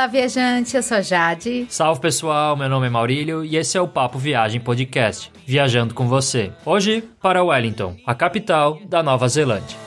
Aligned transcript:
Olá, 0.00 0.06
viajante, 0.06 0.74
eu 0.74 0.82
sou 0.82 1.02
Jade. 1.02 1.66
Salve 1.68 2.00
pessoal, 2.00 2.56
meu 2.56 2.70
nome 2.70 2.86
é 2.86 2.90
Maurílio 2.90 3.44
e 3.44 3.58
esse 3.58 3.76
é 3.76 3.80
o 3.82 3.86
Papo 3.86 4.18
Viagem 4.18 4.58
Podcast, 4.58 5.30
viajando 5.46 5.92
com 5.92 6.08
você. 6.08 6.50
Hoje 6.64 7.04
para 7.20 7.44
Wellington, 7.44 7.94
a 8.06 8.14
capital 8.14 8.78
da 8.88 9.02
Nova 9.02 9.28
Zelândia. 9.28 9.79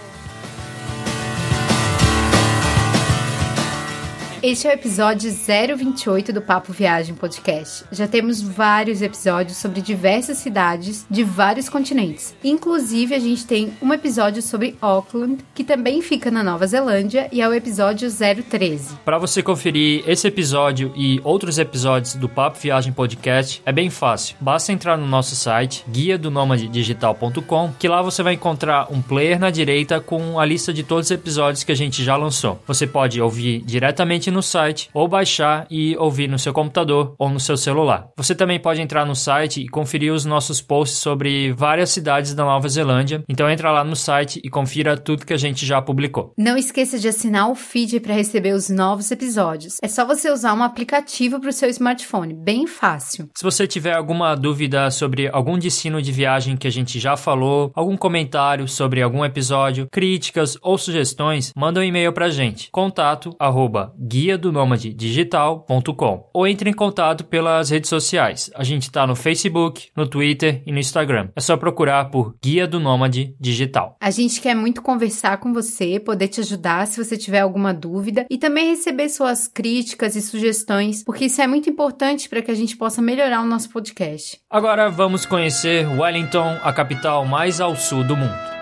Este 4.43 4.67
é 4.67 4.71
o 4.71 4.73
episódio 4.73 5.31
028 5.31 6.33
do 6.33 6.41
Papo 6.41 6.73
Viagem 6.73 7.15
Podcast. 7.15 7.85
Já 7.89 8.09
temos 8.09 8.41
vários 8.41 9.01
episódios 9.01 9.55
sobre 9.55 9.79
diversas 9.79 10.39
cidades 10.39 11.05
de 11.09 11.23
vários 11.23 11.70
continentes. 11.70 12.35
Inclusive, 12.43 13.15
a 13.15 13.20
gente 13.20 13.48
tem 13.48 13.71
um 13.81 13.93
episódio 13.93 14.41
sobre 14.41 14.75
Auckland, 14.81 15.37
que 15.55 15.63
também 15.63 16.01
fica 16.01 16.29
na 16.29 16.43
Nova 16.43 16.67
Zelândia, 16.67 17.29
e 17.31 17.41
é 17.41 17.48
o 17.48 17.53
episódio 17.53 18.09
013. 18.11 18.98
Para 19.05 19.17
você 19.17 19.41
conferir 19.41 20.03
esse 20.05 20.27
episódio 20.27 20.91
e 20.93 21.21
outros 21.23 21.57
episódios 21.57 22.15
do 22.15 22.27
Papo 22.27 22.59
Viagem 22.59 22.91
Podcast, 22.91 23.62
é 23.65 23.71
bem 23.71 23.89
fácil. 23.89 24.35
Basta 24.41 24.73
entrar 24.73 24.98
no 24.98 25.07
nosso 25.07 25.37
site, 25.37 25.85
guia 25.87 26.17
do 26.17 26.29
digital.com, 26.70 27.71
que 27.79 27.87
lá 27.87 28.01
você 28.01 28.21
vai 28.21 28.34
encontrar 28.34 28.91
um 28.91 29.01
player 29.01 29.39
na 29.39 29.49
direita 29.49 30.01
com 30.01 30.37
a 30.37 30.43
lista 30.43 30.73
de 30.73 30.84
todos 30.84 31.05
os 31.05 31.12
episódios 31.12 31.63
que 31.63 31.71
a 31.71 31.75
gente 31.75 32.03
já 32.03 32.17
lançou. 32.17 32.62
Você 32.67 32.85
pode 32.85 33.21
ouvir 33.21 33.62
diretamente 33.62 34.32
no 34.33 34.41
site 34.41 34.89
ou 34.93 35.07
baixar 35.07 35.65
e 35.69 35.95
ouvir 35.97 36.27
no 36.27 36.39
seu 36.39 36.51
computador 36.51 37.15
ou 37.17 37.29
no 37.29 37.39
seu 37.39 37.55
celular. 37.55 38.09
Você 38.17 38.35
também 38.35 38.59
pode 38.59 38.81
entrar 38.81 39.05
no 39.05 39.15
site 39.15 39.62
e 39.62 39.70
conferir 39.70 40.12
os 40.12 40.25
nossos 40.25 40.59
posts 40.59 40.99
sobre 40.99 41.53
várias 41.53 41.91
cidades 41.91 42.34
da 42.34 42.43
Nova 42.43 42.67
Zelândia. 42.67 43.23
Então 43.29 43.49
entra 43.49 43.71
lá 43.71 43.84
no 43.84 43.95
site 43.95 44.41
e 44.43 44.49
confira 44.49 44.98
tudo 44.98 45.25
que 45.25 45.34
a 45.34 45.37
gente 45.37 45.65
já 45.65 45.81
publicou. 45.81 46.34
Não 46.37 46.57
esqueça 46.57 46.98
de 46.99 47.07
assinar 47.07 47.49
o 47.49 47.55
feed 47.55 47.99
para 47.99 48.13
receber 48.13 48.53
os 48.53 48.70
novos 48.70 49.12
episódios. 49.12 49.77
É 49.81 49.87
só 49.87 50.05
você 50.05 50.31
usar 50.31 50.53
um 50.53 50.63
aplicativo 50.63 51.40
para 51.40 51.49
o 51.49 51.53
seu 51.53 51.70
smartphone, 51.70 52.34
bem 52.34 52.65
fácil. 52.68 53.29
Se 53.35 53.43
você 53.43 53.68
tiver 53.68 53.93
alguma 53.93 54.35
dúvida 54.35 54.90
sobre 54.91 55.27
algum 55.27 55.57
destino 55.57 56.01
de 56.01 56.12
viagem 56.12 56.57
que 56.57 56.68
a 56.68 56.71
gente 56.71 56.99
já 56.99 57.15
falou, 57.15 57.71
algum 57.75 57.95
comentário 57.95 58.68
sobre 58.68 59.01
algum 59.01 59.23
episódio, 59.23 59.87
críticas 59.91 60.57
ou 60.62 60.77
sugestões, 60.77 61.51
manda 61.55 61.79
um 61.79 61.84
e-mail 61.84 62.12
para 62.12 62.25
a 62.25 62.31
gente. 62.31 62.70
Contato 62.71 63.35
arroba 63.40 63.93
guia 63.99 64.22
guia 64.24 64.38
do 64.38 64.53
nômade 64.53 64.94
digital.com 64.94 66.29
ou 66.34 66.47
entre 66.47 66.69
em 66.69 66.74
contato 66.74 67.25
pelas 67.25 67.69
redes 67.69 67.90
sociais. 67.90 68.50
A 68.56 68.63
gente 68.63 68.84
está 68.84 69.06
no 69.06 69.18
Facebook, 69.18 69.90
no 69.97 70.07
Twitter 70.07 70.63
e 70.66 70.72
no 70.72 70.80
Instagram. 70.80 71.28
É 71.35 71.41
só 71.41 71.57
procurar 71.57 72.06
por 72.06 72.34
Guia 72.41 72.66
do 72.66 72.80
Nômade 72.80 73.35
Digital. 73.38 73.97
A 74.00 74.09
gente 74.09 74.40
quer 74.40 74.56
muito 74.56 74.81
conversar 74.81 75.38
com 75.38 75.52
você, 75.52 76.00
poder 76.00 76.30
te 76.30 76.40
ajudar 76.40 76.88
se 76.88 77.03
você 77.03 77.18
tiver 77.18 77.41
alguma 77.41 77.74
dúvida 77.74 78.25
e 78.30 78.38
também 78.38 78.69
receber 78.69 79.09
suas 79.09 79.50
críticas 79.50 80.16
e 80.16 80.22
sugestões, 80.22 81.03
porque 81.03 81.25
isso 81.25 81.41
é 81.41 81.47
muito 81.47 81.69
importante 81.69 82.30
para 82.30 82.41
que 82.41 82.52
a 82.52 82.56
gente 82.56 82.78
possa 82.78 83.02
melhorar 83.02 83.41
o 83.41 83.46
nosso 83.46 83.69
podcast. 83.72 84.40
Agora 84.50 84.90
vamos 84.90 85.25
conhecer 85.25 85.85
Wellington, 85.85 86.59
a 86.63 86.72
capital 86.72 87.25
mais 87.25 87.59
ao 87.59 87.75
sul 87.75 88.06
do 88.06 88.16
mundo. 88.16 88.53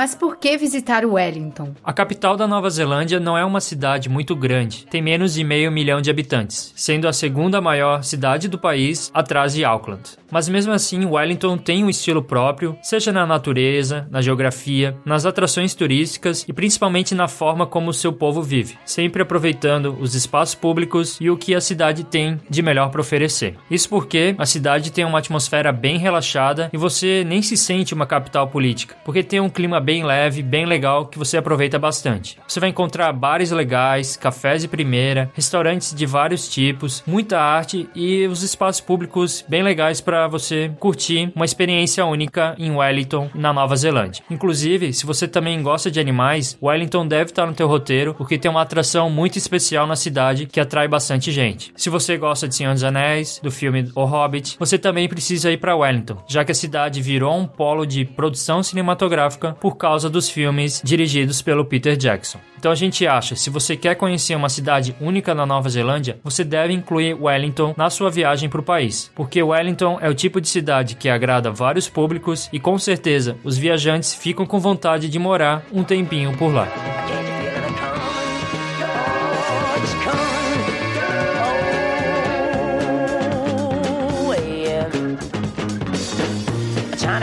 Mas 0.00 0.14
por 0.14 0.38
que 0.38 0.56
visitar 0.56 1.04
Wellington? 1.04 1.74
A 1.84 1.92
capital 1.92 2.34
da 2.34 2.48
Nova 2.48 2.70
Zelândia 2.70 3.20
não 3.20 3.36
é 3.36 3.44
uma 3.44 3.60
cidade 3.60 4.08
muito 4.08 4.34
grande, 4.34 4.86
tem 4.86 5.02
menos 5.02 5.34
de 5.34 5.44
meio 5.44 5.70
milhão 5.70 6.00
de 6.00 6.08
habitantes, 6.08 6.72
sendo 6.74 7.06
a 7.06 7.12
segunda 7.12 7.60
maior 7.60 8.02
cidade 8.02 8.48
do 8.48 8.58
país 8.58 9.10
atrás 9.12 9.52
de 9.52 9.62
Auckland. 9.62 10.18
Mas 10.30 10.48
mesmo 10.48 10.72
assim, 10.72 11.04
Wellington 11.04 11.58
tem 11.58 11.84
um 11.84 11.90
estilo 11.90 12.22
próprio, 12.22 12.78
seja 12.82 13.12
na 13.12 13.26
natureza, 13.26 14.08
na 14.10 14.22
geografia, 14.22 14.96
nas 15.04 15.26
atrações 15.26 15.74
turísticas 15.74 16.46
e 16.48 16.52
principalmente 16.54 17.14
na 17.14 17.28
forma 17.28 17.66
como 17.66 17.92
seu 17.92 18.10
povo 18.10 18.40
vive, 18.40 18.78
sempre 18.86 19.20
aproveitando 19.20 19.98
os 20.00 20.14
espaços 20.14 20.54
públicos 20.54 21.18
e 21.20 21.28
o 21.28 21.36
que 21.36 21.54
a 21.54 21.60
cidade 21.60 22.04
tem 22.04 22.40
de 22.48 22.62
melhor 22.62 22.90
para 22.90 23.02
oferecer. 23.02 23.56
Isso 23.70 23.88
porque 23.88 24.34
a 24.38 24.46
cidade 24.46 24.92
tem 24.92 25.04
uma 25.04 25.18
atmosfera 25.18 25.72
bem 25.72 25.98
relaxada 25.98 26.70
e 26.72 26.78
você 26.78 27.22
nem 27.26 27.42
se 27.42 27.56
sente 27.56 27.92
uma 27.92 28.06
capital 28.06 28.48
política, 28.48 28.96
porque 29.04 29.22
tem 29.22 29.40
um 29.40 29.50
clima 29.50 29.78
bem 29.80 29.89
bem 29.90 30.04
leve, 30.04 30.40
bem 30.40 30.66
legal 30.66 31.06
que 31.06 31.18
você 31.18 31.36
aproveita 31.36 31.76
bastante. 31.76 32.38
Você 32.46 32.60
vai 32.60 32.68
encontrar 32.68 33.12
bares 33.12 33.50
legais, 33.50 34.16
cafés 34.16 34.62
de 34.62 34.68
primeira, 34.68 35.28
restaurantes 35.34 35.92
de 35.92 36.06
vários 36.06 36.48
tipos, 36.48 37.02
muita 37.04 37.40
arte 37.40 37.90
e 37.92 38.24
os 38.28 38.44
espaços 38.44 38.80
públicos 38.80 39.44
bem 39.48 39.64
legais 39.64 40.00
para 40.00 40.28
você 40.28 40.70
curtir 40.78 41.32
uma 41.34 41.44
experiência 41.44 42.06
única 42.06 42.54
em 42.56 42.70
Wellington, 42.70 43.30
na 43.34 43.52
Nova 43.52 43.74
Zelândia. 43.74 44.22
Inclusive, 44.30 44.92
se 44.92 45.04
você 45.04 45.26
também 45.26 45.60
gosta 45.60 45.90
de 45.90 45.98
animais, 45.98 46.56
Wellington 46.62 47.08
deve 47.08 47.30
estar 47.30 47.44
no 47.44 47.52
teu 47.52 47.66
roteiro 47.66 48.14
porque 48.14 48.38
tem 48.38 48.48
uma 48.48 48.62
atração 48.62 49.10
muito 49.10 49.38
especial 49.38 49.88
na 49.88 49.96
cidade 49.96 50.46
que 50.46 50.60
atrai 50.60 50.86
bastante 50.86 51.32
gente. 51.32 51.72
Se 51.76 51.90
você 51.90 52.16
gosta 52.16 52.46
de 52.46 52.54
Senhor 52.54 52.74
dos 52.74 52.84
Anéis, 52.84 53.40
do 53.42 53.50
filme 53.50 53.90
O 53.96 54.04
Hobbit, 54.04 54.54
você 54.56 54.78
também 54.78 55.08
precisa 55.08 55.50
ir 55.50 55.56
para 55.56 55.74
Wellington, 55.74 56.22
já 56.28 56.44
que 56.44 56.52
a 56.52 56.54
cidade 56.54 57.02
virou 57.02 57.36
um 57.36 57.44
polo 57.44 57.84
de 57.84 58.04
produção 58.04 58.62
cinematográfica 58.62 59.56
por 59.60 59.79
causa 59.80 60.10
dos 60.10 60.28
filmes 60.28 60.82
dirigidos 60.84 61.40
pelo 61.40 61.64
Peter 61.64 61.96
Jackson. 61.96 62.38
Então 62.58 62.70
a 62.70 62.74
gente 62.74 63.06
acha, 63.06 63.34
se 63.34 63.48
você 63.48 63.74
quer 63.74 63.94
conhecer 63.94 64.34
uma 64.36 64.50
cidade 64.50 64.94
única 65.00 65.34
na 65.34 65.46
Nova 65.46 65.70
Zelândia, 65.70 66.20
você 66.22 66.44
deve 66.44 66.74
incluir 66.74 67.14
Wellington 67.14 67.72
na 67.74 67.88
sua 67.88 68.10
viagem 68.10 68.50
para 68.50 68.60
o 68.60 68.64
país, 68.64 69.10
porque 69.14 69.42
Wellington 69.42 69.98
é 70.02 70.10
o 70.10 70.14
tipo 70.14 70.40
de 70.40 70.48
cidade 70.48 70.94
que 70.94 71.08
agrada 71.08 71.50
vários 71.50 71.88
públicos 71.88 72.50
e 72.52 72.60
com 72.60 72.78
certeza 72.78 73.38
os 73.42 73.56
viajantes 73.56 74.12
ficam 74.12 74.44
com 74.44 74.60
vontade 74.60 75.08
de 75.08 75.18
morar 75.18 75.64
um 75.72 75.82
tempinho 75.82 76.36
por 76.36 76.52
lá. 76.52 76.68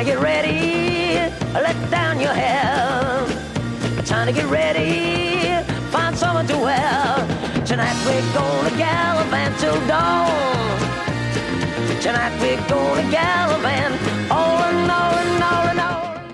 Get 0.08 0.20
ready 0.22 0.57
To 4.28 4.34
get 4.34 4.48
ready, 4.48 5.64
find 5.90 6.14
someone 6.18 6.46
to 6.48 6.58
wear. 6.58 7.16
Tonight 7.66 7.96
we're 8.06 8.34
gonna 8.34 8.76
gallivant 8.76 9.58
till 9.58 9.80
dawn. 9.88 10.80
Tonight 12.02 12.38
we're 12.42 12.68
gonna 12.68 13.10
gallivant 13.10 13.96
oh, 14.30 14.36
all 14.36 14.64
and 15.16 15.37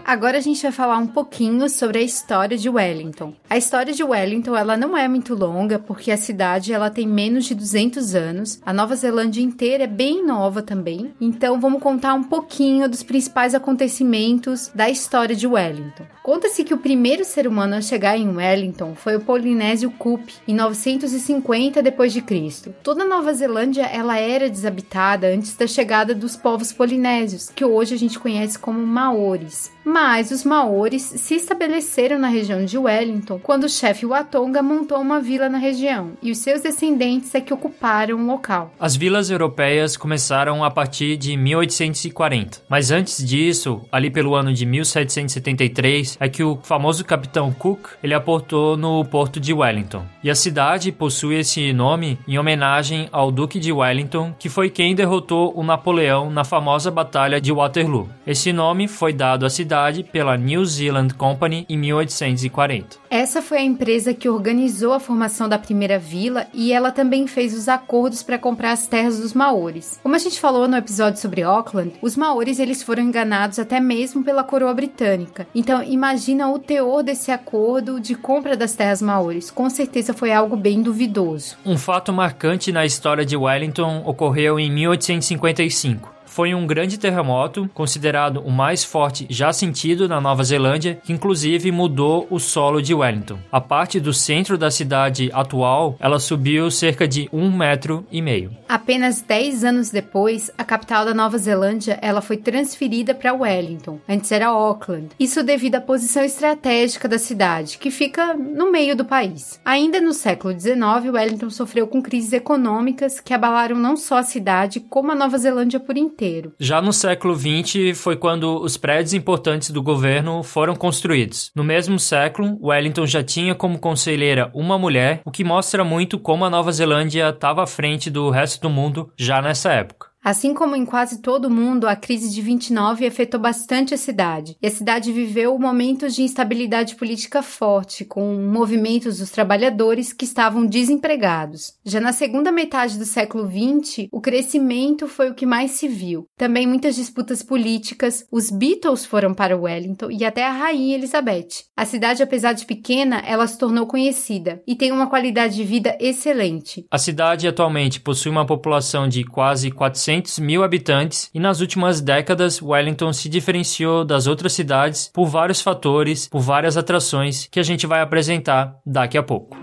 Agora 0.05 0.37
a 0.37 0.41
gente 0.41 0.61
vai 0.61 0.71
falar 0.71 0.97
um 0.97 1.07
pouquinho 1.07 1.69
sobre 1.69 1.99
a 1.99 2.01
história 2.01 2.57
de 2.57 2.69
Wellington. 2.69 3.33
A 3.49 3.57
história 3.57 3.93
de 3.93 4.03
Wellington, 4.03 4.53
ela 4.55 4.75
não 4.75 4.97
é 4.97 5.07
muito 5.07 5.33
longa, 5.33 5.79
porque 5.79 6.11
a 6.11 6.17
cidade 6.17 6.73
ela 6.73 6.89
tem 6.89 7.07
menos 7.07 7.45
de 7.45 7.55
200 7.55 8.13
anos. 8.13 8.59
A 8.65 8.73
Nova 8.73 8.95
Zelândia 8.97 9.41
inteira 9.41 9.85
é 9.85 9.87
bem 9.87 10.25
nova 10.25 10.61
também. 10.61 11.13
Então 11.21 11.59
vamos 11.59 11.81
contar 11.81 12.15
um 12.15 12.23
pouquinho 12.23 12.89
dos 12.89 13.01
principais 13.01 13.55
acontecimentos 13.55 14.69
da 14.75 14.89
história 14.89 15.35
de 15.35 15.47
Wellington. 15.47 16.05
Conta-se 16.21 16.63
que 16.63 16.73
o 16.73 16.77
primeiro 16.77 17.23
ser 17.23 17.47
humano 17.47 17.75
a 17.75 17.81
chegar 17.81 18.17
em 18.17 18.35
Wellington 18.35 18.95
foi 18.95 19.15
o 19.15 19.21
Polinésio 19.21 19.89
Cook 19.91 20.21
em 20.47 20.53
950 20.53 21.81
depois 21.81 22.11
de 22.11 22.21
Cristo. 22.21 22.75
Toda 22.83 23.03
a 23.03 23.07
Nova 23.07 23.33
Zelândia 23.33 23.83
ela 23.83 24.17
era 24.17 24.49
desabitada 24.49 25.27
antes 25.27 25.55
da 25.55 25.67
chegada 25.67 26.13
dos 26.13 26.35
povos 26.35 26.73
polinésios, 26.73 27.49
que 27.49 27.63
hoje 27.63 27.93
a 27.93 27.97
gente 27.97 28.19
conhece 28.19 28.59
como 28.59 28.85
maores. 28.85 29.71
Mas 29.85 30.31
os 30.31 30.45
maores 30.45 31.01
se 31.01 31.35
estabeleceram 31.35 32.17
na 32.17 32.29
região 32.29 32.63
de 32.63 32.77
Wellington 32.77 33.37
quando 33.39 33.65
o 33.65 33.69
chefe 33.69 34.05
Watonga 34.05 34.63
montou 34.63 34.99
uma 34.99 35.19
vila 35.19 35.49
na 35.49 35.57
região, 35.57 36.13
e 36.21 36.31
os 36.31 36.37
seus 36.37 36.61
descendentes 36.61 37.35
é 37.35 37.41
que 37.41 37.53
ocuparam 37.53 38.17
o 38.17 38.25
local. 38.25 38.73
As 38.79 38.95
vilas 38.95 39.29
europeias 39.29 39.97
começaram 39.97 40.63
a 40.63 40.71
partir 40.71 41.17
de 41.17 41.35
1840, 41.35 42.61
mas 42.69 42.91
antes 42.91 43.23
disso, 43.25 43.81
ali 43.91 44.09
pelo 44.09 44.35
ano 44.35 44.53
de 44.53 44.65
1773, 44.65 46.17
é 46.19 46.29
que 46.29 46.43
o 46.43 46.59
famoso 46.63 47.03
capitão 47.03 47.51
Cook 47.51 47.89
ele 48.01 48.13
aportou 48.13 48.77
no 48.77 49.03
porto 49.03 49.39
de 49.39 49.53
Wellington. 49.53 50.05
E 50.23 50.29
a 50.29 50.35
cidade 50.35 50.91
possui 50.91 51.39
esse 51.39 51.73
nome 51.73 52.17
em 52.25 52.37
homenagem 52.37 53.09
ao 53.11 53.31
Duque 53.31 53.59
de 53.59 53.71
Wellington, 53.71 54.33
que 54.39 54.47
foi 54.47 54.69
quem 54.69 54.95
derrotou 54.95 55.51
o 55.55 55.63
Napoleão 55.63 56.29
na 56.29 56.45
famosa 56.45 56.89
Batalha 56.89 57.41
de 57.41 57.51
Waterloo. 57.51 58.07
Esse 58.25 58.53
nome 58.53 58.87
foi 58.87 59.11
dado 59.11 59.45
à 59.45 59.49
cidade 59.49 59.72
cidade 59.73 60.03
pela 60.03 60.37
New 60.37 60.63
Zealand 60.63 61.15
Company 61.15 61.65
em 61.67 61.75
1840. 61.75 62.97
Essa 63.09 63.41
foi 63.41 63.57
a 63.57 63.63
empresa 63.63 64.13
que 64.13 64.29
organizou 64.29 64.93
a 64.93 64.99
formação 64.99 65.49
da 65.49 65.57
primeira 65.57 65.97
vila 65.97 66.45
e 66.53 66.71
ela 66.71 66.91
também 66.91 67.25
fez 67.25 67.57
os 67.57 67.67
acordos 67.67 68.21
para 68.21 68.37
comprar 68.37 68.71
as 68.71 68.85
terras 68.85 69.19
dos 69.19 69.33
maores. 69.33 69.99
Como 70.03 70.15
a 70.15 70.19
gente 70.19 70.39
falou 70.39 70.67
no 70.67 70.77
episódio 70.77 71.19
sobre 71.19 71.41
Auckland, 71.41 71.93
os 72.03 72.15
maores 72.15 72.59
eles 72.59 72.83
foram 72.83 73.01
enganados 73.01 73.57
até 73.57 73.79
mesmo 73.79 74.23
pela 74.23 74.43
coroa 74.43 74.75
britânica. 74.75 75.47
Então, 75.55 75.81
imagina 75.81 76.51
o 76.51 76.59
teor 76.59 77.01
desse 77.01 77.31
acordo 77.31 77.99
de 77.99 78.13
compra 78.13 78.55
das 78.55 78.73
terras 78.73 79.01
maores. 79.01 79.49
Com 79.49 79.71
certeza 79.71 80.13
foi 80.13 80.31
algo 80.31 80.55
bem 80.55 80.83
duvidoso. 80.83 81.57
Um 81.65 81.79
fato 81.79 82.13
marcante 82.13 82.71
na 82.71 82.85
história 82.85 83.25
de 83.25 83.35
Wellington 83.35 84.03
ocorreu 84.05 84.59
em 84.59 84.71
1855 84.71 86.12
foi 86.33 86.55
um 86.55 86.65
grande 86.65 86.97
terremoto, 86.97 87.69
considerado 87.75 88.37
o 88.39 88.49
mais 88.49 88.83
forte 88.83 89.27
já 89.29 89.53
sentido 89.53 90.09
na 90.09 90.19
Nova 90.19 90.43
Zelândia, 90.43 90.99
que 91.03 91.13
inclusive 91.13 91.71
mudou 91.71 92.25
o 92.27 92.39
solo 92.39 92.81
de 92.81 92.91
Wellington. 92.91 93.37
A 93.51 93.61
parte 93.61 93.99
do 93.99 94.11
centro 94.11 94.57
da 94.57 94.71
cidade 94.71 95.29
atual, 95.31 95.95
ela 95.99 96.19
subiu 96.19 96.71
cerca 96.71 97.07
de 97.07 97.29
um 97.31 97.55
metro 97.55 98.03
e 98.11 98.19
meio. 98.19 98.49
Apenas 98.67 99.21
10 99.21 99.63
anos 99.63 99.91
depois, 99.91 100.49
a 100.57 100.63
capital 100.63 101.05
da 101.05 101.13
Nova 101.13 101.37
Zelândia 101.37 101.99
ela 102.01 102.19
foi 102.19 102.37
transferida 102.37 103.13
para 103.13 103.31
Wellington. 103.31 103.99
Antes 104.09 104.31
era 104.31 104.47
Auckland. 104.47 105.09
Isso 105.19 105.43
devido 105.43 105.75
à 105.75 105.81
posição 105.81 106.23
estratégica 106.23 107.07
da 107.07 107.19
cidade, 107.19 107.77
que 107.77 107.91
fica 107.91 108.33
no 108.33 108.71
meio 108.71 108.95
do 108.95 109.05
país. 109.05 109.61
Ainda 109.63 110.01
no 110.01 110.13
século 110.13 110.59
XIX, 110.59 111.13
Wellington 111.13 111.51
sofreu 111.51 111.85
com 111.85 112.01
crises 112.01 112.33
econômicas 112.33 113.19
que 113.19 113.35
abalaram 113.35 113.75
não 113.75 113.95
só 113.95 114.17
a 114.17 114.23
cidade, 114.23 114.79
como 114.79 115.11
a 115.11 115.15
Nova 115.15 115.37
Zelândia 115.37 115.79
por 115.79 115.95
inteiro 115.95 116.22
inteiro. 116.23 116.53
Já 116.59 116.81
no 116.81 116.93
século 116.93 117.35
XX 117.35 117.97
foi 117.97 118.15
quando 118.15 118.61
os 118.61 118.77
prédios 118.77 119.13
importantes 119.13 119.71
do 119.71 119.83
governo 119.83 120.41
foram 120.41 120.75
construídos. 120.75 121.51
No 121.55 121.63
mesmo 121.63 121.99
século, 121.99 122.57
Wellington 122.61 123.05
já 123.05 123.23
tinha 123.23 123.53
como 123.53 123.77
conselheira 123.77 124.49
uma 124.53 124.77
mulher, 124.79 125.21
o 125.25 125.31
que 125.31 125.43
mostra 125.43 125.83
muito 125.83 126.17
como 126.17 126.45
a 126.45 126.49
Nova 126.49 126.71
Zelândia 126.71 127.29
estava 127.29 127.63
à 127.63 127.67
frente 127.67 128.09
do 128.09 128.29
resto 128.29 128.61
do 128.61 128.69
mundo 128.69 129.11
já 129.17 129.41
nessa 129.41 129.73
época. 129.73 130.12
Assim 130.23 130.53
como 130.53 130.73
em 130.73 130.85
quase 130.85 131.21
todo 131.21 131.49
mundo, 131.49 131.85
a 131.85 131.97
crise 131.97 132.33
de 132.33 132.41
29 132.41 133.05
afetou 133.05 133.41
bastante 133.41 133.93
a 133.93 133.97
cidade. 133.97 134.55
E 134.61 134.67
a 134.67 134.71
cidade 134.71 135.11
viveu 135.11 135.59
momentos 135.59 136.15
de 136.15 136.21
instabilidade 136.21 136.95
política 136.95 137.43
forte, 137.43 138.05
com 138.05 138.33
movimentos 138.35 139.17
dos 139.17 139.31
trabalhadores 139.31 140.13
que 140.13 140.23
estavam 140.23 140.65
desempregados. 140.65 141.73
Já 141.83 141.99
na 141.99 142.13
segunda 142.13 142.53
metade 142.53 142.97
do 142.97 143.03
século 143.03 143.45
20, 143.45 144.07
o 144.13 144.21
crescimento 144.21 145.09
foi 145.09 145.29
o 145.29 145.33
que 145.33 145.45
mais 145.45 145.71
se 145.71 145.89
viu. 145.89 146.25
Também 146.37 146.65
muitas 146.65 146.95
disputas 146.95 147.43
políticas, 147.43 148.25
os 148.31 148.49
Beatles 148.49 149.05
foram 149.05 149.33
para 149.33 149.57
Wellington 149.57 150.09
e 150.09 150.23
até 150.23 150.45
a 150.45 150.51
rainha 150.51 150.95
Elizabeth. 150.95 151.65
A 151.75 151.83
cidade, 151.83 152.23
apesar 152.23 152.53
de 152.53 152.65
pequena, 152.65 153.21
ela 153.25 153.45
se 153.45 153.57
tornou 153.57 153.85
conhecida 153.85 154.63
e 154.65 154.73
tem 154.73 154.93
uma 154.93 155.07
qualidade 155.07 155.55
de 155.55 155.65
vida 155.65 155.97
excelente. 155.99 156.85
A 156.89 156.97
cidade 156.97 157.45
atualmente 157.45 157.99
possui 157.99 158.31
uma 158.31 158.45
população 158.45 159.09
de 159.09 159.25
quase 159.25 159.69
400 159.69 160.12
400 160.13 160.39
mil 160.39 160.63
habitantes 160.63 161.29
e 161.33 161.39
nas 161.39 161.59
últimas 161.59 161.99
décadas 161.99 162.61
Wellington 162.61 163.11
se 163.13 163.27
diferenciou 163.27 164.05
das 164.05 164.27
outras 164.27 164.53
cidades 164.53 165.09
por 165.11 165.25
vários 165.25 165.61
fatores, 165.61 166.27
por 166.27 166.41
várias 166.41 166.77
atrações 166.77 167.47
que 167.47 167.59
a 167.59 167.63
gente 167.63 167.87
vai 167.87 168.01
apresentar 168.01 168.77
daqui 168.85 169.17
a 169.17 169.23
pouco. 169.23 169.57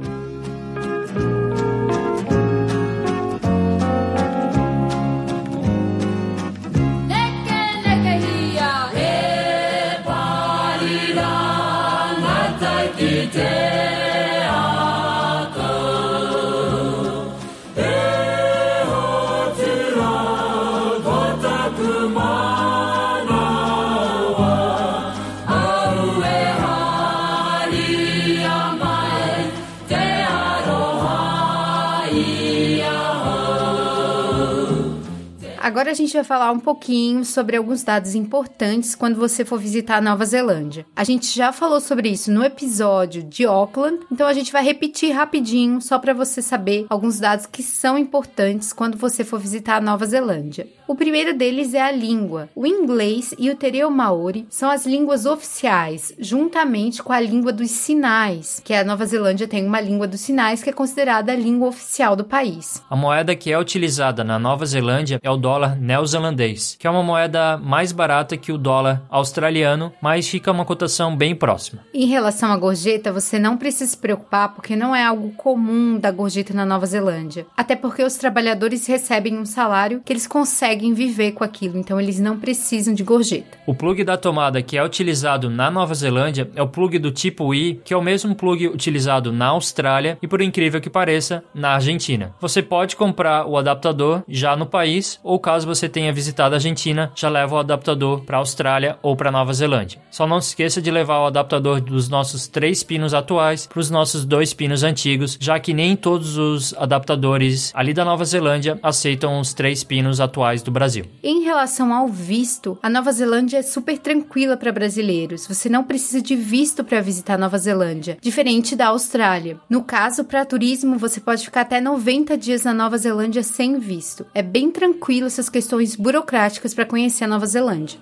Agora 35.70 35.92
a 35.92 35.94
gente 35.94 36.14
vai 36.14 36.24
falar 36.24 36.50
um 36.50 36.58
pouquinho 36.58 37.24
sobre 37.24 37.56
alguns 37.56 37.84
dados 37.84 38.16
importantes 38.16 38.96
quando 38.96 39.14
você 39.14 39.44
for 39.44 39.56
visitar 39.56 39.98
a 39.98 40.00
Nova 40.00 40.24
Zelândia. 40.24 40.84
A 40.96 41.04
gente 41.04 41.26
já 41.28 41.52
falou 41.52 41.80
sobre 41.80 42.08
isso 42.08 42.28
no 42.32 42.42
episódio 42.42 43.22
de 43.22 43.44
Auckland, 43.44 44.00
então 44.10 44.26
a 44.26 44.32
gente 44.32 44.50
vai 44.50 44.64
repetir 44.64 45.12
rapidinho 45.12 45.80
só 45.80 45.96
para 46.00 46.12
você 46.12 46.42
saber 46.42 46.86
alguns 46.90 47.20
dados 47.20 47.46
que 47.46 47.62
são 47.62 47.96
importantes 47.96 48.72
quando 48.72 48.98
você 48.98 49.22
for 49.22 49.38
visitar 49.38 49.76
a 49.76 49.80
Nova 49.80 50.04
Zelândia. 50.06 50.66
O 50.90 50.96
primeiro 50.96 51.32
deles 51.38 51.72
é 51.72 51.80
a 51.80 51.92
língua. 51.92 52.48
O 52.52 52.66
inglês 52.66 53.32
e 53.38 53.48
o 53.48 53.54
tereo 53.54 53.88
maori 53.92 54.44
são 54.50 54.68
as 54.68 54.84
línguas 54.84 55.24
oficiais, 55.24 56.12
juntamente 56.18 57.00
com 57.00 57.12
a 57.12 57.20
língua 57.20 57.52
dos 57.52 57.70
sinais, 57.70 58.60
que 58.64 58.74
a 58.74 58.82
Nova 58.82 59.06
Zelândia 59.06 59.46
tem 59.46 59.64
uma 59.64 59.80
língua 59.80 60.08
dos 60.08 60.20
sinais 60.20 60.64
que 60.64 60.70
é 60.70 60.72
considerada 60.72 61.30
a 61.30 61.36
língua 61.36 61.68
oficial 61.68 62.16
do 62.16 62.24
país. 62.24 62.82
A 62.90 62.96
moeda 62.96 63.36
que 63.36 63.52
é 63.52 63.56
utilizada 63.56 64.24
na 64.24 64.36
Nova 64.36 64.66
Zelândia 64.66 65.20
é 65.22 65.30
o 65.30 65.36
dólar 65.36 65.60
dólar 65.60 65.76
neozelandês, 65.78 66.76
que 66.78 66.86
é 66.86 66.90
uma 66.90 67.02
moeda 67.02 67.58
mais 67.58 67.92
barata 67.92 68.36
que 68.36 68.50
o 68.50 68.56
dólar 68.56 69.02
australiano, 69.10 69.92
mas 70.00 70.26
fica 70.26 70.50
uma 70.50 70.64
cotação 70.64 71.14
bem 71.14 71.34
próxima. 71.34 71.82
Em 71.92 72.06
relação 72.06 72.50
à 72.50 72.56
gorjeta, 72.56 73.12
você 73.12 73.38
não 73.38 73.56
precisa 73.56 73.90
se 73.90 73.96
preocupar 73.96 74.54
porque 74.54 74.74
não 74.74 74.96
é 74.96 75.04
algo 75.04 75.32
comum 75.32 75.98
da 75.98 76.10
gorjeta 76.10 76.54
na 76.54 76.64
Nova 76.64 76.86
Zelândia. 76.86 77.46
Até 77.56 77.76
porque 77.76 78.02
os 78.02 78.16
trabalhadores 78.16 78.86
recebem 78.86 79.38
um 79.38 79.44
salário 79.44 80.00
que 80.04 80.12
eles 80.12 80.26
conseguem 80.26 80.79
viver 80.94 81.32
com 81.32 81.44
aquilo, 81.44 81.76
então 81.78 82.00
eles 82.00 82.18
não 82.18 82.38
precisam 82.38 82.94
de 82.94 83.02
gorjeta. 83.02 83.58
O 83.66 83.74
plug 83.74 84.02
da 84.02 84.16
tomada 84.16 84.62
que 84.62 84.76
é 84.76 84.84
utilizado 84.84 85.50
na 85.50 85.70
Nova 85.70 85.94
Zelândia 85.94 86.50
é 86.56 86.62
o 86.62 86.68
plug 86.68 86.98
do 86.98 87.10
tipo 87.10 87.54
I, 87.54 87.80
que 87.84 87.92
é 87.92 87.96
o 87.96 88.02
mesmo 88.02 88.34
plug 88.34 88.68
utilizado 88.68 89.32
na 89.32 89.48
Austrália 89.48 90.16
e, 90.22 90.26
por 90.26 90.40
incrível 90.40 90.80
que 90.80 90.88
pareça, 90.88 91.44
na 91.54 91.72
Argentina. 91.74 92.34
Você 92.40 92.62
pode 92.62 92.96
comprar 92.96 93.46
o 93.46 93.58
adaptador 93.58 94.22
já 94.26 94.56
no 94.56 94.66
país 94.66 95.20
ou 95.22 95.38
caso 95.38 95.66
você 95.66 95.88
tenha 95.88 96.12
visitado 96.12 96.54
a 96.54 96.56
Argentina, 96.56 97.12
já 97.14 97.28
leva 97.28 97.56
o 97.56 97.58
adaptador 97.58 98.22
para 98.22 98.38
a 98.38 98.40
Austrália 98.40 98.98
ou 99.02 99.14
para 99.14 99.30
Nova 99.30 99.52
Zelândia. 99.52 100.00
Só 100.10 100.26
não 100.26 100.40
se 100.40 100.48
esqueça 100.48 100.80
de 100.80 100.90
levar 100.90 101.20
o 101.20 101.26
adaptador 101.26 101.80
dos 101.80 102.08
nossos 102.08 102.48
três 102.48 102.82
pinos 102.82 103.12
atuais 103.12 103.66
para 103.66 103.80
os 103.80 103.90
nossos 103.90 104.24
dois 104.24 104.54
pinos 104.54 104.82
antigos, 104.82 105.36
já 105.40 105.58
que 105.58 105.74
nem 105.74 105.96
todos 105.96 106.38
os 106.38 106.74
adaptadores 106.74 107.72
ali 107.74 107.92
da 107.92 108.04
Nova 108.04 108.24
Zelândia 108.24 108.78
aceitam 108.82 109.40
os 109.40 109.52
três 109.52 109.82
pinos 109.82 110.20
atuais 110.20 110.62
do 110.62 110.69
Brasil. 110.70 111.04
Em 111.22 111.42
relação 111.42 111.92
ao 111.92 112.08
visto, 112.08 112.78
a 112.82 112.88
Nova 112.88 113.12
Zelândia 113.12 113.58
é 113.58 113.62
super 113.62 113.98
tranquila 113.98 114.56
para 114.56 114.72
brasileiros. 114.72 115.46
Você 115.46 115.68
não 115.68 115.84
precisa 115.84 116.22
de 116.22 116.36
visto 116.36 116.84
para 116.84 117.00
visitar 117.00 117.38
Nova 117.38 117.58
Zelândia, 117.58 118.18
diferente 118.20 118.74
da 118.76 118.88
Austrália. 118.88 119.58
No 119.68 119.82
caso, 119.82 120.24
para 120.24 120.44
turismo, 120.44 120.98
você 120.98 121.20
pode 121.20 121.44
ficar 121.44 121.62
até 121.62 121.80
90 121.80 122.36
dias 122.36 122.64
na 122.64 122.72
Nova 122.72 122.96
Zelândia 122.96 123.42
sem 123.42 123.78
visto. 123.78 124.26
É 124.34 124.42
bem 124.42 124.70
tranquilo 124.70 125.26
essas 125.26 125.48
questões 125.48 125.96
burocráticas 125.96 126.74
para 126.74 126.86
conhecer 126.86 127.24
a 127.24 127.28
Nova 127.28 127.46
Zelândia. 127.46 127.98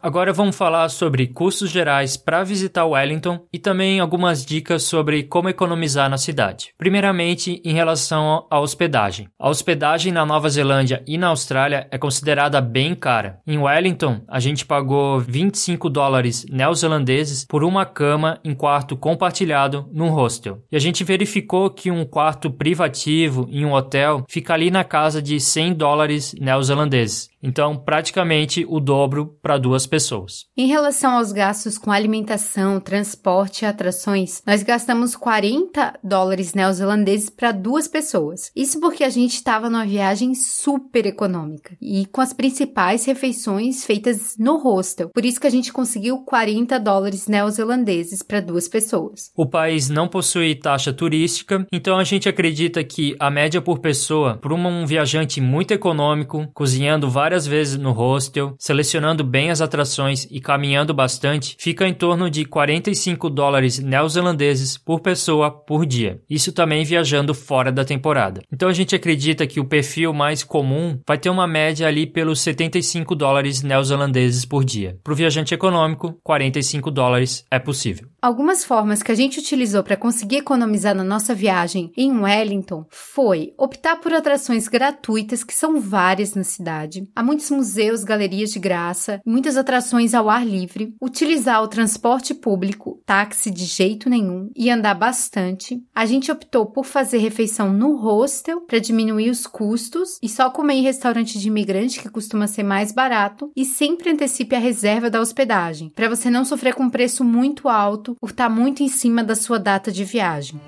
Agora 0.00 0.32
vamos 0.32 0.56
falar 0.56 0.88
sobre 0.90 1.26
custos 1.26 1.70
gerais 1.70 2.16
para 2.16 2.44
visitar 2.44 2.84
Wellington 2.84 3.40
e 3.52 3.58
também 3.58 3.98
algumas 3.98 4.46
dicas 4.46 4.84
sobre 4.84 5.24
como 5.24 5.48
economizar 5.48 6.08
na 6.08 6.16
cidade. 6.16 6.72
Primeiramente, 6.78 7.60
em 7.64 7.72
relação 7.72 8.46
à 8.48 8.60
hospedagem. 8.60 9.28
A 9.36 9.48
hospedagem 9.48 10.12
na 10.12 10.24
Nova 10.24 10.48
Zelândia 10.48 11.02
e 11.04 11.18
na 11.18 11.28
Austrália 11.28 11.88
é 11.90 11.98
considerada 11.98 12.60
bem 12.60 12.94
cara. 12.94 13.40
Em 13.44 13.58
Wellington, 13.58 14.22
a 14.28 14.38
gente 14.38 14.64
pagou 14.64 15.18
25 15.18 15.90
dólares 15.90 16.46
neozelandeses 16.48 17.44
por 17.44 17.64
uma 17.64 17.84
cama 17.84 18.38
em 18.44 18.54
quarto 18.54 18.96
compartilhado 18.96 19.88
num 19.92 20.10
hostel. 20.10 20.62
E 20.70 20.76
a 20.76 20.80
gente 20.80 21.02
verificou 21.02 21.70
que 21.70 21.90
um 21.90 22.04
quarto 22.04 22.52
privativo 22.52 23.48
em 23.50 23.64
um 23.64 23.72
hotel 23.72 24.24
fica 24.28 24.54
ali 24.54 24.70
na 24.70 24.84
casa 24.84 25.20
de 25.20 25.40
100 25.40 25.74
dólares 25.74 26.34
neozelandeses. 26.40 27.30
Então, 27.42 27.76
praticamente 27.76 28.66
o 28.68 28.80
dobro 28.80 29.38
para 29.40 29.58
duas 29.58 29.86
pessoas. 29.86 30.46
Em 30.56 30.66
relação 30.66 31.12
aos 31.12 31.32
gastos 31.32 31.78
com 31.78 31.92
alimentação, 31.92 32.80
transporte 32.80 33.62
e 33.62 33.66
atrações, 33.66 34.42
nós 34.46 34.62
gastamos 34.62 35.14
40 35.14 35.98
dólares 36.02 36.54
neozelandeses 36.54 37.30
para 37.30 37.52
duas 37.52 37.86
pessoas. 37.86 38.50
Isso 38.54 38.80
porque 38.80 39.04
a 39.04 39.08
gente 39.08 39.34
estava 39.34 39.70
numa 39.70 39.86
viagem 39.86 40.34
super 40.34 41.06
econômica 41.06 41.76
e 41.80 42.06
com 42.06 42.20
as 42.20 42.32
principais 42.32 43.04
refeições 43.04 43.84
feitas 43.84 44.34
no 44.38 44.56
hostel. 44.56 45.10
Por 45.10 45.24
isso 45.24 45.40
que 45.40 45.46
a 45.46 45.50
gente 45.50 45.72
conseguiu 45.72 46.18
40 46.24 46.78
dólares 46.80 47.28
neozelandeses 47.28 48.22
para 48.22 48.40
duas 48.40 48.68
pessoas. 48.68 49.30
O 49.36 49.46
país 49.46 49.88
não 49.88 50.08
possui 50.08 50.54
taxa 50.54 50.92
turística, 50.92 51.66
então 51.72 51.98
a 51.98 52.04
gente 52.04 52.28
acredita 52.28 52.82
que 52.82 53.14
a 53.20 53.30
média 53.30 53.62
por 53.62 53.78
pessoa, 53.78 54.36
para 54.36 54.54
um 54.54 54.86
viajante 54.86 55.40
muito 55.40 55.72
econômico, 55.72 56.48
cozinhando 56.52 57.08
várias 57.08 57.27
vezes 57.46 57.76
no 57.76 57.92
hostel, 57.92 58.54
selecionando 58.58 59.24
bem 59.24 59.50
as 59.50 59.60
atrações 59.60 60.26
e 60.30 60.40
caminhando 60.40 60.94
bastante, 60.94 61.56
fica 61.58 61.86
em 61.86 61.94
torno 61.94 62.30
de 62.30 62.44
45 62.44 63.28
dólares 63.30 63.78
neozelandeses 63.78 64.78
por 64.78 65.00
pessoa 65.00 65.50
por 65.50 65.84
dia. 65.84 66.20
Isso 66.28 66.52
também 66.52 66.84
viajando 66.84 67.34
fora 67.34 67.70
da 67.70 67.84
temporada. 67.84 68.40
Então 68.52 68.68
a 68.68 68.72
gente 68.72 68.94
acredita 68.94 69.46
que 69.46 69.60
o 69.60 69.64
perfil 69.64 70.12
mais 70.12 70.42
comum 70.42 70.98
vai 71.06 71.18
ter 71.18 71.30
uma 71.30 71.46
média 71.46 71.86
ali 71.86 72.06
pelos 72.06 72.40
75 72.40 73.14
dólares 73.14 73.62
neozelandeses 73.62 74.44
por 74.44 74.64
dia. 74.64 74.98
Para 75.02 75.12
o 75.12 75.16
viajante 75.16 75.54
econômico, 75.54 76.18
45 76.22 76.90
dólares 76.90 77.44
é 77.50 77.58
possível. 77.58 78.08
Algumas 78.20 78.64
formas 78.64 79.02
que 79.02 79.12
a 79.12 79.14
gente 79.14 79.38
utilizou 79.38 79.82
para 79.82 79.96
conseguir 79.96 80.36
economizar 80.36 80.94
na 80.94 81.04
nossa 81.04 81.34
viagem 81.34 81.92
em 81.96 82.12
Wellington 82.12 82.84
foi 82.90 83.52
optar 83.56 83.96
por 83.96 84.12
atrações 84.12 84.68
gratuitas, 84.68 85.44
que 85.44 85.54
são 85.54 85.80
várias 85.80 86.34
na 86.34 86.44
cidade. 86.44 87.08
Há 87.18 87.22
muitos 87.24 87.50
museus, 87.50 88.04
galerias 88.04 88.52
de 88.52 88.60
graça, 88.60 89.20
muitas 89.26 89.56
atrações 89.56 90.14
ao 90.14 90.30
ar 90.30 90.46
livre, 90.46 90.94
utilizar 91.02 91.60
o 91.60 91.66
transporte 91.66 92.32
público, 92.32 93.02
táxi 93.04 93.50
de 93.50 93.64
jeito 93.64 94.08
nenhum 94.08 94.52
e 94.54 94.70
andar 94.70 94.94
bastante. 94.94 95.82
A 95.92 96.06
gente 96.06 96.30
optou 96.30 96.66
por 96.66 96.84
fazer 96.84 97.18
refeição 97.18 97.72
no 97.72 97.96
hostel 97.96 98.60
para 98.60 98.78
diminuir 98.78 99.30
os 99.30 99.48
custos 99.48 100.16
e 100.22 100.28
só 100.28 100.48
comer 100.48 100.74
em 100.74 100.82
restaurante 100.82 101.40
de 101.40 101.48
imigrante, 101.48 102.00
que 102.00 102.08
costuma 102.08 102.46
ser 102.46 102.62
mais 102.62 102.92
barato, 102.92 103.50
e 103.56 103.64
sempre 103.64 104.10
antecipe 104.10 104.54
a 104.54 104.60
reserva 104.60 105.10
da 105.10 105.20
hospedagem, 105.20 105.90
para 105.96 106.08
você 106.08 106.30
não 106.30 106.44
sofrer 106.44 106.72
com 106.72 106.84
um 106.84 106.90
preço 106.90 107.24
muito 107.24 107.68
alto 107.68 108.14
por 108.20 108.30
estar 108.30 108.48
muito 108.48 108.84
em 108.84 108.88
cima 108.88 109.24
da 109.24 109.34
sua 109.34 109.58
data 109.58 109.90
de 109.90 110.04
viagem. 110.04 110.60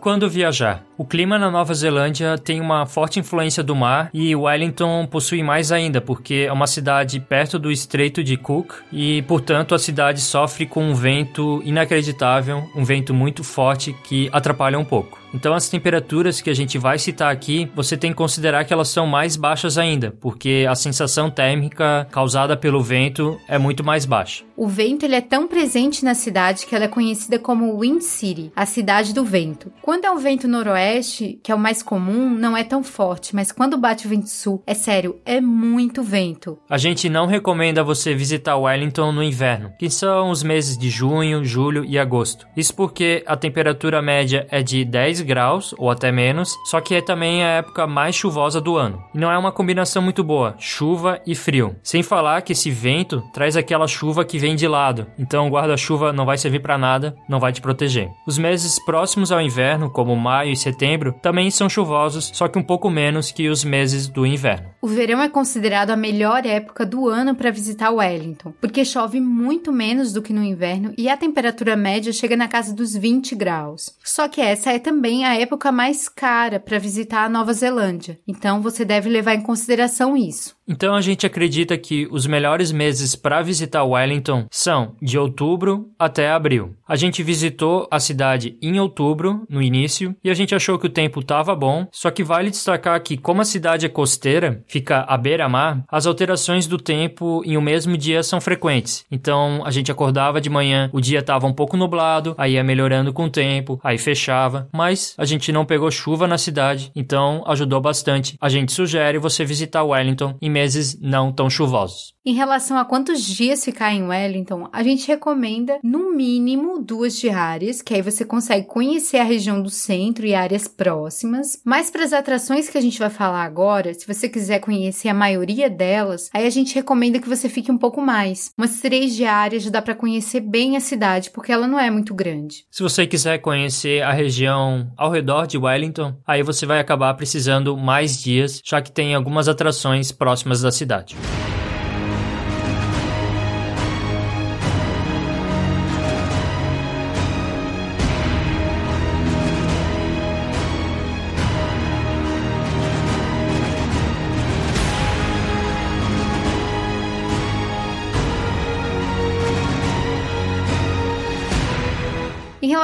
Quando 0.00 0.30
viajar? 0.30 0.82
O 0.96 1.04
clima 1.04 1.38
na 1.38 1.50
Nova 1.50 1.74
Zelândia 1.74 2.38
tem 2.38 2.58
uma 2.58 2.86
forte 2.86 3.20
influência 3.20 3.62
do 3.62 3.76
mar 3.76 4.08
e 4.14 4.34
Wellington 4.34 5.06
possui 5.06 5.42
mais 5.42 5.70
ainda, 5.70 6.00
porque 6.00 6.46
é 6.48 6.52
uma 6.52 6.66
cidade 6.66 7.20
perto 7.20 7.58
do 7.58 7.70
Estreito 7.70 8.24
de 8.24 8.38
Cook 8.38 8.72
e, 8.90 9.20
portanto, 9.22 9.74
a 9.74 9.78
cidade 9.78 10.22
sofre 10.22 10.64
com 10.64 10.82
um 10.82 10.94
vento 10.94 11.60
inacreditável, 11.66 12.66
um 12.74 12.82
vento 12.82 13.12
muito 13.12 13.44
forte 13.44 13.92
que 14.04 14.30
atrapalha 14.32 14.78
um 14.78 14.84
pouco. 14.86 15.19
Então, 15.34 15.54
as 15.54 15.68
temperaturas 15.68 16.40
que 16.40 16.50
a 16.50 16.54
gente 16.54 16.78
vai 16.78 16.98
citar 16.98 17.32
aqui, 17.32 17.70
você 17.74 17.96
tem 17.96 18.10
que 18.10 18.16
considerar 18.16 18.64
que 18.64 18.72
elas 18.72 18.88
são 18.88 19.06
mais 19.06 19.36
baixas 19.36 19.78
ainda, 19.78 20.14
porque 20.20 20.66
a 20.68 20.74
sensação 20.74 21.30
térmica 21.30 22.06
causada 22.10 22.56
pelo 22.56 22.82
vento 22.82 23.38
é 23.48 23.58
muito 23.58 23.84
mais 23.84 24.04
baixa. 24.04 24.44
O 24.56 24.68
vento 24.68 25.04
ele 25.04 25.14
é 25.14 25.20
tão 25.20 25.46
presente 25.46 26.04
na 26.04 26.14
cidade 26.14 26.66
que 26.66 26.74
ela 26.74 26.84
é 26.84 26.88
conhecida 26.88 27.38
como 27.38 27.78
Wind 27.80 28.02
City, 28.02 28.52
a 28.54 28.66
cidade 28.66 29.14
do 29.14 29.24
vento. 29.24 29.72
Quando 29.80 30.04
é 30.04 30.10
um 30.10 30.18
vento 30.18 30.46
noroeste, 30.46 31.00
oeste, 31.00 31.38
que 31.42 31.52
é 31.52 31.54
o 31.54 31.58
mais 31.58 31.82
comum, 31.82 32.30
não 32.30 32.56
é 32.56 32.64
tão 32.64 32.82
forte, 32.82 33.34
mas 33.34 33.52
quando 33.52 33.78
bate 33.78 34.06
o 34.06 34.10
vento 34.10 34.28
sul, 34.28 34.62
é 34.66 34.74
sério, 34.74 35.20
é 35.24 35.40
muito 35.40 36.02
vento. 36.02 36.58
A 36.68 36.78
gente 36.78 37.08
não 37.08 37.26
recomenda 37.26 37.82
você 37.82 38.14
visitar 38.14 38.56
Wellington 38.56 39.12
no 39.12 39.22
inverno, 39.22 39.72
que 39.78 39.90
são 39.90 40.30
os 40.30 40.42
meses 40.42 40.76
de 40.76 40.90
junho, 40.90 41.44
julho 41.44 41.84
e 41.84 41.98
agosto. 41.98 42.46
Isso 42.56 42.74
porque 42.74 43.22
a 43.26 43.36
temperatura 43.36 44.02
média 44.02 44.46
é 44.50 44.62
de 44.62 44.84
10 44.84 45.19
graus 45.20 45.74
ou 45.78 45.90
até 45.90 46.10
menos, 46.10 46.56
só 46.64 46.80
que 46.80 46.94
é 46.94 47.00
também 47.00 47.42
a 47.42 47.48
época 47.48 47.86
mais 47.86 48.14
chuvosa 48.14 48.60
do 48.60 48.76
ano. 48.76 49.02
E 49.14 49.18
não 49.18 49.30
é 49.30 49.38
uma 49.38 49.52
combinação 49.52 50.02
muito 50.02 50.22
boa, 50.22 50.54
chuva 50.58 51.20
e 51.26 51.34
frio. 51.34 51.76
Sem 51.82 52.02
falar 52.02 52.42
que 52.42 52.52
esse 52.52 52.70
vento 52.70 53.22
traz 53.32 53.56
aquela 53.56 53.86
chuva 53.86 54.24
que 54.24 54.38
vem 54.38 54.56
de 54.56 54.66
lado, 54.66 55.06
então 55.18 55.46
o 55.46 55.50
guarda-chuva 55.50 56.12
não 56.12 56.26
vai 56.26 56.38
servir 56.38 56.60
para 56.60 56.78
nada, 56.78 57.14
não 57.28 57.40
vai 57.40 57.52
te 57.52 57.60
proteger. 57.60 58.10
Os 58.26 58.38
meses 58.38 58.78
próximos 58.84 59.32
ao 59.32 59.40
inverno, 59.40 59.90
como 59.90 60.14
maio 60.16 60.52
e 60.52 60.56
setembro, 60.56 61.14
também 61.22 61.50
são 61.50 61.68
chuvosos, 61.68 62.30
só 62.34 62.48
que 62.48 62.58
um 62.58 62.62
pouco 62.62 62.88
menos 62.90 63.30
que 63.30 63.48
os 63.48 63.64
meses 63.64 64.06
do 64.06 64.26
inverno. 64.26 64.70
O 64.82 64.86
verão 64.86 65.20
é 65.20 65.28
considerado 65.28 65.90
a 65.90 65.96
melhor 65.96 66.46
época 66.46 66.86
do 66.86 67.08
ano 67.08 67.34
para 67.34 67.50
visitar 67.50 67.90
Wellington, 67.90 68.52
porque 68.60 68.84
chove 68.84 69.20
muito 69.20 69.72
menos 69.72 70.12
do 70.12 70.22
que 70.22 70.32
no 70.32 70.42
inverno 70.42 70.94
e 70.96 71.08
a 71.08 71.16
temperatura 71.16 71.76
média 71.76 72.12
chega 72.12 72.36
na 72.36 72.48
casa 72.48 72.74
dos 72.74 72.94
20 72.94 73.34
graus. 73.34 73.94
Só 74.04 74.28
que 74.28 74.40
essa 74.40 74.72
é 74.72 74.78
também 74.78 75.09
a 75.24 75.34
época 75.34 75.72
mais 75.72 76.08
cara 76.08 76.60
para 76.60 76.78
visitar 76.78 77.24
a 77.24 77.28
Nova 77.28 77.52
Zelândia, 77.52 78.18
então 78.26 78.62
você 78.62 78.84
deve 78.84 79.08
levar 79.08 79.34
em 79.34 79.42
consideração 79.42 80.16
isso. 80.16 80.56
Então 80.70 80.94
a 80.94 81.00
gente 81.00 81.26
acredita 81.26 81.76
que 81.76 82.06
os 82.12 82.28
melhores 82.28 82.70
meses 82.70 83.16
para 83.16 83.42
visitar 83.42 83.82
Wellington 83.82 84.46
são 84.52 84.94
de 85.02 85.18
outubro 85.18 85.90
até 85.98 86.30
abril. 86.30 86.76
A 86.86 86.94
gente 86.94 87.24
visitou 87.24 87.88
a 87.90 87.98
cidade 87.98 88.56
em 88.62 88.78
outubro, 88.78 89.44
no 89.50 89.60
início, 89.60 90.14
e 90.22 90.30
a 90.30 90.34
gente 90.34 90.54
achou 90.54 90.78
que 90.78 90.86
o 90.86 90.90
tempo 90.90 91.18
estava 91.18 91.56
bom, 91.56 91.88
só 91.90 92.08
que 92.08 92.22
vale 92.22 92.50
destacar 92.50 93.02
que, 93.02 93.16
como 93.16 93.40
a 93.40 93.44
cidade 93.44 93.84
é 93.84 93.88
costeira, 93.88 94.62
fica 94.68 95.00
à 95.00 95.16
beira-mar, 95.16 95.82
as 95.90 96.06
alterações 96.06 96.68
do 96.68 96.78
tempo 96.78 97.42
em 97.44 97.56
o 97.56 97.58
um 97.58 97.62
mesmo 97.62 97.96
dia 97.96 98.22
são 98.22 98.40
frequentes. 98.40 99.04
Então 99.10 99.62
a 99.64 99.72
gente 99.72 99.90
acordava 99.90 100.40
de 100.40 100.48
manhã, 100.48 100.88
o 100.92 101.00
dia 101.00 101.18
estava 101.18 101.48
um 101.48 101.52
pouco 101.52 101.76
nublado, 101.76 102.32
aí 102.38 102.52
ia 102.52 102.62
melhorando 102.62 103.12
com 103.12 103.24
o 103.24 103.30
tempo, 103.30 103.80
aí 103.82 103.98
fechava, 103.98 104.68
mas 104.72 105.16
a 105.18 105.24
gente 105.24 105.50
não 105.50 105.64
pegou 105.64 105.90
chuva 105.90 106.28
na 106.28 106.38
cidade, 106.38 106.92
então 106.94 107.42
ajudou 107.48 107.80
bastante. 107.80 108.36
A 108.40 108.48
gente 108.48 108.70
sugere 108.70 109.18
você 109.18 109.44
visitar 109.44 109.82
Wellington 109.82 110.36
em 110.40 110.59
meses 110.60 110.98
não 111.00 111.32
tão 111.32 111.48
chuvosos. 111.48 112.14
Em 112.24 112.34
relação 112.34 112.76
a 112.76 112.84
quantos 112.84 113.24
dias 113.24 113.64
ficar 113.64 113.94
em 113.94 114.02
Wellington, 114.02 114.68
a 114.70 114.82
gente 114.82 115.08
recomenda 115.08 115.78
no 115.82 116.14
mínimo 116.14 116.78
duas 116.78 117.18
diárias, 117.18 117.80
que 117.80 117.94
aí 117.94 118.02
você 118.02 118.26
consegue 118.26 118.66
conhecer 118.66 119.16
a 119.16 119.24
região 119.24 119.62
do 119.62 119.70
centro 119.70 120.26
e 120.26 120.34
áreas 120.34 120.68
próximas. 120.68 121.58
Mas 121.64 121.90
para 121.90 122.04
as 122.04 122.12
atrações 122.12 122.68
que 122.68 122.76
a 122.76 122.80
gente 122.80 122.98
vai 122.98 123.08
falar 123.08 123.42
agora, 123.42 123.94
se 123.94 124.06
você 124.06 124.28
quiser 124.28 124.60
conhecer 124.60 125.08
a 125.08 125.14
maioria 125.14 125.70
delas, 125.70 126.28
aí 126.34 126.46
a 126.46 126.50
gente 126.50 126.74
recomenda 126.74 127.18
que 127.18 127.28
você 127.28 127.48
fique 127.48 127.72
um 127.72 127.78
pouco 127.78 128.02
mais. 128.02 128.52
Umas 128.58 128.80
três 128.80 129.16
diárias 129.16 129.62
já 129.62 129.70
dá 129.70 129.80
para 129.80 129.94
conhecer 129.94 130.40
bem 130.40 130.76
a 130.76 130.80
cidade, 130.80 131.30
porque 131.30 131.50
ela 131.50 131.66
não 131.66 131.80
é 131.80 131.90
muito 131.90 132.14
grande. 132.14 132.66
Se 132.70 132.82
você 132.82 133.06
quiser 133.06 133.38
conhecer 133.38 134.02
a 134.02 134.12
região 134.12 134.92
ao 134.94 135.10
redor 135.10 135.46
de 135.46 135.56
Wellington, 135.56 136.14
aí 136.26 136.42
você 136.42 136.66
vai 136.66 136.80
acabar 136.80 137.14
precisando 137.14 137.78
mais 137.78 138.22
dias, 138.22 138.60
já 138.62 138.82
que 138.82 138.92
tem 138.92 139.14
algumas 139.14 139.48
atrações 139.48 140.12
próximas 140.12 140.39
da 140.62 140.70
cidade. 140.70 141.16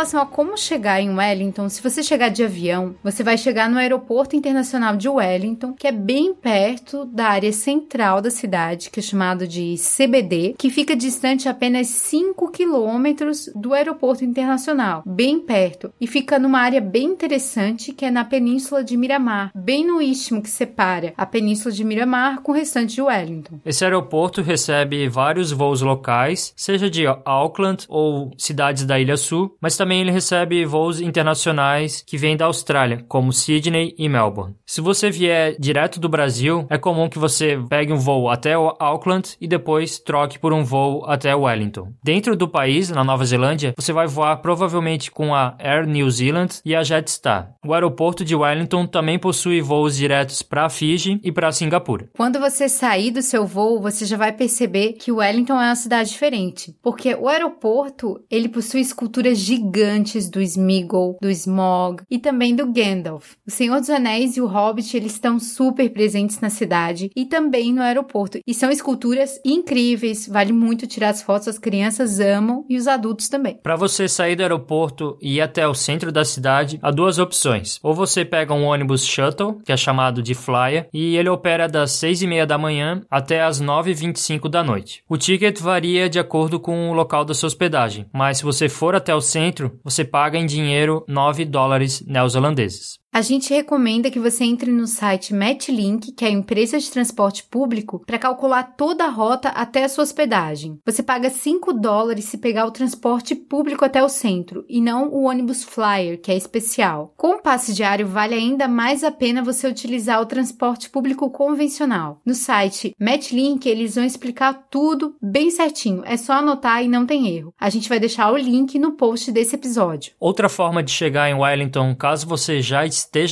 Relação 0.07 0.21
a 0.21 0.27
como 0.27 0.57
chegar 0.57 1.01
em 1.01 1.17
Wellington, 1.17 1.69
se 1.69 1.83
você 1.83 2.03
chegar 2.03 2.29
de 2.29 2.45
avião, 2.45 2.95
você 3.03 3.23
vai 3.23 3.37
chegar 3.37 3.69
no 3.69 3.79
Aeroporto 3.79 4.37
Internacional 4.37 4.97
de 4.97 5.09
Wellington, 5.09 5.73
que 5.73 5.87
é 5.87 5.93
bem 5.93 6.35
perto 6.35 7.05
da 7.07 7.27
área 7.27 7.53
central 7.53 8.21
da 8.21 8.31
cidade, 8.31 8.91
que 8.91 9.01
é 9.01 9.03
chamado 9.03 9.49
de 9.49 9.75
CBD, 9.77 10.55
que 10.59 10.71
fica 10.71 10.95
distante 10.95 11.49
apenas 11.49 11.89
5 11.89 12.51
quilômetros 12.53 13.51
do 13.55 13.75
Aeroporto 13.75 14.25
Internacional, 14.25 15.03
bem 15.05 15.41
perto, 15.41 15.93
e 16.01 16.07
fica 16.07 16.39
numa 16.39 16.61
área 16.61 16.81
bem 16.81 17.07
interessante 17.07 17.93
que 17.93 18.05
é 18.05 18.11
na 18.11 18.25
Península 18.25 18.85
de 18.85 18.97
Miramar, 18.97 19.51
bem 19.55 19.85
no 19.85 20.01
istmo 20.01 20.43
que 20.43 20.51
separa 20.51 21.15
a 21.17 21.27
Península 21.27 21.75
de 21.75 21.85
Miramar 21.85 22.43
com 22.43 22.53
o 22.53 22.55
restante 22.55 22.95
de 22.95 23.03
Wellington. 23.03 23.59
Esse 23.65 23.85
aeroporto 23.85 24.41
recebe 24.41 25.09
vários 25.09 25.51
voos 25.51 25.81
locais, 25.81 26.53
seja 26.55 26.89
de 26.89 27.07
Auckland 27.25 27.87
ou 27.89 28.31
cidades 28.37 28.85
da 28.85 29.01
Ilha 29.01 29.17
Sul, 29.17 29.57
mas 29.61 29.77
mas 29.77 29.77
também 29.97 30.01
ele 30.03 30.11
recebe 30.11 30.65
voos 30.67 31.01
internacionais 31.01 32.03
que 32.07 32.19
vêm 32.19 32.37
da 32.37 32.45
Austrália, 32.47 33.05
como 33.09 33.33
Sydney 33.33 33.95
e 33.97 34.09
Melbourne. 34.09 34.55
Se 34.67 34.81
você 34.81 35.11
vier 35.11 35.57
direto 35.59 35.99
do 35.99 36.09
Brasil, 36.09 36.67
é 36.69 36.77
comum 36.77 37.09
que 37.09 37.19
você 37.19 37.59
pegue 37.69 37.93
um 37.93 37.99
voo 37.99 38.29
até 38.29 38.53
Auckland 38.55 39.37
e 39.41 39.49
depois 39.49 39.99
troque 39.99 40.39
por 40.39 40.53
um 40.53 40.65
voo 40.65 41.05
até 41.07 41.35
Wellington. 41.35 41.93
Dentro 42.03 42.37
do 42.37 42.49
país, 42.49 42.91
na 42.91 43.03
Nova 43.03 43.25
Zelândia, 43.25 43.73
você 43.77 43.93
vai 43.93 44.07
voar 44.07 44.37
provavelmente 44.39 45.11
com 45.11 45.35
a 45.35 45.55
Air 45.59 45.87
New 45.87 46.11
Zealand 46.11 46.61
e 46.65 46.75
a 46.75 46.83
Jetstar. 46.83 47.55
O 47.65 47.73
aeroporto 47.73 48.25
de 48.25 48.35
Wellington 48.35 48.87
também 48.87 49.19
possui 49.19 49.61
voos 49.61 49.97
diretos 49.97 50.43
para 50.43 50.69
Fiji 50.69 51.21
e 51.23 51.33
para 51.33 51.53
Singapura. 51.53 52.09
Quando 52.17 52.39
você 52.39 52.69
sair 52.69 53.11
do 53.11 53.23
seu 53.23 53.47
voo, 53.47 53.81
você 53.81 54.05
já 54.05 54.17
vai 54.17 54.33
perceber 54.33 54.95
que 54.95 55.13
Wellington 55.13 55.55
é 55.55 55.67
uma 55.69 55.77
cidade 55.77 56.11
diferente, 56.11 56.77
porque 56.83 57.15
o 57.15 57.29
aeroporto, 57.29 58.21
ele 58.31 58.49
possui 58.49 58.81
esculturas 58.81 59.39
gigantes 59.39 59.86
do 60.31 60.41
Smeagol, 60.41 61.17
do 61.21 61.31
Smog 61.31 62.03
e 62.11 62.19
também 62.19 62.55
do 62.55 62.73
Gandalf. 62.73 63.35
O 63.47 63.51
Senhor 63.51 63.81
dos 63.81 63.91
Anéis 63.91 64.37
e 64.37 64.41
o 64.41 64.47
Hobbit, 64.47 64.97
eles 64.97 65.13
estão 65.13 65.39
super 65.39 65.89
presentes 65.91 66.41
na 66.41 66.51
cidade 66.51 67.11
e 67.15 67.25
também 67.25 67.73
no 67.73 67.83
aeroporto. 67.83 68.39
E 68.47 68.55
são 68.55 68.71
esculturas 68.71 69.41
incríveis, 69.45 70.27
vale 70.27 70.53
muito 70.53 70.87
tirar 70.87 71.11
as 71.11 71.23
fotos, 71.23 71.49
as 71.49 71.59
crianças 71.59 72.21
amam 72.21 72.65
e 72.69 72.77
os 72.77 72.87
adultos 72.87 73.29
também. 73.29 73.59
Para 73.63 73.77
você 73.77 74.09
sair 74.09 74.37
do 74.37 74.43
aeroporto 74.43 75.17
e 75.21 75.37
ir 75.37 75.41
até 75.41 75.67
o 75.67 75.75
centro 75.75 76.11
da 76.11 76.25
cidade, 76.25 76.79
há 76.83 76.91
duas 76.91 77.19
opções. 77.19 77.79
Ou 77.83 77.95
você 77.95 78.25
pega 78.25 78.55
um 78.55 78.65
ônibus 78.65 79.05
shuttle, 79.05 79.61
que 79.65 79.73
é 79.73 79.77
chamado 79.77 80.23
de 80.23 80.35
Flyer, 80.35 80.89
e 80.93 81.17
ele 81.17 81.29
opera 81.29 81.69
das 81.69 81.93
6 81.93 82.23
e 82.23 82.27
meia 82.27 82.47
da 82.47 82.59
manhã 82.59 83.03
até 83.11 83.43
as 83.43 83.61
9h25 83.61 84.49
da 84.49 84.63
noite. 84.63 85.03
O 85.09 85.17
ticket 85.17 85.61
varia 85.61 86.09
de 86.09 86.19
acordo 86.19 86.59
com 86.61 86.91
o 86.91 86.93
local 86.93 87.25
da 87.25 87.35
sua 87.35 87.47
hospedagem, 87.47 88.07
mas 88.13 88.39
se 88.39 88.45
você 88.45 88.69
for 88.69 88.95
até 88.95 89.15
o 89.15 89.21
centro, 89.21 89.76
você 89.85 90.05
paga 90.05 90.39
em 90.39 90.47
dinheiro 90.47 91.05
9 91.09 91.45
dólares 91.45 92.03
neozelandeses. 92.07 92.99
A 93.17 93.23
gente 93.23 93.49
recomenda 93.49 94.11
que 94.11 94.21
você 94.21 94.45
entre 94.45 94.71
no 94.71 94.87
site 94.87 95.33
Metlink, 95.33 96.13
que 96.13 96.23
é 96.23 96.29
a 96.29 96.31
empresa 96.31 96.79
de 96.79 96.91
transporte 96.91 97.45
público, 97.45 98.03
para 98.05 98.19
calcular 98.19 98.63
toda 98.77 99.07
a 99.07 99.09
rota 99.09 99.49
até 99.49 99.85
a 99.85 99.89
sua 99.89 100.05
hospedagem. 100.05 100.79
Você 100.85 101.03
paga 101.03 101.31
5 101.31 101.73
dólares 101.73 102.27
se 102.27 102.37
pegar 102.37 102.67
o 102.67 102.71
transporte 102.71 103.35
público 103.35 103.87
até 103.87 104.05
o 104.05 104.09
centro 104.11 104.67
e 104.69 104.83
não 104.83 105.09
o 105.09 105.23
ônibus 105.23 105.65
Flyer, 105.65 106.21
que 106.21 106.31
é 106.31 106.37
especial. 106.37 107.15
Com 107.17 107.37
o 107.37 107.41
passe 107.41 107.73
diário, 107.73 108.07
vale 108.07 108.35
ainda 108.35 108.69
mais 108.69 109.03
a 109.03 109.11
pena 109.11 109.43
você 109.43 109.67
utilizar 109.67 110.21
o 110.21 110.27
transporte 110.27 110.91
público 110.91 111.31
convencional. 111.31 112.21
No 112.23 112.35
site 112.35 112.95
Metlink, 113.01 113.67
eles 113.67 113.95
vão 113.95 114.05
explicar 114.05 114.67
tudo 114.71 115.17
bem 115.23 115.51
certinho. 115.51 116.03
É 116.05 116.19
só 116.19 116.35
anotar 116.35 116.85
e 116.85 116.87
não 116.87 117.07
tem 117.07 117.35
erro. 117.35 117.55
A 117.59 117.71
gente 117.71 117.89
vai 117.89 117.99
deixar 117.99 118.31
o 118.31 118.37
link 118.37 118.79
no 118.79 118.93
post 118.93 119.33
desse 119.33 119.55
episódio. 119.55 120.13
Outra 120.21 120.51
forma 120.51 120.83
de 120.83 120.91
chegar 120.91 121.31
em 121.31 121.35
Wellington, 121.35 121.95
caso 121.95 122.27
você 122.27 122.61
já 122.61 122.85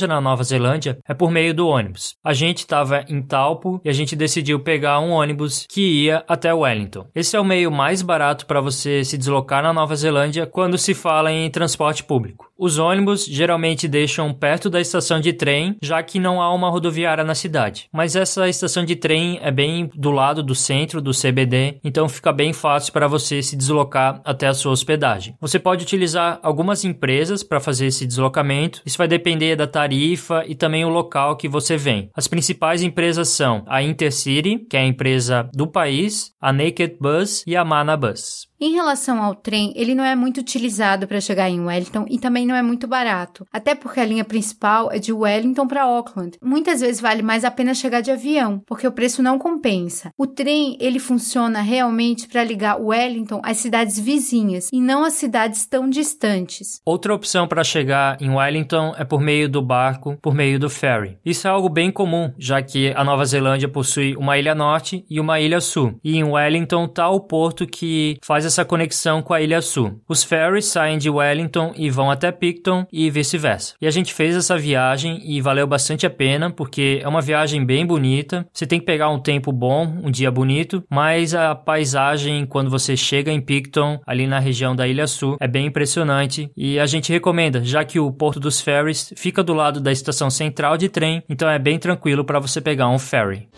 na 0.07 0.19
Nova 0.21 0.43
Zelândia 0.43 0.97
é 1.07 1.13
por 1.13 1.31
meio 1.31 1.53
do 1.53 1.67
ônibus. 1.67 2.15
A 2.23 2.33
gente 2.33 2.59
estava 2.59 3.03
em 3.07 3.21
Taupo 3.21 3.79
e 3.83 3.89
a 3.89 3.93
gente 3.93 4.15
decidiu 4.15 4.59
pegar 4.59 4.99
um 4.99 5.11
ônibus 5.11 5.65
que 5.69 6.05
ia 6.05 6.23
até 6.27 6.53
Wellington. 6.53 7.07
Esse 7.13 7.35
é 7.35 7.39
o 7.39 7.45
meio 7.45 7.71
mais 7.71 8.01
barato 8.01 8.45
para 8.45 8.61
você 8.61 9.03
se 9.03 9.17
deslocar 9.17 9.61
na 9.61 9.73
Nova 9.73 9.95
Zelândia 9.95 10.45
quando 10.45 10.77
se 10.77 10.93
fala 10.93 11.31
em 11.31 11.49
transporte 11.49 12.03
público. 12.03 12.47
Os 12.57 12.77
ônibus 12.77 13.25
geralmente 13.25 13.85
deixam 13.85 14.33
perto 14.33 14.69
da 14.69 14.79
estação 14.79 15.19
de 15.19 15.33
trem, 15.33 15.75
já 15.81 16.01
que 16.01 16.19
não 16.19 16.41
há 16.41 16.53
uma 16.53 16.69
rodoviária 16.69 17.23
na 17.23 17.35
cidade. 17.35 17.89
Mas 17.91 18.15
essa 18.15 18.47
estação 18.47 18.85
de 18.85 18.95
trem 18.95 19.37
é 19.41 19.51
bem 19.51 19.89
do 19.93 20.09
lado 20.09 20.41
do 20.41 20.55
centro 20.55 21.01
do 21.01 21.11
CBD, 21.11 21.79
então 21.83 22.07
fica 22.07 22.31
bem 22.31 22.53
fácil 22.53 22.93
para 22.93 23.09
você 23.09 23.43
se 23.43 23.57
deslocar 23.57 24.21
até 24.23 24.47
a 24.47 24.53
sua 24.53 24.71
hospedagem. 24.71 25.35
Você 25.41 25.59
pode 25.59 25.83
utilizar 25.83 26.39
algumas 26.41 26.85
empresas 26.85 27.43
para 27.43 27.59
fazer 27.59 27.87
esse 27.87 28.07
deslocamento. 28.07 28.81
Isso 28.85 28.97
vai 28.97 29.07
depender 29.07 29.57
da 29.57 29.67
tarifa 29.67 30.45
e 30.47 30.55
também 30.55 30.85
o 30.85 30.89
local 30.89 31.35
que 31.35 31.49
você 31.49 31.75
vem. 31.75 32.09
As 32.15 32.27
principais 32.27 32.81
empresas 32.81 33.27
são 33.27 33.63
a 33.67 33.83
Intercity, 33.83 34.59
que 34.69 34.77
é 34.77 34.79
a 34.79 34.87
empresa 34.87 35.49
do 35.53 35.67
país, 35.67 36.31
a 36.39 36.53
Naked 36.53 36.95
Bus 37.01 37.43
e 37.45 37.55
a 37.55 37.65
Mana 37.65 37.97
Bus. 37.97 38.47
Em 38.59 38.71
relação 38.73 39.21
ao 39.21 39.35
trem, 39.35 39.73
ele 39.75 39.93
não 39.93 40.03
é 40.03 40.15
muito 40.15 40.39
utilizado 40.39 41.07
para 41.07 41.19
chegar 41.19 41.49
em 41.49 41.59
Wellington 41.59 42.05
e 42.09 42.17
também 42.17 42.47
não 42.47 42.55
é 42.55 42.61
muito 42.61 42.87
barato, 42.87 43.45
até 43.51 43.75
porque 43.75 43.99
a 43.99 44.05
linha 44.05 44.23
principal 44.23 44.89
é 44.89 44.97
de 44.97 45.11
Wellington 45.11 45.67
para 45.67 45.83
Auckland. 45.83 46.37
Muitas 46.41 46.79
vezes 46.79 47.01
vale 47.01 47.21
mais 47.21 47.43
a 47.43 47.51
pena 47.51 47.73
chegar 47.73 47.99
de 47.99 48.11
avião, 48.11 48.61
porque 48.65 48.87
o 48.87 48.93
preço 48.93 49.21
não 49.21 49.37
compensa. 49.37 50.09
O 50.17 50.25
trem, 50.25 50.77
ele 50.79 50.99
funciona 50.99 51.59
realmente 51.59 52.29
para 52.29 52.45
ligar 52.45 52.79
Wellington 52.79 53.41
às 53.43 53.57
cidades 53.57 53.99
vizinhas 53.99 54.69
e 54.71 54.79
não 54.79 55.03
às 55.03 55.15
cidades 55.15 55.65
tão 55.65 55.89
distantes. 55.89 56.79
Outra 56.85 57.13
opção 57.13 57.49
para 57.49 57.63
chegar 57.63 58.15
em 58.21 58.29
Wellington 58.29 58.95
é 58.97 59.03
por 59.03 59.19
meio 59.19 59.49
do 59.49 59.61
barco, 59.61 60.17
por 60.21 60.33
meio 60.33 60.57
do 60.57 60.69
ferry. 60.69 61.17
Isso 61.25 61.45
é 61.45 61.51
algo 61.51 61.67
bem 61.67 61.91
comum, 61.91 62.31
já 62.37 62.61
que 62.61 62.93
a 62.95 63.03
Nova 63.03 63.25
Zelândia 63.25 63.67
possui 63.67 64.15
uma 64.15 64.37
ilha 64.37 64.55
norte 64.55 65.05
e 65.09 65.19
uma 65.19 65.41
ilha 65.41 65.59
sul. 65.59 65.99
E 66.01 66.15
em 66.15 66.23
Wellington 66.23 66.85
está 66.85 67.09
o 67.09 67.19
porto 67.19 67.67
que 67.67 68.17
faz 68.23 68.45
essa 68.55 68.63
conexão 68.63 69.21
com 69.21 69.33
a 69.33 69.41
Ilha 69.41 69.61
Sul. 69.61 69.99
Os 70.07 70.23
ferries 70.23 70.65
saem 70.65 70.97
de 70.97 71.09
Wellington 71.09 71.73
e 71.75 71.89
vão 71.89 72.09
até 72.09 72.31
Picton 72.31 72.85
e 72.91 73.09
vice-versa. 73.09 73.73
E 73.81 73.85
a 73.87 73.91
gente 73.91 74.13
fez 74.13 74.33
essa 74.33 74.57
viagem 74.57 75.19
e 75.25 75.41
valeu 75.41 75.67
bastante 75.67 76.05
a 76.05 76.09
pena 76.09 76.49
porque 76.49 77.01
é 77.03 77.07
uma 77.07 77.21
viagem 77.21 77.65
bem 77.65 77.85
bonita. 77.85 78.47
Você 78.53 78.65
tem 78.65 78.79
que 78.79 78.85
pegar 78.85 79.09
um 79.09 79.19
tempo 79.19 79.51
bom, 79.51 79.83
um 80.01 80.09
dia 80.09 80.31
bonito, 80.31 80.81
mas 80.89 81.35
a 81.35 81.53
paisagem 81.53 82.45
quando 82.45 82.69
você 82.69 82.95
chega 82.95 83.29
em 83.29 83.41
Picton, 83.41 83.99
ali 84.07 84.25
na 84.25 84.39
região 84.39 84.73
da 84.73 84.87
Ilha 84.87 85.05
Sul, 85.05 85.35
é 85.41 85.47
bem 85.47 85.65
impressionante 85.65 86.49
e 86.55 86.79
a 86.79 86.85
gente 86.85 87.11
recomenda, 87.11 87.61
já 87.61 87.83
que 87.83 87.99
o 87.99 88.09
Porto 88.09 88.39
dos 88.39 88.61
Ferries 88.61 89.13
fica 89.17 89.43
do 89.43 89.53
lado 89.53 89.81
da 89.81 89.91
estação 89.91 90.29
central 90.29 90.77
de 90.77 90.87
trem, 90.87 91.21
então 91.27 91.49
é 91.49 91.59
bem 91.59 91.77
tranquilo 91.77 92.23
para 92.23 92.39
você 92.39 92.61
pegar 92.61 92.87
um 92.87 92.99
ferry. 92.99 93.49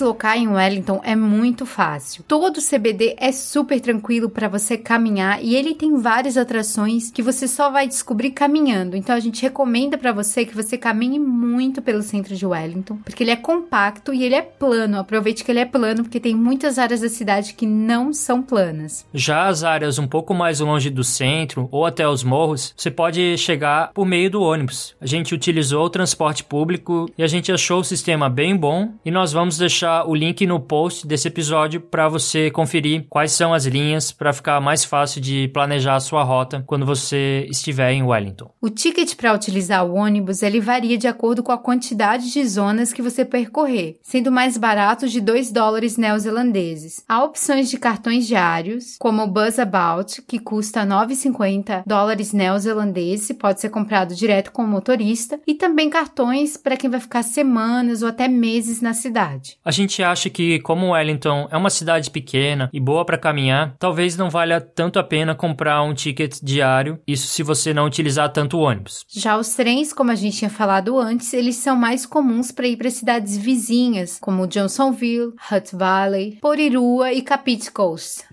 Deslocar 0.00 0.38
em 0.38 0.48
Wellington 0.48 1.00
é 1.04 1.14
muito 1.14 1.66
fácil. 1.66 2.24
Todo 2.26 2.56
o 2.56 2.62
CBD 2.62 3.14
é 3.18 3.30
super 3.32 3.78
tranquilo 3.80 4.30
para 4.30 4.48
você 4.48 4.78
caminhar 4.78 5.44
e 5.44 5.54
ele 5.54 5.74
tem 5.74 5.98
várias 5.98 6.38
atrações 6.38 7.10
que 7.10 7.22
você 7.22 7.46
só 7.46 7.70
vai 7.70 7.86
descobrir 7.86 8.30
caminhando. 8.30 8.96
Então 8.96 9.14
a 9.14 9.20
gente 9.20 9.42
recomenda 9.42 9.98
para 9.98 10.10
você 10.10 10.46
que 10.46 10.56
você 10.56 10.78
caminhe 10.78 11.18
muito 11.18 11.82
pelo 11.82 12.02
centro 12.02 12.34
de 12.34 12.46
Wellington, 12.46 12.96
porque 13.04 13.22
ele 13.22 13.30
é 13.30 13.36
compacto 13.36 14.14
e 14.14 14.24
ele 14.24 14.34
é 14.34 14.40
plano. 14.40 14.98
Aproveite 14.98 15.44
que 15.44 15.52
ele 15.52 15.60
é 15.60 15.66
plano 15.66 16.02
porque 16.02 16.18
tem 16.18 16.34
muitas 16.34 16.78
áreas 16.78 17.02
da 17.02 17.08
cidade 17.10 17.52
que 17.52 17.66
não 17.66 18.12
são 18.12 18.40
planas. 18.40 19.04
Já 19.12 19.48
as 19.48 19.62
áreas 19.62 19.98
um 19.98 20.06
pouco 20.06 20.32
mais 20.32 20.60
longe 20.60 20.88
do 20.88 21.04
centro 21.04 21.68
ou 21.70 21.84
até 21.84 22.08
os 22.08 22.24
morros, 22.24 22.72
você 22.74 22.90
pode 22.90 23.36
chegar 23.36 23.92
por 23.92 24.06
meio 24.06 24.30
do 24.30 24.40
ônibus. 24.40 24.96
A 24.98 25.06
gente 25.06 25.34
utilizou 25.34 25.84
o 25.84 25.90
transporte 25.90 26.42
público 26.42 27.10
e 27.18 27.22
a 27.22 27.26
gente 27.26 27.52
achou 27.52 27.80
o 27.80 27.84
sistema 27.84 28.30
bem 28.30 28.56
bom 28.56 28.94
e 29.04 29.10
nós 29.10 29.32
vamos 29.32 29.58
deixar 29.58 29.89
deixar 29.90 30.08
o 30.08 30.14
link 30.14 30.46
no 30.46 30.60
post 30.60 31.06
desse 31.06 31.28
episódio 31.28 31.80
para 31.80 32.08
você 32.08 32.50
conferir 32.50 33.06
quais 33.08 33.32
são 33.32 33.52
as 33.52 33.66
linhas 33.66 34.12
para 34.12 34.32
ficar 34.32 34.60
mais 34.60 34.84
fácil 34.84 35.20
de 35.20 35.48
planejar 35.48 35.96
a 35.96 36.00
sua 36.00 36.22
rota 36.22 36.62
quando 36.66 36.86
você 36.86 37.46
estiver 37.50 37.92
em 37.92 38.02
Wellington. 38.02 38.50
O 38.60 38.70
ticket 38.70 39.14
para 39.16 39.34
utilizar 39.34 39.84
o 39.84 39.94
ônibus 39.94 40.42
ele 40.42 40.60
varia 40.60 40.96
de 40.96 41.08
acordo 41.08 41.42
com 41.42 41.52
a 41.52 41.58
quantidade 41.58 42.32
de 42.32 42.46
zonas 42.46 42.92
que 42.92 43.02
você 43.02 43.24
percorrer, 43.24 43.98
sendo 44.02 44.30
mais 44.30 44.56
barato 44.56 45.08
de 45.08 45.20
2 45.20 45.50
dólares 45.50 45.96
neozelandeses. 45.96 47.02
Há 47.08 47.24
opções 47.24 47.68
de 47.68 47.78
cartões 47.78 48.26
diários, 48.26 48.96
como 48.98 49.22
o 49.22 49.26
Buzz 49.26 49.58
About, 49.58 50.22
que 50.22 50.38
custa 50.38 50.86
9,50 50.86 51.82
dólares 51.86 52.32
neozelandeses, 52.32 53.36
pode 53.36 53.60
ser 53.60 53.70
comprado 53.70 54.14
direto 54.14 54.52
com 54.52 54.62
o 54.62 54.68
motorista, 54.68 55.40
e 55.46 55.54
também 55.54 55.90
cartões 55.90 56.56
para 56.56 56.76
quem 56.76 56.90
vai 56.90 57.00
ficar 57.00 57.22
semanas 57.22 58.02
ou 58.02 58.08
até 58.08 58.28
meses 58.28 58.80
na 58.80 58.92
cidade. 58.92 59.58
A 59.64 59.70
gente 59.80 60.02
acha 60.02 60.30
que, 60.30 60.60
como 60.60 60.92
Wellington 60.92 61.48
é 61.50 61.56
uma 61.56 61.70
cidade 61.70 62.10
pequena 62.10 62.68
e 62.72 62.80
boa 62.80 63.04
para 63.04 63.18
caminhar, 63.18 63.74
talvez 63.78 64.16
não 64.16 64.30
valha 64.30 64.60
tanto 64.60 64.98
a 64.98 65.04
pena 65.04 65.34
comprar 65.34 65.82
um 65.82 65.94
ticket 65.94 66.38
diário, 66.42 66.98
isso 67.06 67.26
se 67.26 67.42
você 67.42 67.74
não 67.74 67.86
utilizar 67.86 68.32
tanto 68.32 68.58
ônibus. 68.58 69.04
Já 69.08 69.36
os 69.36 69.54
trens, 69.54 69.92
como 69.92 70.10
a 70.10 70.14
gente 70.14 70.38
tinha 70.38 70.50
falado 70.50 70.98
antes, 70.98 71.32
eles 71.32 71.56
são 71.56 71.76
mais 71.76 72.06
comuns 72.06 72.52
para 72.52 72.66
ir 72.66 72.76
para 72.76 72.90
cidades 72.90 73.36
vizinhas, 73.36 74.18
como 74.20 74.46
Johnsonville, 74.46 75.34
Hutt 75.50 75.74
Valley, 75.74 76.38
Porirua 76.40 77.12
e 77.12 77.22
Capit 77.22 77.70
Coast. 77.70 78.24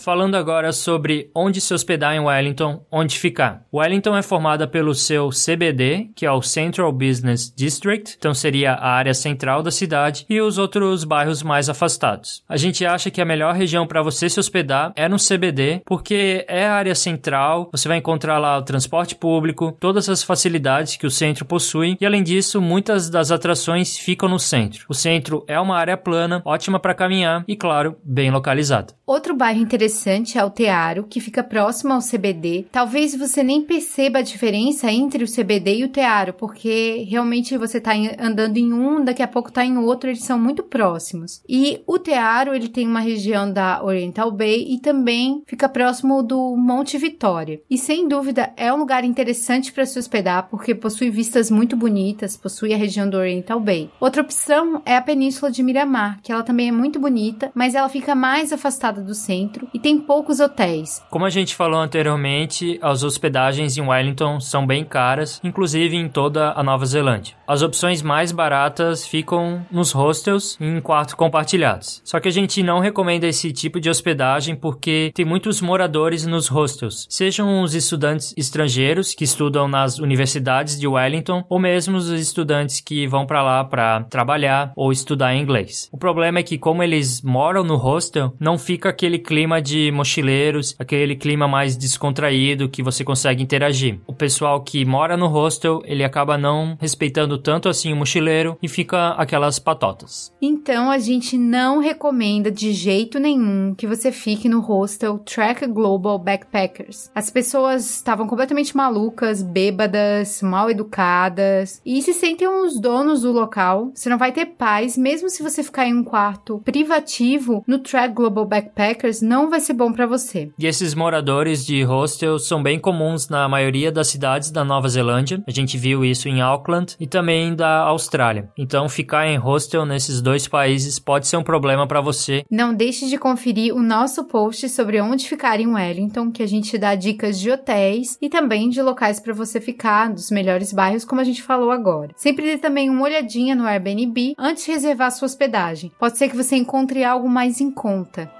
Falando 0.00 0.34
agora 0.34 0.72
sobre 0.72 1.30
onde 1.34 1.60
se 1.60 1.74
hospedar 1.74 2.14
em 2.14 2.20
Wellington, 2.20 2.82
onde 2.90 3.18
ficar. 3.18 3.66
Wellington 3.72 4.16
é 4.16 4.22
formada 4.22 4.66
pelo 4.66 4.94
seu 4.94 5.28
CBD, 5.28 6.08
que 6.16 6.24
é 6.24 6.32
o 6.32 6.40
Central 6.40 6.90
Business 6.90 7.52
District, 7.54 8.16
então 8.18 8.32
seria 8.32 8.72
a 8.72 8.92
área 8.92 9.12
central 9.12 9.62
da 9.62 9.70
cidade, 9.70 10.24
e 10.28 10.40
os 10.40 10.56
outros 10.56 11.04
bairros 11.04 11.42
mais 11.42 11.68
afastados. 11.68 12.42
A 12.48 12.56
gente 12.56 12.86
acha 12.86 13.10
que 13.10 13.20
a 13.20 13.26
melhor 13.26 13.54
região 13.54 13.86
para 13.86 14.02
você 14.02 14.30
se 14.30 14.40
hospedar 14.40 14.90
é 14.96 15.06
no 15.06 15.18
CBD, 15.18 15.82
porque 15.84 16.46
é 16.48 16.66
a 16.66 16.72
área 16.72 16.94
central, 16.94 17.68
você 17.70 17.86
vai 17.86 17.98
encontrar 17.98 18.38
lá 18.38 18.56
o 18.56 18.62
transporte 18.62 19.14
público, 19.14 19.76
todas 19.78 20.08
as 20.08 20.22
facilidades 20.22 20.96
que 20.96 21.06
o 21.06 21.10
centro 21.10 21.44
possui, 21.44 21.98
e 22.00 22.06
além 22.06 22.22
disso, 22.22 22.58
muitas 22.58 23.10
das 23.10 23.30
atrações 23.30 23.98
ficam 23.98 24.30
no 24.30 24.38
centro. 24.38 24.86
O 24.88 24.94
centro 24.94 25.44
é 25.46 25.60
uma 25.60 25.76
área 25.76 25.98
plana, 25.98 26.40
ótima 26.46 26.80
para 26.80 26.94
caminhar 26.94 27.44
e, 27.46 27.54
claro, 27.54 27.98
bem 28.02 28.30
localizada. 28.30 28.94
Outro 29.06 29.36
bairro 29.36 29.60
interessante 29.60 29.89
é 30.38 30.44
o 30.44 30.50
Tearo, 30.50 31.04
que 31.08 31.20
fica 31.20 31.42
próximo 31.42 31.92
ao 31.92 32.00
CBD. 32.00 32.66
Talvez 32.70 33.14
você 33.14 33.42
nem 33.42 33.62
perceba 33.62 34.20
a 34.20 34.22
diferença 34.22 34.90
entre 34.90 35.24
o 35.24 35.30
CBD 35.30 35.78
e 35.78 35.84
o 35.84 35.88
Tearo, 35.88 36.32
porque 36.34 37.06
realmente 37.08 37.56
você 37.56 37.78
está 37.78 37.92
andando 38.18 38.56
em 38.56 38.72
um, 38.72 39.04
daqui 39.04 39.22
a 39.22 39.28
pouco 39.28 39.48
está 39.48 39.64
em 39.64 39.76
outro, 39.76 40.08
eles 40.08 40.22
são 40.22 40.38
muito 40.38 40.62
próximos. 40.62 41.42
E 41.48 41.82
o 41.86 41.98
Tearo, 41.98 42.54
ele 42.54 42.68
tem 42.68 42.86
uma 42.86 43.00
região 43.00 43.52
da 43.52 43.82
Oriental 43.82 44.30
Bay 44.30 44.66
e 44.68 44.78
também 44.78 45.42
fica 45.46 45.68
próximo 45.68 46.22
do 46.22 46.56
Monte 46.56 46.96
Vitória. 46.96 47.60
E 47.68 47.76
sem 47.76 48.06
dúvida 48.06 48.52
é 48.56 48.72
um 48.72 48.78
lugar 48.78 49.04
interessante 49.04 49.72
para 49.72 49.86
se 49.86 49.98
hospedar, 49.98 50.48
porque 50.48 50.74
possui 50.74 51.10
vistas 51.10 51.50
muito 51.50 51.76
bonitas, 51.76 52.36
possui 52.36 52.72
a 52.72 52.76
região 52.76 53.08
do 53.08 53.16
Oriental 53.16 53.58
Bay. 53.58 53.90
Outra 53.98 54.22
opção 54.22 54.80
é 54.84 54.96
a 54.96 55.02
Península 55.02 55.50
de 55.50 55.62
Miramar, 55.62 56.20
que 56.22 56.30
ela 56.30 56.42
também 56.42 56.68
é 56.68 56.72
muito 56.72 57.00
bonita, 57.00 57.50
mas 57.54 57.74
ela 57.74 57.88
fica 57.88 58.14
mais 58.14 58.52
afastada 58.52 59.02
do 59.02 59.14
centro 59.14 59.68
e 59.74 59.78
tem 59.80 59.98
poucos 59.98 60.40
hotéis. 60.40 61.02
Como 61.10 61.24
a 61.24 61.30
gente 61.30 61.56
falou 61.56 61.80
anteriormente, 61.80 62.78
as 62.82 63.02
hospedagens 63.02 63.76
em 63.76 63.82
Wellington 63.82 64.40
são 64.40 64.66
bem 64.66 64.84
caras, 64.84 65.40
inclusive 65.42 65.96
em 65.96 66.08
toda 66.08 66.52
a 66.52 66.62
Nova 66.62 66.86
Zelândia. 66.86 67.34
As 67.46 67.62
opções 67.62 68.02
mais 68.02 68.30
baratas 68.30 69.06
ficam 69.06 69.66
nos 69.70 69.90
hostels 69.92 70.56
em 70.60 70.80
quartos 70.80 71.14
compartilhados. 71.14 72.00
Só 72.04 72.20
que 72.20 72.28
a 72.28 72.32
gente 72.32 72.62
não 72.62 72.78
recomenda 72.78 73.26
esse 73.26 73.52
tipo 73.52 73.80
de 73.80 73.90
hospedagem 73.90 74.54
porque 74.54 75.10
tem 75.14 75.24
muitos 75.24 75.60
moradores 75.60 76.26
nos 76.26 76.46
hostels, 76.46 77.06
sejam 77.08 77.62
os 77.62 77.74
estudantes 77.74 78.34
estrangeiros 78.36 79.14
que 79.14 79.24
estudam 79.24 79.66
nas 79.66 79.98
universidades 79.98 80.78
de 80.78 80.86
Wellington 80.86 81.44
ou 81.48 81.58
mesmo 81.58 81.96
os 81.96 82.08
estudantes 82.10 82.80
que 82.80 83.06
vão 83.06 83.26
para 83.26 83.42
lá 83.42 83.64
para 83.64 84.04
trabalhar 84.04 84.72
ou 84.76 84.92
estudar 84.92 85.34
inglês. 85.34 85.88
O 85.90 85.98
problema 85.98 86.38
é 86.38 86.42
que 86.42 86.58
como 86.58 86.82
eles 86.82 87.22
moram 87.22 87.64
no 87.64 87.76
hostel, 87.76 88.34
não 88.38 88.58
fica 88.58 88.88
aquele 88.90 89.18
clima 89.18 89.60
de 89.60 89.69
mochileiros, 89.92 90.74
aquele 90.78 91.16
clima 91.16 91.46
mais 91.46 91.76
descontraído 91.76 92.68
que 92.68 92.82
você 92.82 93.04
consegue 93.04 93.42
interagir. 93.42 93.98
O 94.06 94.12
pessoal 94.12 94.62
que 94.62 94.84
mora 94.84 95.16
no 95.16 95.26
hostel, 95.26 95.82
ele 95.84 96.04
acaba 96.04 96.36
não 96.36 96.76
respeitando 96.80 97.38
tanto 97.38 97.68
assim 97.68 97.92
o 97.92 97.96
mochileiro 97.96 98.56
e 98.62 98.68
fica 98.68 99.10
aquelas 99.10 99.58
patotas. 99.58 100.32
Então 100.40 100.90
a 100.90 100.98
gente 100.98 101.36
não 101.36 101.78
recomenda 101.78 102.50
de 102.50 102.72
jeito 102.72 103.18
nenhum 103.18 103.74
que 103.74 103.86
você 103.86 104.10
fique 104.10 104.48
no 104.48 104.60
hostel 104.60 105.18
Track 105.18 105.66
Global 105.66 106.18
Backpackers. 106.18 107.10
As 107.14 107.30
pessoas 107.30 107.88
estavam 107.96 108.26
completamente 108.26 108.76
malucas, 108.76 109.42
bêbadas, 109.42 110.42
mal 110.42 110.70
educadas 110.70 111.80
e 111.84 112.00
se 112.02 112.12
sentem 112.12 112.48
os 112.48 112.80
donos 112.80 113.22
do 113.22 113.32
local. 113.32 113.90
Você 113.94 114.08
não 114.08 114.18
vai 114.18 114.32
ter 114.32 114.46
paz, 114.46 114.96
mesmo 114.96 115.28
se 115.28 115.42
você 115.42 115.62
ficar 115.62 115.86
em 115.86 115.94
um 115.94 116.04
quarto 116.04 116.60
privativo 116.64 117.62
no 117.66 117.78
Track 117.78 118.14
Global 118.14 118.46
Backpackers, 118.46 119.22
não 119.22 119.50
vai 119.50 119.59
ser 119.60 119.74
bom 119.74 119.92
para 119.92 120.06
você. 120.06 120.50
E 120.58 120.66
esses 120.66 120.94
moradores 120.94 121.64
de 121.64 121.82
hostels 121.82 122.46
são 122.46 122.62
bem 122.62 122.78
comuns 122.78 123.28
na 123.28 123.48
maioria 123.48 123.92
das 123.92 124.08
cidades 124.08 124.50
da 124.50 124.64
Nova 124.64 124.88
Zelândia. 124.88 125.42
A 125.46 125.50
gente 125.50 125.76
viu 125.78 126.04
isso 126.04 126.28
em 126.28 126.40
Auckland 126.40 126.96
e 126.98 127.06
também 127.06 127.54
da 127.54 127.78
Austrália. 127.80 128.50
Então, 128.56 128.88
ficar 128.88 129.26
em 129.26 129.36
hostel 129.36 129.84
nesses 129.84 130.20
dois 130.20 130.48
países 130.48 130.98
pode 130.98 131.26
ser 131.26 131.36
um 131.36 131.42
problema 131.42 131.86
para 131.86 132.00
você. 132.00 132.44
Não 132.50 132.74
deixe 132.74 133.08
de 133.08 133.18
conferir 133.18 133.74
o 133.74 133.82
nosso 133.82 134.24
post 134.24 134.68
sobre 134.68 135.00
onde 135.00 135.28
ficar 135.28 135.60
em 135.60 135.66
Wellington, 135.66 136.30
que 136.30 136.42
a 136.42 136.46
gente 136.46 136.76
dá 136.78 136.94
dicas 136.94 137.38
de 137.38 137.50
hotéis 137.50 138.16
e 138.20 138.28
também 138.28 138.68
de 138.68 138.82
locais 138.82 139.20
para 139.20 139.34
você 139.34 139.60
ficar, 139.60 140.12
dos 140.12 140.30
melhores 140.30 140.72
bairros, 140.72 141.04
como 141.04 141.20
a 141.20 141.24
gente 141.24 141.42
falou 141.42 141.70
agora. 141.70 142.12
Sempre 142.16 142.46
dê 142.46 142.58
também 142.58 142.88
uma 142.90 143.02
olhadinha 143.02 143.54
no 143.54 143.64
Airbnb 143.64 144.34
antes 144.38 144.64
de 144.64 144.72
reservar 144.72 145.10
sua 145.10 145.26
hospedagem. 145.26 145.92
Pode 145.98 146.18
ser 146.18 146.28
que 146.28 146.36
você 146.36 146.56
encontre 146.56 147.04
algo 147.04 147.28
mais 147.28 147.60
em 147.60 147.70
conta. 147.70 148.39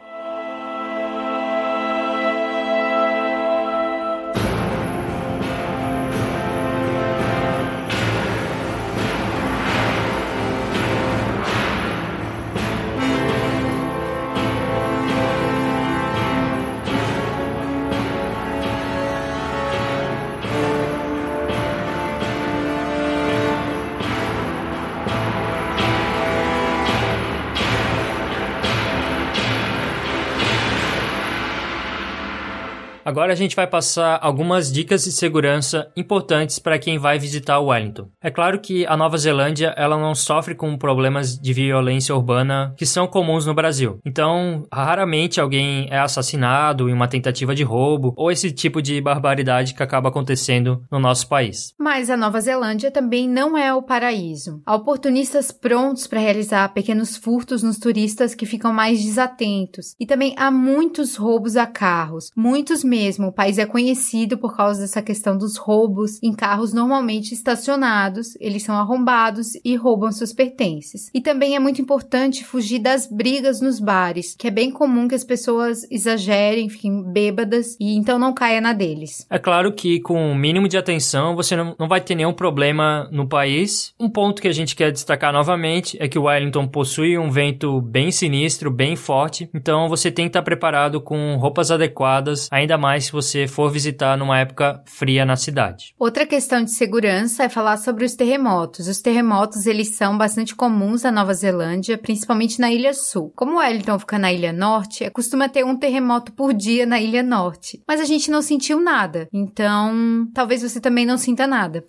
Agora 33.11 33.33
a 33.33 33.35
gente 33.35 33.57
vai 33.57 33.67
passar 33.67 34.21
algumas 34.23 34.71
dicas 34.71 35.03
de 35.03 35.11
segurança 35.11 35.91
importantes 35.97 36.61
para 36.61 36.79
quem 36.79 36.97
vai 36.97 37.19
visitar 37.19 37.59
Wellington. 37.59 38.09
É 38.23 38.31
claro 38.31 38.61
que 38.61 38.87
a 38.87 38.97
Nova 38.97 39.19
Zelândia 39.19 39.75
ela 39.77 39.99
não 39.99 40.15
sofre 40.15 40.55
com 40.55 40.79
problemas 40.79 41.37
de 41.37 41.53
violência 41.53 42.15
urbana 42.15 42.73
que 42.77 42.87
são 42.87 43.09
comuns 43.09 43.47
no 43.47 43.53
Brasil. 43.53 43.99
Então, 44.07 44.65
raramente 44.73 45.41
alguém 45.41 45.89
é 45.91 45.99
assassinado 45.99 46.89
em 46.89 46.93
uma 46.93 47.09
tentativa 47.09 47.53
de 47.53 47.65
roubo 47.65 48.15
ou 48.17 48.31
esse 48.31 48.53
tipo 48.53 48.81
de 48.81 49.01
barbaridade 49.01 49.75
que 49.75 49.83
acaba 49.83 50.09
acontecendo 50.09 50.81
no 50.89 51.01
nosso 51.01 51.27
país. 51.27 51.75
Mas 51.77 52.11
a 52.11 52.17
Nova 52.17 52.41
Zelândia 52.41 52.93
também 52.93 53.29
não 53.29 53.59
é 53.59 53.75
o 53.75 53.83
paraíso. 53.83 54.63
Há 54.65 54.77
oportunistas 54.77 55.51
prontos 55.51 56.07
para 56.07 56.21
realizar 56.21 56.73
pequenos 56.73 57.17
furtos 57.17 57.65
nos 57.65 57.77
turistas 57.77 58.37
que 58.37 58.47
ficam 58.47 58.73
mais 58.73 59.03
desatentos. 59.03 59.97
E 59.99 60.07
também 60.07 60.33
há 60.39 60.49
muitos 60.49 61.17
roubos 61.17 61.57
a 61.57 61.67
carros, 61.67 62.31
muitos 62.37 62.85
mesmo 62.85 63.00
mesmo, 63.01 63.29
o 63.29 63.33
país 63.33 63.57
é 63.57 63.65
conhecido 63.65 64.37
por 64.37 64.55
causa 64.55 64.83
dessa 64.83 65.01
questão 65.01 65.39
dos 65.39 65.57
roubos 65.57 66.23
em 66.23 66.35
carros 66.35 66.75
normalmente 66.75 67.33
estacionados, 67.33 68.37
eles 68.39 68.63
são 68.63 68.77
arrombados 68.77 69.53
e 69.65 69.75
roubam 69.75 70.13
seus 70.13 70.35
pertences. 70.35 71.11
E 71.15 71.21
também 71.21 71.57
é 71.57 71.59
muito 71.59 71.81
importante 71.81 72.45
fugir 72.45 72.79
das 72.79 73.07
brigas 73.11 73.63
nos 73.63 73.81
bares, 73.81 74.37
que 74.39 74.47
é 74.47 74.51
bem 74.51 74.71
comum 74.71 75.09
que 75.09 75.15
as 75.15 75.25
pessoas 75.25 75.87
exagerem, 75.91 76.69
fiquem 76.69 77.03
bêbadas 77.03 77.75
e 77.81 77.97
então 77.97 78.19
não 78.19 78.35
caia 78.35 78.61
na 78.61 78.75
deles. 78.75 79.27
É 79.31 79.39
claro 79.39 79.73
que 79.73 79.99
com 80.01 80.33
o 80.33 80.35
mínimo 80.35 80.69
de 80.69 80.77
atenção 80.77 81.35
você 81.35 81.57
não, 81.57 81.75
não 81.79 81.89
vai 81.89 82.03
ter 82.03 82.15
nenhum 82.15 82.35
problema 82.35 83.09
no 83.11 83.27
país. 83.27 83.95
Um 83.99 84.11
ponto 84.11 84.43
que 84.43 84.49
a 84.49 84.53
gente 84.53 84.77
quer 84.77 84.93
destacar 84.93 85.33
novamente 85.33 85.97
é 85.99 86.07
que 86.07 86.19
o 86.19 86.25
Wellington 86.25 86.69
possui 86.69 87.17
um 87.17 87.31
vento 87.31 87.81
bem 87.81 88.11
sinistro, 88.11 88.71
bem 88.71 88.95
forte, 88.95 89.49
então 89.55 89.89
você 89.89 90.11
tem 90.11 90.27
que 90.27 90.31
estar 90.31 90.43
preparado 90.43 91.01
com 91.01 91.37
roupas 91.37 91.71
adequadas, 91.71 92.49
ainda 92.51 92.77
mais 92.77 92.90
mais 92.91 93.05
se 93.05 93.13
você 93.13 93.47
for 93.47 93.71
visitar 93.71 94.19
numa 94.19 94.37
época 94.41 94.83
fria 94.85 95.25
na 95.25 95.37
cidade. 95.37 95.95
Outra 95.97 96.27
questão 96.27 96.65
de 96.65 96.73
segurança 96.73 97.45
é 97.45 97.49
falar 97.49 97.77
sobre 97.77 98.05
os 98.05 98.17
terremotos. 98.17 98.89
Os 98.89 99.01
terremotos, 99.01 99.65
eles 99.65 99.91
são 99.91 100.19
bastante 100.19 100.57
comuns 100.57 101.05
na 101.05 101.13
Nova 101.13 101.33
Zelândia, 101.33 101.97
principalmente 101.97 102.59
na 102.59 102.73
Ilha 102.73 102.93
Sul. 102.93 103.33
Como 103.37 103.59
Wellington 103.59 103.97
fica 104.01 104.19
na 104.19 104.33
Ilha 104.33 104.53
Norte, 104.53 105.05
é 105.05 105.11
costuma 105.11 105.49
ter 105.49 105.65
um 105.65 105.77
terremoto 105.77 106.33
por 106.33 106.53
dia 106.53 106.85
na 106.85 107.01
Ilha 107.01 107.23
Norte. 107.23 107.81
Mas 107.87 108.01
a 108.01 108.05
gente 108.05 108.29
não 108.29 108.43
sentiu 108.43 108.81
nada. 108.81 109.29
Então, 109.33 110.29
talvez 110.35 110.61
você 110.61 110.81
também 110.81 111.07
não 111.07 111.17
sinta 111.17 111.47
nada. 111.47 111.85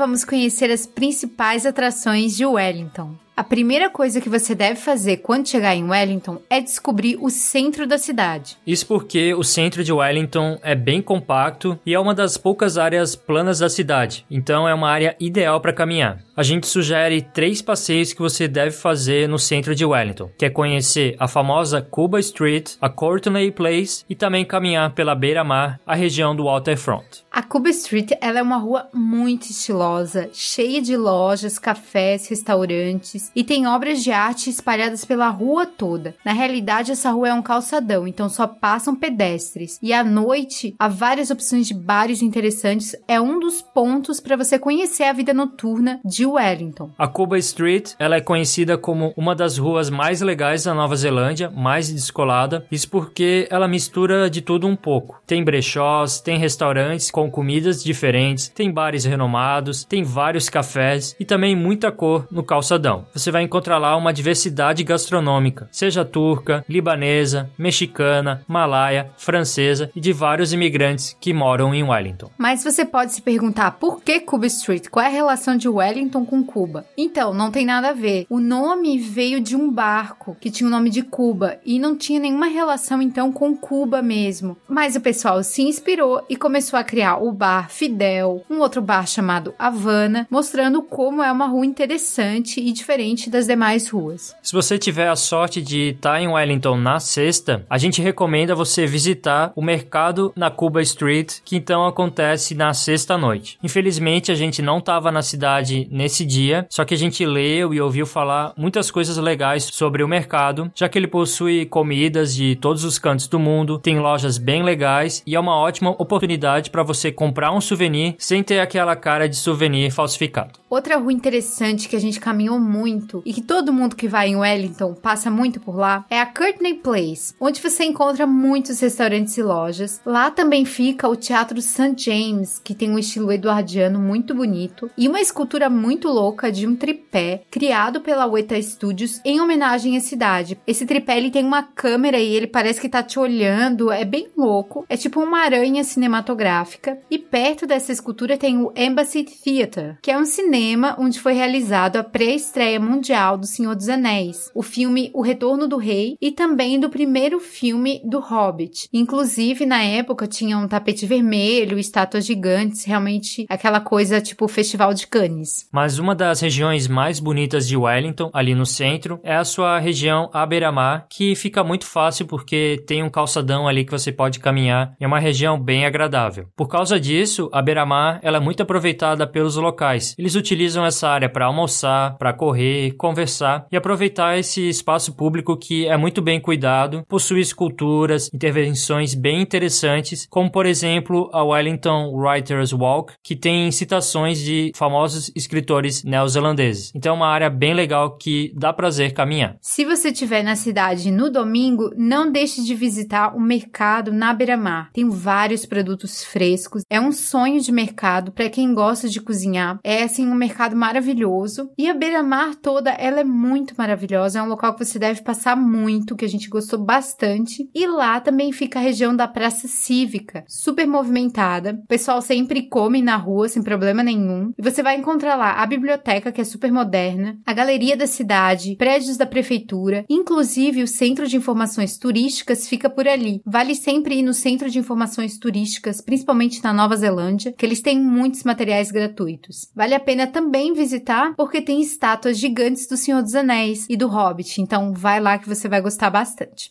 Vamos 0.00 0.24
conhecer 0.24 0.70
as 0.70 0.86
principais 0.86 1.66
atrações 1.66 2.34
de 2.34 2.46
Wellington. 2.46 3.14
A 3.36 3.44
primeira 3.44 3.90
coisa 3.90 4.20
que 4.20 4.30
você 4.30 4.54
deve 4.54 4.80
fazer 4.80 5.18
quando 5.18 5.48
chegar 5.48 5.74
em 5.74 5.84
Wellington 5.84 6.40
é 6.48 6.60
descobrir 6.60 7.18
o 7.20 7.28
centro 7.28 7.86
da 7.86 7.98
cidade. 7.98 8.56
Isso 8.66 8.86
porque 8.86 9.34
o 9.34 9.42
centro 9.42 9.84
de 9.84 9.92
Wellington 9.92 10.58
é 10.62 10.74
bem 10.74 11.02
compacto 11.02 11.78
e 11.84 11.94
é 11.94 12.00
uma 12.00 12.14
das 12.14 12.38
poucas 12.38 12.78
áreas 12.78 13.14
planas 13.14 13.58
da 13.58 13.68
cidade, 13.68 14.24
então 14.30 14.66
é 14.66 14.74
uma 14.74 14.90
área 14.90 15.16
ideal 15.20 15.60
para 15.60 15.72
caminhar. 15.72 16.22
A 16.40 16.42
gente 16.42 16.66
sugere 16.66 17.20
três 17.20 17.60
passeios 17.60 18.14
que 18.14 18.22
você 18.22 18.48
deve 18.48 18.70
fazer 18.70 19.28
no 19.28 19.38
centro 19.38 19.74
de 19.74 19.84
Wellington, 19.84 20.30
que 20.38 20.46
é 20.46 20.48
conhecer 20.48 21.14
a 21.18 21.28
famosa 21.28 21.82
Cuba 21.82 22.18
Street, 22.18 22.76
a 22.80 22.88
Courtney 22.88 23.50
Place 23.50 24.06
e 24.08 24.14
também 24.14 24.42
caminhar 24.42 24.94
pela 24.94 25.14
beira-mar, 25.14 25.78
a 25.86 25.94
região 25.94 26.34
do 26.34 26.44
Waterfront. 26.44 27.26
A 27.30 27.42
Cuba 27.42 27.68
Street 27.68 28.12
ela 28.22 28.38
é 28.38 28.42
uma 28.42 28.56
rua 28.56 28.88
muito 28.90 29.50
estilosa, 29.50 30.30
cheia 30.32 30.80
de 30.80 30.96
lojas, 30.96 31.58
cafés, 31.58 32.26
restaurantes 32.26 33.30
e 33.36 33.44
tem 33.44 33.66
obras 33.66 34.02
de 34.02 34.10
arte 34.10 34.48
espalhadas 34.48 35.04
pela 35.04 35.28
rua 35.28 35.66
toda. 35.66 36.14
Na 36.24 36.32
realidade, 36.32 36.90
essa 36.90 37.10
rua 37.10 37.28
é 37.28 37.34
um 37.34 37.42
calçadão, 37.42 38.08
então 38.08 38.30
só 38.30 38.46
passam 38.46 38.96
pedestres. 38.96 39.78
E 39.82 39.92
à 39.92 40.02
noite, 40.02 40.74
há 40.78 40.88
várias 40.88 41.30
opções 41.30 41.68
de 41.68 41.74
bares 41.74 42.22
interessantes. 42.22 42.96
É 43.06 43.20
um 43.20 43.38
dos 43.38 43.60
pontos 43.60 44.20
para 44.20 44.36
você 44.36 44.58
conhecer 44.58 45.04
a 45.04 45.12
vida 45.12 45.34
noturna 45.34 46.00
de 46.02 46.29
Wellington. 46.32 46.90
A 46.98 47.06
Cuba 47.06 47.38
Street, 47.38 47.92
ela 47.98 48.16
é 48.16 48.20
conhecida 48.20 48.76
como 48.76 49.12
uma 49.16 49.34
das 49.34 49.58
ruas 49.58 49.90
mais 49.90 50.20
legais 50.20 50.64
da 50.64 50.74
Nova 50.74 50.96
Zelândia, 50.96 51.50
mais 51.50 51.92
descolada. 51.92 52.66
Isso 52.70 52.88
porque 52.88 53.46
ela 53.50 53.68
mistura 53.68 54.28
de 54.30 54.40
tudo 54.40 54.66
um 54.66 54.76
pouco. 54.76 55.20
Tem 55.26 55.44
brechós, 55.44 56.20
tem 56.20 56.38
restaurantes 56.38 57.10
com 57.10 57.30
comidas 57.30 57.82
diferentes, 57.82 58.48
tem 58.48 58.70
bares 58.70 59.04
renomados, 59.04 59.84
tem 59.84 60.02
vários 60.02 60.48
cafés 60.48 61.14
e 61.18 61.24
também 61.24 61.54
muita 61.54 61.92
cor 61.92 62.26
no 62.30 62.42
calçadão 62.42 63.06
você 63.14 63.30
vai 63.30 63.42
encontrar 63.42 63.78
lá 63.78 63.96
uma 63.96 64.12
diversidade 64.12 64.82
gastronômica, 64.82 65.68
seja 65.70 66.04
turca, 66.04 66.64
libanesa, 66.68 67.50
mexicana, 67.56 68.42
malaia, 68.48 69.10
francesa 69.16 69.90
e 69.94 70.00
de 70.00 70.12
vários 70.12 70.52
imigrantes 70.52 71.16
que 71.20 71.32
moram 71.32 71.74
em 71.74 71.82
Wellington. 71.82 72.30
Mas 72.38 72.64
você 72.64 72.84
pode 72.84 73.12
se 73.12 73.22
perguntar 73.22 73.72
por 73.72 74.02
que 74.02 74.20
Cuba 74.20 74.46
Street? 74.46 74.88
Qual 74.88 75.04
é 75.04 75.08
a 75.08 75.12
relação 75.12 75.56
de 75.56 75.68
Wellington 75.68 76.09
com 76.10 76.42
Cuba? 76.42 76.84
Então, 76.96 77.32
não 77.32 77.50
tem 77.50 77.64
nada 77.64 77.90
a 77.90 77.92
ver. 77.92 78.26
O 78.28 78.40
nome 78.40 78.98
veio 78.98 79.40
de 79.40 79.56
um 79.56 79.70
barco 79.70 80.36
que 80.40 80.50
tinha 80.50 80.66
o 80.66 80.70
nome 80.70 80.90
de 80.90 81.02
Cuba 81.02 81.58
e 81.64 81.78
não 81.78 81.96
tinha 81.96 82.18
nenhuma 82.18 82.46
relação 82.46 83.00
então 83.00 83.32
com 83.32 83.56
Cuba 83.56 84.02
mesmo. 84.02 84.56
Mas 84.68 84.96
o 84.96 85.00
pessoal 85.00 85.42
se 85.42 85.62
inspirou 85.62 86.24
e 86.28 86.36
começou 86.36 86.78
a 86.78 86.84
criar 86.84 87.18
o 87.18 87.32
bar 87.32 87.70
Fidel, 87.70 88.44
um 88.50 88.58
outro 88.58 88.82
bar 88.82 89.06
chamado 89.06 89.54
Havana, 89.58 90.26
mostrando 90.30 90.82
como 90.82 91.22
é 91.22 91.30
uma 91.30 91.46
rua 91.46 91.64
interessante 91.64 92.60
e 92.60 92.72
diferente 92.72 93.30
das 93.30 93.46
demais 93.46 93.88
ruas. 93.88 94.34
Se 94.42 94.52
você 94.52 94.78
tiver 94.78 95.08
a 95.08 95.16
sorte 95.16 95.62
de 95.62 95.90
estar 95.90 96.20
em 96.20 96.28
Wellington 96.28 96.76
na 96.76 96.98
sexta, 96.98 97.64
a 97.68 97.78
gente 97.78 98.02
recomenda 98.02 98.54
você 98.54 98.86
visitar 98.86 99.52
o 99.54 99.62
mercado 99.62 100.32
na 100.34 100.50
Cuba 100.50 100.82
Street, 100.82 101.38
que 101.44 101.56
então 101.56 101.86
acontece 101.86 102.54
na 102.54 102.72
sexta 102.72 103.16
noite. 103.16 103.58
Infelizmente, 103.62 104.32
a 104.32 104.34
gente 104.34 104.62
não 104.62 104.78
estava 104.78 105.12
na 105.12 105.22
cidade 105.22 105.88
nesse 106.00 106.24
dia, 106.24 106.66
só 106.70 106.82
que 106.82 106.94
a 106.94 106.96
gente 106.96 107.26
leu 107.26 107.74
e 107.74 107.80
ouviu 107.80 108.06
falar 108.06 108.54
muitas 108.56 108.90
coisas 108.90 109.18
legais 109.18 109.64
sobre 109.64 110.02
o 110.02 110.08
mercado, 110.08 110.70
já 110.74 110.88
que 110.88 110.98
ele 110.98 111.06
possui 111.06 111.66
comidas 111.66 112.34
de 112.34 112.56
todos 112.56 112.84
os 112.84 112.98
cantos 112.98 113.28
do 113.28 113.38
mundo, 113.38 113.78
tem 113.78 113.98
lojas 113.98 114.38
bem 114.38 114.62
legais 114.62 115.22
e 115.26 115.34
é 115.34 115.40
uma 115.40 115.56
ótima 115.56 115.90
oportunidade 115.90 116.70
para 116.70 116.82
você 116.82 117.12
comprar 117.12 117.52
um 117.52 117.60
souvenir 117.60 118.14
sem 118.18 118.42
ter 118.42 118.60
aquela 118.60 118.96
cara 118.96 119.28
de 119.28 119.36
souvenir 119.36 119.92
falsificado. 119.92 120.58
Outra 120.70 120.96
rua 120.96 121.12
interessante 121.12 121.88
que 121.88 121.96
a 121.96 122.00
gente 122.00 122.18
caminhou 122.18 122.58
muito 122.58 123.22
e 123.26 123.34
que 123.34 123.42
todo 123.42 123.72
mundo 123.72 123.96
que 123.96 124.08
vai 124.08 124.28
em 124.28 124.36
Wellington 124.36 124.94
passa 124.94 125.30
muito 125.30 125.60
por 125.60 125.76
lá 125.76 126.06
é 126.08 126.20
a 126.20 126.26
Courtney 126.26 126.74
Place, 126.74 127.34
onde 127.40 127.60
você 127.60 127.84
encontra 127.84 128.26
muitos 128.26 128.80
restaurantes 128.80 129.36
e 129.36 129.42
lojas. 129.42 130.00
Lá 130.06 130.30
também 130.30 130.64
fica 130.64 131.08
o 131.08 131.16
Teatro 131.16 131.60
St. 131.60 131.94
James, 131.96 132.58
que 132.62 132.74
tem 132.74 132.90
um 132.90 132.98
estilo 132.98 133.32
eduardiano 133.32 133.98
muito 133.98 134.34
bonito 134.34 134.88
e 134.96 135.08
uma 135.08 135.20
escultura 135.20 135.68
muito 135.68 135.89
louca 136.08 136.50
de 136.50 136.66
um 136.66 136.76
tripé 136.76 137.42
criado 137.50 138.00
pela 138.00 138.26
Weta 138.26 138.60
Studios 138.60 139.20
em 139.24 139.40
homenagem 139.40 139.96
à 139.96 140.00
cidade. 140.00 140.58
Esse 140.66 140.86
tripé 140.86 141.16
ele 141.16 141.30
tem 141.30 141.44
uma 141.44 141.62
câmera 141.62 142.18
e 142.18 142.34
ele 142.34 142.46
parece 142.46 142.80
que 142.80 142.88
tá 142.88 143.02
te 143.02 143.18
olhando, 143.18 143.90
é 143.90 144.04
bem 144.04 144.28
louco. 144.36 144.84
É 144.88 144.96
tipo 144.96 145.20
uma 145.20 145.40
aranha 145.40 145.84
cinematográfica 145.84 146.98
e 147.10 147.18
perto 147.18 147.66
dessa 147.66 147.92
escultura 147.92 148.36
tem 148.36 148.58
o 148.58 148.72
Embassy 148.76 149.24
Theatre, 149.24 149.96
que 150.02 150.10
é 150.10 150.18
um 150.18 150.24
cinema 150.24 150.50
cinema 150.50 150.96
onde 150.98 151.20
foi 151.20 151.32
realizado 151.32 151.96
a 151.96 152.04
pré-estreia 152.04 152.80
mundial 152.80 153.38
do 153.38 153.46
Senhor 153.46 153.74
dos 153.74 153.88
Anéis, 153.88 154.50
o 154.54 154.62
filme 154.62 155.10
O 155.14 155.22
Retorno 155.22 155.68
do 155.68 155.76
Rei 155.76 156.16
e 156.20 156.32
também 156.32 156.78
do 156.78 156.90
primeiro 156.90 157.38
filme 157.38 158.00
do 158.04 158.18
Hobbit. 158.18 158.88
Inclusive, 158.92 159.64
na 159.64 159.82
época 159.82 160.26
tinha 160.26 160.58
um 160.58 160.66
tapete 160.66 161.06
vermelho, 161.06 161.78
estátuas 161.78 162.26
gigantes, 162.26 162.84
realmente 162.84 163.46
aquela 163.48 163.80
coisa 163.80 164.20
tipo 164.20 164.48
Festival 164.48 164.92
de 164.92 165.06
Cannes. 165.06 165.68
Mas 165.80 165.98
uma 165.98 166.14
das 166.14 166.42
regiões 166.42 166.86
mais 166.86 167.18
bonitas 167.18 167.66
de 167.66 167.74
Wellington, 167.74 168.28
ali 168.34 168.54
no 168.54 168.66
centro, 168.66 169.18
é 169.24 169.34
a 169.34 169.46
sua 169.46 169.78
região 169.78 170.28
à 170.30 170.44
beira-mar, 170.44 171.06
que 171.08 171.34
fica 171.34 171.64
muito 171.64 171.86
fácil 171.86 172.26
porque 172.26 172.84
tem 172.86 173.02
um 173.02 173.08
calçadão 173.08 173.66
ali 173.66 173.82
que 173.82 173.90
você 173.90 174.12
pode 174.12 174.40
caminhar. 174.40 174.94
É 175.00 175.06
uma 175.06 175.18
região 175.18 175.58
bem 175.58 175.86
agradável. 175.86 176.48
Por 176.54 176.68
causa 176.68 177.00
disso, 177.00 177.48
a 177.50 177.62
beira-mar 177.62 178.20
é 178.22 178.38
muito 178.38 178.62
aproveitada 178.62 179.26
pelos 179.26 179.56
locais. 179.56 180.14
Eles 180.18 180.34
utilizam 180.34 180.84
essa 180.84 181.08
área 181.08 181.30
para 181.30 181.46
almoçar, 181.46 182.18
para 182.18 182.34
correr, 182.34 182.92
conversar 182.98 183.64
e 183.72 183.76
aproveitar 183.76 184.38
esse 184.38 184.68
espaço 184.68 185.16
público 185.16 185.56
que 185.56 185.86
é 185.86 185.96
muito 185.96 186.20
bem 186.20 186.38
cuidado, 186.38 187.06
possui 187.08 187.40
esculturas, 187.40 188.28
intervenções 188.34 189.14
bem 189.14 189.40
interessantes, 189.40 190.26
como 190.28 190.52
por 190.52 190.66
exemplo 190.66 191.30
a 191.32 191.42
Wellington 191.42 192.12
Writers 192.14 192.70
Walk, 192.74 193.14
que 193.24 193.34
tem 193.34 193.70
citações 193.70 194.38
de 194.38 194.72
famosos 194.76 195.32
escritores 195.34 195.69
neozelandeses. 196.04 196.92
Então 196.94 197.12
é 197.12 197.16
uma 197.16 197.28
área 197.28 197.50
bem 197.50 197.74
legal 197.74 198.16
que 198.16 198.52
dá 198.56 198.72
prazer 198.72 199.12
caminhar. 199.12 199.56
Se 199.60 199.84
você 199.84 200.08
estiver 200.08 200.42
na 200.42 200.56
cidade 200.56 201.10
no 201.10 201.30
domingo, 201.30 201.90
não 201.96 202.30
deixe 202.30 202.62
de 202.62 202.74
visitar 202.74 203.34
o 203.36 203.40
mercado 203.40 204.12
na 204.12 204.32
beira-mar. 204.32 204.90
Tem 204.92 205.08
vários 205.08 205.66
produtos 205.66 206.24
frescos. 206.24 206.82
É 206.88 207.00
um 207.00 207.12
sonho 207.12 207.60
de 207.60 207.72
mercado 207.72 208.32
para 208.32 208.48
quem 208.48 208.74
gosta 208.74 209.08
de 209.08 209.20
cozinhar. 209.20 209.78
É 209.84 210.02
assim 210.02 210.26
um 210.26 210.34
mercado 210.34 210.76
maravilhoso. 210.76 211.70
E 211.76 211.88
a 211.88 211.94
beira-mar 211.94 212.54
toda, 212.54 212.90
ela 212.90 213.20
é 213.20 213.24
muito 213.24 213.74
maravilhosa. 213.76 214.38
É 214.38 214.42
um 214.42 214.48
local 214.48 214.74
que 214.74 214.84
você 214.84 214.98
deve 214.98 215.22
passar 215.22 215.56
muito, 215.56 216.16
que 216.16 216.24
a 216.24 216.28
gente 216.28 216.48
gostou 216.48 216.78
bastante. 216.78 217.68
E 217.74 217.86
lá 217.86 218.20
também 218.20 218.52
fica 218.52 218.78
a 218.78 218.82
região 218.82 219.14
da 219.14 219.28
Praça 219.28 219.68
Cívica, 219.68 220.44
super 220.48 220.86
movimentada. 220.86 221.78
O 221.84 221.86
pessoal 221.86 222.20
sempre 222.22 222.68
come 222.68 223.02
na 223.02 223.16
rua 223.16 223.48
sem 223.48 223.62
problema 223.62 224.02
nenhum. 224.02 224.52
E 224.58 224.62
você 224.62 224.82
vai 224.82 224.96
encontrar 224.96 225.36
lá 225.36 225.59
a 225.60 225.66
biblioteca, 225.66 226.32
que 226.32 226.40
é 226.40 226.44
super 226.44 226.72
moderna, 226.72 227.38
a 227.44 227.52
galeria 227.52 227.94
da 227.94 228.06
cidade, 228.06 228.76
prédios 228.76 229.18
da 229.18 229.26
prefeitura, 229.26 230.06
inclusive 230.08 230.82
o 230.82 230.88
Centro 230.88 231.28
de 231.28 231.36
Informações 231.36 231.98
Turísticas 231.98 232.66
fica 232.66 232.88
por 232.88 233.06
ali. 233.06 233.42
Vale 233.44 233.74
sempre 233.74 234.14
ir 234.14 234.22
no 234.22 234.32
Centro 234.32 234.70
de 234.70 234.78
Informações 234.78 235.38
Turísticas, 235.38 236.00
principalmente 236.00 236.64
na 236.64 236.72
Nova 236.72 236.96
Zelândia, 236.96 237.52
que 237.52 237.66
eles 237.66 237.82
têm 237.82 238.00
muitos 238.00 238.42
materiais 238.42 238.90
gratuitos. 238.90 239.70
Vale 239.76 239.94
a 239.94 240.00
pena 240.00 240.26
também 240.26 240.72
visitar 240.72 241.34
porque 241.36 241.60
tem 241.60 241.82
estátuas 241.82 242.38
gigantes 242.38 242.88
do 242.88 242.96
Senhor 242.96 243.22
dos 243.22 243.34
Anéis 243.34 243.86
e 243.90 243.98
do 243.98 244.08
Hobbit. 244.08 244.62
Então 244.62 244.94
vai 244.94 245.20
lá 245.20 245.36
que 245.36 245.48
você 245.48 245.68
vai 245.68 245.82
gostar 245.82 246.08
bastante. 246.08 246.70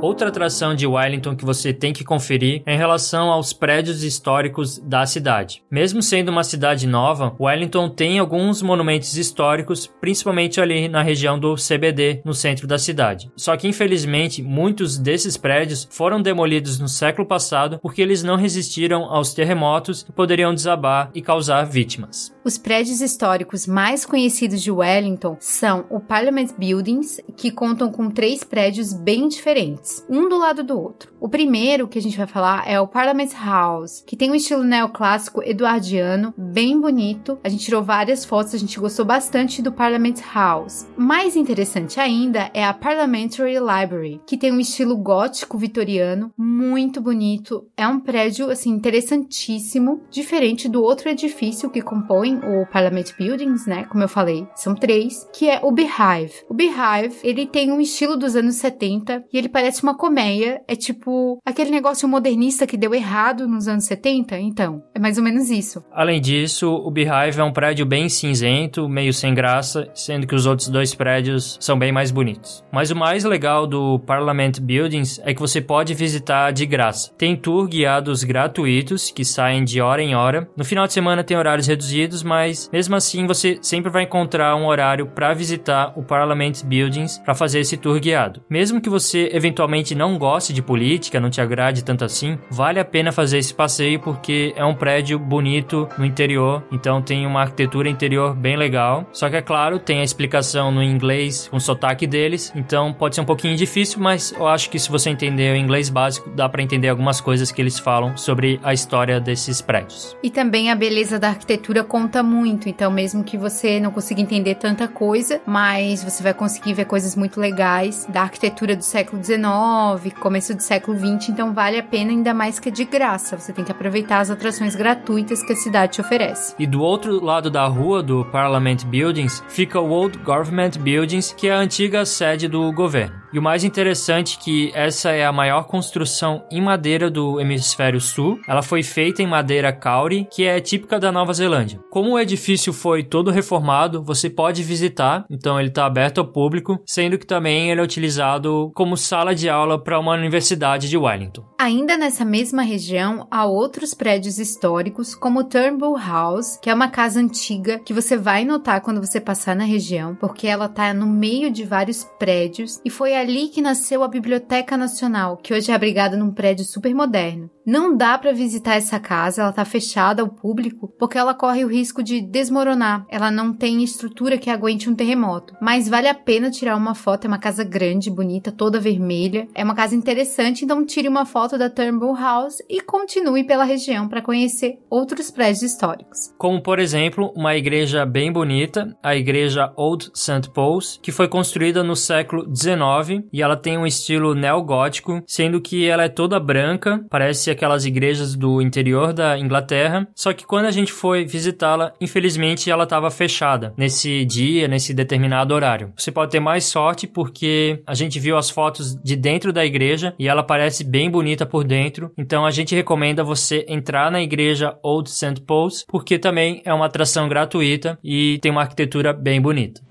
Outra 0.00 0.28
atração 0.28 0.76
de 0.76 0.86
Wellington 0.86 1.34
que 1.34 1.44
você 1.44 1.72
tem 1.72 1.92
que 1.92 2.04
conferir 2.04 2.62
é 2.64 2.74
em 2.74 2.78
relação 2.78 3.32
aos 3.32 3.52
prédios 3.52 4.04
históricos 4.04 4.78
da 4.78 5.04
cidade. 5.04 5.62
Mesmo 5.68 6.00
sendo 6.00 6.28
uma 6.28 6.44
cidade 6.44 6.86
nova, 6.86 7.34
Wellington 7.38 7.88
tem 7.88 8.20
alguns 8.20 8.62
monumentos 8.62 9.16
históricos, 9.16 9.88
principalmente 10.00 10.60
ali 10.60 10.86
na 10.86 11.02
região 11.02 11.36
do 11.36 11.56
CBD, 11.56 12.22
no 12.24 12.32
centro 12.32 12.68
da 12.68 12.78
cidade. 12.78 13.28
Só 13.34 13.56
que 13.56 13.66
infelizmente 13.66 14.40
muitos 14.40 14.96
desses 14.98 15.36
prédios 15.36 15.88
foram 15.90 16.22
demolidos 16.22 16.78
no 16.78 16.88
século 16.88 17.26
passado 17.26 17.80
porque 17.82 18.00
eles 18.00 18.22
não 18.22 18.36
resistiram 18.36 19.04
aos 19.04 19.34
terremotos 19.34 20.04
que 20.04 20.12
poderiam 20.12 20.54
desabar 20.54 21.10
e 21.12 21.20
causar 21.20 21.64
vítimas. 21.64 22.32
Os 22.48 22.56
prédios 22.56 23.02
históricos 23.02 23.66
mais 23.66 24.06
conhecidos 24.06 24.62
de 24.62 24.70
Wellington 24.70 25.36
são 25.38 25.84
o 25.90 26.00
Parliament 26.00 26.48
Buildings, 26.56 27.20
que 27.36 27.50
contam 27.50 27.92
com 27.92 28.08
três 28.08 28.42
prédios 28.42 28.94
bem 28.94 29.28
diferentes, 29.28 30.02
um 30.08 30.30
do 30.30 30.38
lado 30.38 30.64
do 30.64 30.80
outro. 30.80 31.12
O 31.20 31.28
primeiro 31.28 31.86
que 31.86 31.98
a 31.98 32.00
gente 32.00 32.16
vai 32.16 32.26
falar 32.26 32.66
é 32.66 32.80
o 32.80 32.86
Parliament 32.86 33.34
House, 33.34 34.02
que 34.06 34.16
tem 34.16 34.30
um 34.30 34.34
estilo 34.34 34.64
neoclássico 34.64 35.42
eduardiano, 35.42 36.32
bem 36.38 36.80
bonito. 36.80 37.38
A 37.44 37.50
gente 37.50 37.66
tirou 37.66 37.82
várias 37.82 38.24
fotos, 38.24 38.54
a 38.54 38.58
gente 38.58 38.80
gostou 38.80 39.04
bastante 39.04 39.60
do 39.60 39.70
Parliament 39.70 40.16
House. 40.32 40.88
Mais 40.96 41.36
interessante 41.36 42.00
ainda 42.00 42.50
é 42.54 42.64
a 42.64 42.72
Parliamentary 42.72 43.58
Library, 43.58 44.22
que 44.26 44.38
tem 44.38 44.52
um 44.52 44.60
estilo 44.60 44.96
gótico 44.96 45.58
vitoriano, 45.58 46.32
muito 46.34 46.98
bonito. 46.98 47.66
É 47.76 47.86
um 47.86 48.00
prédio 48.00 48.48
assim 48.48 48.70
interessantíssimo, 48.70 50.00
diferente 50.10 50.66
do 50.66 50.82
outro 50.82 51.10
edifício 51.10 51.68
que 51.68 51.82
compõe 51.82 52.37
o 52.38 52.66
Parliament 52.66 53.14
Buildings, 53.18 53.66
né? 53.66 53.84
Como 53.84 54.02
eu 54.02 54.08
falei, 54.08 54.46
são 54.54 54.74
três, 54.74 55.28
que 55.32 55.48
é 55.48 55.60
o 55.62 55.72
Beehive. 55.72 56.32
O 56.48 56.54
Beehive, 56.54 57.16
ele 57.22 57.46
tem 57.46 57.70
um 57.72 57.80
estilo 57.80 58.16
dos 58.16 58.36
anos 58.36 58.56
70 58.56 59.24
e 59.32 59.38
ele 59.38 59.48
parece 59.48 59.82
uma 59.82 59.96
colmeia, 59.96 60.60
é 60.66 60.74
tipo 60.74 61.40
aquele 61.44 61.70
negócio 61.70 62.08
modernista 62.08 62.66
que 62.66 62.76
deu 62.76 62.94
errado 62.94 63.46
nos 63.46 63.68
anos 63.68 63.84
70, 63.84 64.38
então, 64.38 64.82
é 64.94 64.98
mais 64.98 65.18
ou 65.18 65.24
menos 65.24 65.50
isso. 65.50 65.82
Além 65.92 66.20
disso, 66.20 66.68
o 66.68 66.90
Beehive 66.90 67.40
é 67.40 67.44
um 67.44 67.52
prédio 67.52 67.86
bem 67.86 68.08
cinzento, 68.08 68.88
meio 68.88 69.12
sem 69.12 69.34
graça, 69.34 69.88
sendo 69.94 70.26
que 70.26 70.34
os 70.34 70.46
outros 70.46 70.68
dois 70.68 70.94
prédios 70.94 71.56
são 71.60 71.78
bem 71.78 71.92
mais 71.92 72.10
bonitos. 72.10 72.64
Mas 72.72 72.90
o 72.90 72.96
mais 72.96 73.24
legal 73.24 73.66
do 73.66 73.98
Parliament 74.00 74.52
Buildings 74.60 75.20
é 75.24 75.34
que 75.34 75.40
você 75.40 75.60
pode 75.60 75.94
visitar 75.94 76.52
de 76.52 76.66
graça. 76.66 77.12
Tem 77.16 77.36
tour 77.36 77.68
guiados 77.68 78.24
gratuitos 78.24 79.10
que 79.10 79.24
saem 79.24 79.64
de 79.64 79.80
hora 79.80 80.02
em 80.02 80.14
hora. 80.14 80.48
No 80.56 80.64
final 80.64 80.86
de 80.86 80.92
semana 80.92 81.24
tem 81.24 81.36
horários 81.36 81.66
reduzidos, 81.66 82.22
mas 82.28 82.68
mesmo 82.70 82.94
assim 82.94 83.26
você 83.26 83.58
sempre 83.62 83.90
vai 83.90 84.02
encontrar 84.02 84.54
um 84.54 84.66
horário 84.66 85.06
para 85.06 85.32
visitar 85.32 85.92
o 85.96 86.02
Parliament 86.02 86.62
Buildings 86.64 87.18
para 87.18 87.34
fazer 87.34 87.60
esse 87.60 87.76
tour 87.76 87.98
guiado. 87.98 88.42
Mesmo 88.48 88.80
que 88.80 88.90
você 88.90 89.30
eventualmente 89.32 89.94
não 89.94 90.18
goste 90.18 90.52
de 90.52 90.60
política, 90.60 91.18
não 91.18 91.30
te 91.30 91.40
agrade 91.40 91.82
tanto 91.82 92.04
assim, 92.04 92.38
vale 92.50 92.78
a 92.78 92.84
pena 92.84 93.10
fazer 93.10 93.38
esse 93.38 93.54
passeio 93.54 93.98
porque 93.98 94.52
é 94.54 94.64
um 94.64 94.74
prédio 94.74 95.18
bonito 95.18 95.88
no 95.96 96.04
interior, 96.04 96.62
então 96.70 97.00
tem 97.00 97.26
uma 97.26 97.40
arquitetura 97.40 97.88
interior 97.88 98.34
bem 98.34 98.56
legal. 98.56 99.06
Só 99.12 99.30
que 99.30 99.36
é 99.36 99.42
claro, 99.42 99.78
tem 99.78 100.00
a 100.00 100.04
explicação 100.04 100.70
no 100.70 100.82
inglês 100.82 101.48
com 101.48 101.58
sotaque 101.58 102.06
deles, 102.06 102.52
então 102.54 102.92
pode 102.92 103.14
ser 103.14 103.22
um 103.22 103.24
pouquinho 103.24 103.56
difícil, 103.56 104.00
mas 104.00 104.32
eu 104.32 104.46
acho 104.46 104.68
que 104.68 104.78
se 104.78 104.90
você 104.90 105.08
entender 105.08 105.54
o 105.54 105.56
inglês 105.56 105.88
básico, 105.88 106.28
dá 106.30 106.48
para 106.48 106.62
entender 106.62 106.88
algumas 106.88 107.20
coisas 107.20 107.50
que 107.50 107.62
eles 107.62 107.78
falam 107.78 108.16
sobre 108.16 108.60
a 108.62 108.74
história 108.74 109.20
desses 109.20 109.60
prédios. 109.62 110.16
E 110.22 110.30
também 110.30 110.70
a 110.70 110.74
beleza 110.74 111.18
da 111.18 111.28
arquitetura 111.28 111.84
conta 112.08 112.22
muito, 112.22 112.70
então 112.70 112.90
mesmo 112.90 113.22
que 113.22 113.36
você 113.36 113.78
não 113.78 113.90
consiga 113.90 114.22
entender 114.22 114.54
tanta 114.54 114.88
coisa, 114.88 115.42
mas 115.44 116.02
você 116.02 116.22
vai 116.22 116.32
conseguir 116.32 116.72
ver 116.72 116.86
coisas 116.86 117.14
muito 117.14 117.38
legais 117.38 118.06
da 118.08 118.22
arquitetura 118.22 118.74
do 118.74 118.82
século 118.82 119.22
XIX, 119.22 120.18
começo 120.18 120.54
do 120.54 120.62
século 120.62 120.96
XX, 120.96 121.28
então 121.28 121.52
vale 121.52 121.76
a 121.76 121.82
pena 121.82 122.10
ainda 122.10 122.32
mais 122.32 122.58
que 122.58 122.70
é 122.70 122.72
de 122.72 122.86
graça. 122.86 123.38
Você 123.38 123.52
tem 123.52 123.62
que 123.62 123.70
aproveitar 123.70 124.20
as 124.20 124.30
atrações 124.30 124.74
gratuitas 124.74 125.42
que 125.42 125.52
a 125.52 125.56
cidade 125.56 125.92
te 125.92 126.00
oferece. 126.00 126.54
E 126.58 126.66
do 126.66 126.80
outro 126.80 127.22
lado 127.22 127.50
da 127.50 127.66
rua 127.66 128.02
do 128.02 128.24
Parliament 128.24 128.86
Buildings 128.86 129.44
fica 129.46 129.78
o 129.78 129.90
Old 129.90 130.16
Government 130.20 130.78
Buildings, 130.80 131.34
que 131.36 131.48
é 131.48 131.52
a 131.52 131.58
antiga 131.58 132.06
sede 132.06 132.48
do 132.48 132.72
governo. 132.72 133.27
E 133.32 133.38
o 133.38 133.42
mais 133.42 133.62
interessante 133.64 134.36
é 134.38 134.42
que 134.42 134.72
essa 134.74 135.10
é 135.10 135.24
a 135.24 135.32
maior 135.32 135.64
construção 135.64 136.44
em 136.50 136.60
madeira 136.60 137.10
do 137.10 137.40
hemisfério 137.40 138.00
sul. 138.00 138.40
Ela 138.48 138.62
foi 138.62 138.82
feita 138.82 139.22
em 139.22 139.26
madeira 139.26 139.72
kauri, 139.72 140.26
que 140.32 140.44
é 140.44 140.60
típica 140.60 140.98
da 140.98 141.12
Nova 141.12 141.32
Zelândia. 141.32 141.80
Como 141.90 142.12
o 142.12 142.18
edifício 142.18 142.72
foi 142.72 143.02
todo 143.02 143.30
reformado, 143.30 144.02
você 144.02 144.30
pode 144.30 144.62
visitar, 144.62 145.24
então 145.30 145.58
ele 145.58 145.68
está 145.68 145.84
aberto 145.84 146.18
ao 146.18 146.26
público, 146.26 146.82
sendo 146.86 147.18
que 147.18 147.26
também 147.26 147.70
ele 147.70 147.80
é 147.80 147.84
utilizado 147.84 148.70
como 148.74 148.96
sala 148.96 149.34
de 149.34 149.48
aula 149.48 149.82
para 149.82 149.98
uma 149.98 150.14
universidade 150.14 150.88
de 150.88 150.96
Wellington. 150.96 151.47
Ainda 151.60 151.96
nessa 151.96 152.24
mesma 152.24 152.62
região, 152.62 153.26
há 153.28 153.44
outros 153.44 153.92
prédios 153.92 154.38
históricos, 154.38 155.12
como 155.12 155.42
Turnbull 155.42 155.98
House, 155.98 156.56
que 156.62 156.70
é 156.70 156.74
uma 156.74 156.86
casa 156.86 157.18
antiga 157.18 157.80
que 157.80 157.92
você 157.92 158.16
vai 158.16 158.44
notar 158.44 158.80
quando 158.80 159.00
você 159.00 159.20
passar 159.20 159.56
na 159.56 159.64
região, 159.64 160.14
porque 160.14 160.46
ela 160.46 160.66
está 160.66 160.94
no 160.94 161.04
meio 161.04 161.50
de 161.50 161.64
vários 161.64 162.04
prédios 162.16 162.80
e 162.84 162.90
foi 162.90 163.12
ali 163.12 163.48
que 163.48 163.60
nasceu 163.60 164.04
a 164.04 164.08
Biblioteca 164.08 164.76
Nacional, 164.76 165.36
que 165.36 165.52
hoje 165.52 165.72
é 165.72 165.74
abrigada 165.74 166.16
num 166.16 166.30
prédio 166.30 166.64
super 166.64 166.94
moderno. 166.94 167.50
Não 167.70 167.94
dá 167.94 168.16
para 168.16 168.32
visitar 168.32 168.76
essa 168.76 168.98
casa, 168.98 169.42
ela 169.42 169.52
tá 169.52 169.62
fechada 169.62 170.22
ao 170.22 170.28
público, 170.28 170.88
porque 170.98 171.18
ela 171.18 171.34
corre 171.34 171.66
o 171.66 171.68
risco 171.68 172.02
de 172.02 172.22
desmoronar. 172.22 173.04
Ela 173.10 173.30
não 173.30 173.52
tem 173.52 173.84
estrutura 173.84 174.38
que 174.38 174.48
aguente 174.48 174.88
um 174.88 174.94
terremoto. 174.94 175.54
Mas 175.60 175.86
vale 175.86 176.08
a 176.08 176.14
pena 176.14 176.50
tirar 176.50 176.76
uma 176.76 176.94
foto, 176.94 177.26
é 177.26 177.28
uma 177.28 177.36
casa 177.36 177.62
grande, 177.62 178.10
bonita, 178.10 178.50
toda 178.50 178.80
vermelha. 178.80 179.46
É 179.54 179.62
uma 179.62 179.74
casa 179.74 179.94
interessante, 179.94 180.64
então 180.64 180.82
tire 180.82 181.08
uma 181.08 181.26
foto 181.26 181.47
da 181.56 181.70
Turnbull 181.70 182.14
House 182.14 182.58
e 182.68 182.80
continue 182.80 183.44
pela 183.44 183.64
região 183.64 184.08
para 184.08 184.20
conhecer 184.20 184.78
outros 184.90 185.30
prédios 185.30 185.62
históricos. 185.62 186.34
Como, 186.36 186.60
por 186.60 186.78
exemplo, 186.78 187.32
uma 187.36 187.56
igreja 187.56 188.04
bem 188.04 188.32
bonita, 188.32 188.96
a 189.02 189.14
igreja 189.14 189.72
Old 189.76 190.10
St. 190.14 190.50
Paul's, 190.52 190.98
que 191.02 191.12
foi 191.12 191.28
construída 191.28 191.84
no 191.84 191.94
século 191.94 192.44
XIX 192.54 193.24
e 193.32 193.42
ela 193.42 193.56
tem 193.56 193.78
um 193.78 193.86
estilo 193.86 194.34
neogótico, 194.34 195.22
sendo 195.26 195.60
que 195.60 195.86
ela 195.86 196.04
é 196.04 196.08
toda 196.08 196.40
branca, 196.40 197.04
parece 197.08 197.50
aquelas 197.50 197.84
igrejas 197.84 198.34
do 198.34 198.60
interior 198.60 199.12
da 199.12 199.38
Inglaterra, 199.38 200.08
só 200.14 200.32
que 200.32 200.44
quando 200.44 200.66
a 200.66 200.70
gente 200.70 200.92
foi 200.92 201.24
visitá-la, 201.24 201.92
infelizmente 202.00 202.70
ela 202.70 202.84
estava 202.84 203.10
fechada 203.10 203.72
nesse 203.76 204.24
dia, 204.24 204.66
nesse 204.66 204.92
determinado 204.92 205.54
horário. 205.54 205.92
Você 205.96 206.10
pode 206.10 206.32
ter 206.32 206.40
mais 206.40 206.64
sorte 206.64 207.06
porque 207.06 207.82
a 207.86 207.94
gente 207.94 208.18
viu 208.18 208.36
as 208.36 208.50
fotos 208.50 208.96
de 208.96 209.14
dentro 209.14 209.52
da 209.52 209.64
igreja 209.64 210.14
e 210.18 210.26
ela 210.28 210.42
parece 210.42 210.82
bem 210.82 211.10
bonita 211.10 211.37
por 211.46 211.64
dentro, 211.64 212.12
então 212.16 212.44
a 212.44 212.50
gente 212.50 212.74
recomenda 212.74 213.24
você 213.24 213.64
entrar 213.68 214.10
na 214.10 214.22
igreja 214.22 214.76
Old 214.82 215.10
St. 215.10 215.40
Paul's 215.46 215.84
porque 215.88 216.18
também 216.18 216.62
é 216.64 216.72
uma 216.72 216.86
atração 216.86 217.28
gratuita 217.28 217.98
e 218.02 218.38
tem 218.40 218.50
uma 218.50 218.62
arquitetura 218.62 219.12
bem 219.12 219.40
bonita. 219.40 219.87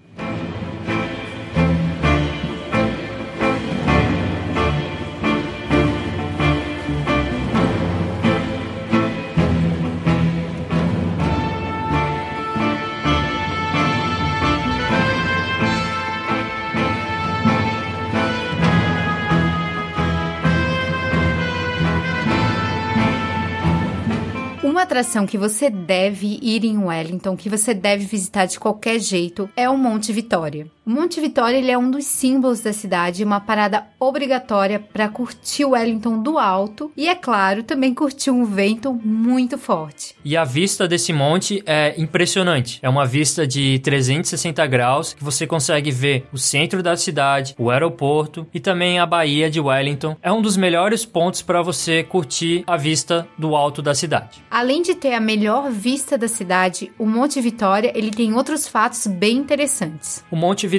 Atração 24.81 25.27
que 25.27 25.37
você 25.37 25.69
deve 25.69 26.39
ir 26.41 26.65
em 26.65 26.77
Wellington, 26.77 27.37
que 27.37 27.49
você 27.49 27.73
deve 27.73 28.05
visitar 28.05 28.45
de 28.47 28.59
qualquer 28.59 28.99
jeito, 28.99 29.47
é 29.55 29.69
o 29.69 29.77
Monte 29.77 30.11
Vitória. 30.11 30.67
O 30.87 30.89
Monte 30.89 31.19
Vitória 31.19 31.57
ele 31.57 31.69
é 31.69 31.77
um 31.77 31.91
dos 31.91 32.05
símbolos 32.05 32.61
da 32.61 32.71
cidade, 32.71 33.21
uma 33.21 33.41
parada 33.41 33.87
obrigatória 33.99 34.79
para 34.79 35.09
curtir 35.09 35.65
Wellington 35.65 36.23
do 36.23 36.37
alto 36.37 36.89
e, 36.95 37.09
é 37.09 37.13
claro, 37.13 37.61
também 37.61 37.93
curtir 37.93 38.31
um 38.31 38.45
vento 38.45 38.93
muito 38.93 39.57
forte. 39.57 40.15
E 40.23 40.37
a 40.37 40.45
vista 40.45 40.87
desse 40.87 41.11
monte 41.11 41.61
é 41.65 41.93
impressionante. 41.97 42.79
É 42.81 42.87
uma 42.87 43.05
vista 43.05 43.45
de 43.45 43.79
360 43.79 44.65
graus 44.65 45.13
que 45.13 45.21
você 45.21 45.45
consegue 45.45 45.91
ver 45.91 46.25
o 46.31 46.37
centro 46.37 46.81
da 46.81 46.95
cidade, 46.95 47.53
o 47.59 47.69
aeroporto 47.69 48.47
e 48.53 48.59
também 48.61 48.97
a 48.97 49.05
Baía 49.05 49.49
de 49.49 49.59
Wellington. 49.59 50.15
É 50.21 50.31
um 50.31 50.41
dos 50.41 50.55
melhores 50.55 51.05
pontos 51.05 51.41
para 51.41 51.61
você 51.61 52.01
curtir 52.01 52.63
a 52.65 52.77
vista 52.77 53.27
do 53.37 53.57
alto 53.57 53.81
da 53.81 53.93
cidade. 53.93 54.41
Além 54.49 54.81
de 54.81 54.95
ter 54.95 55.13
a 55.13 55.19
melhor 55.19 55.69
vista 55.69 56.17
da 56.17 56.29
cidade, 56.29 56.93
o 56.97 57.05
Monte 57.05 57.41
Vitória 57.41 57.91
ele 57.93 58.09
tem 58.09 58.33
outros 58.33 58.69
fatos 58.69 59.05
bem 59.05 59.35
interessantes. 59.35 60.23
O 60.31 60.37
Monte 60.37 60.65
Vitória 60.65 60.76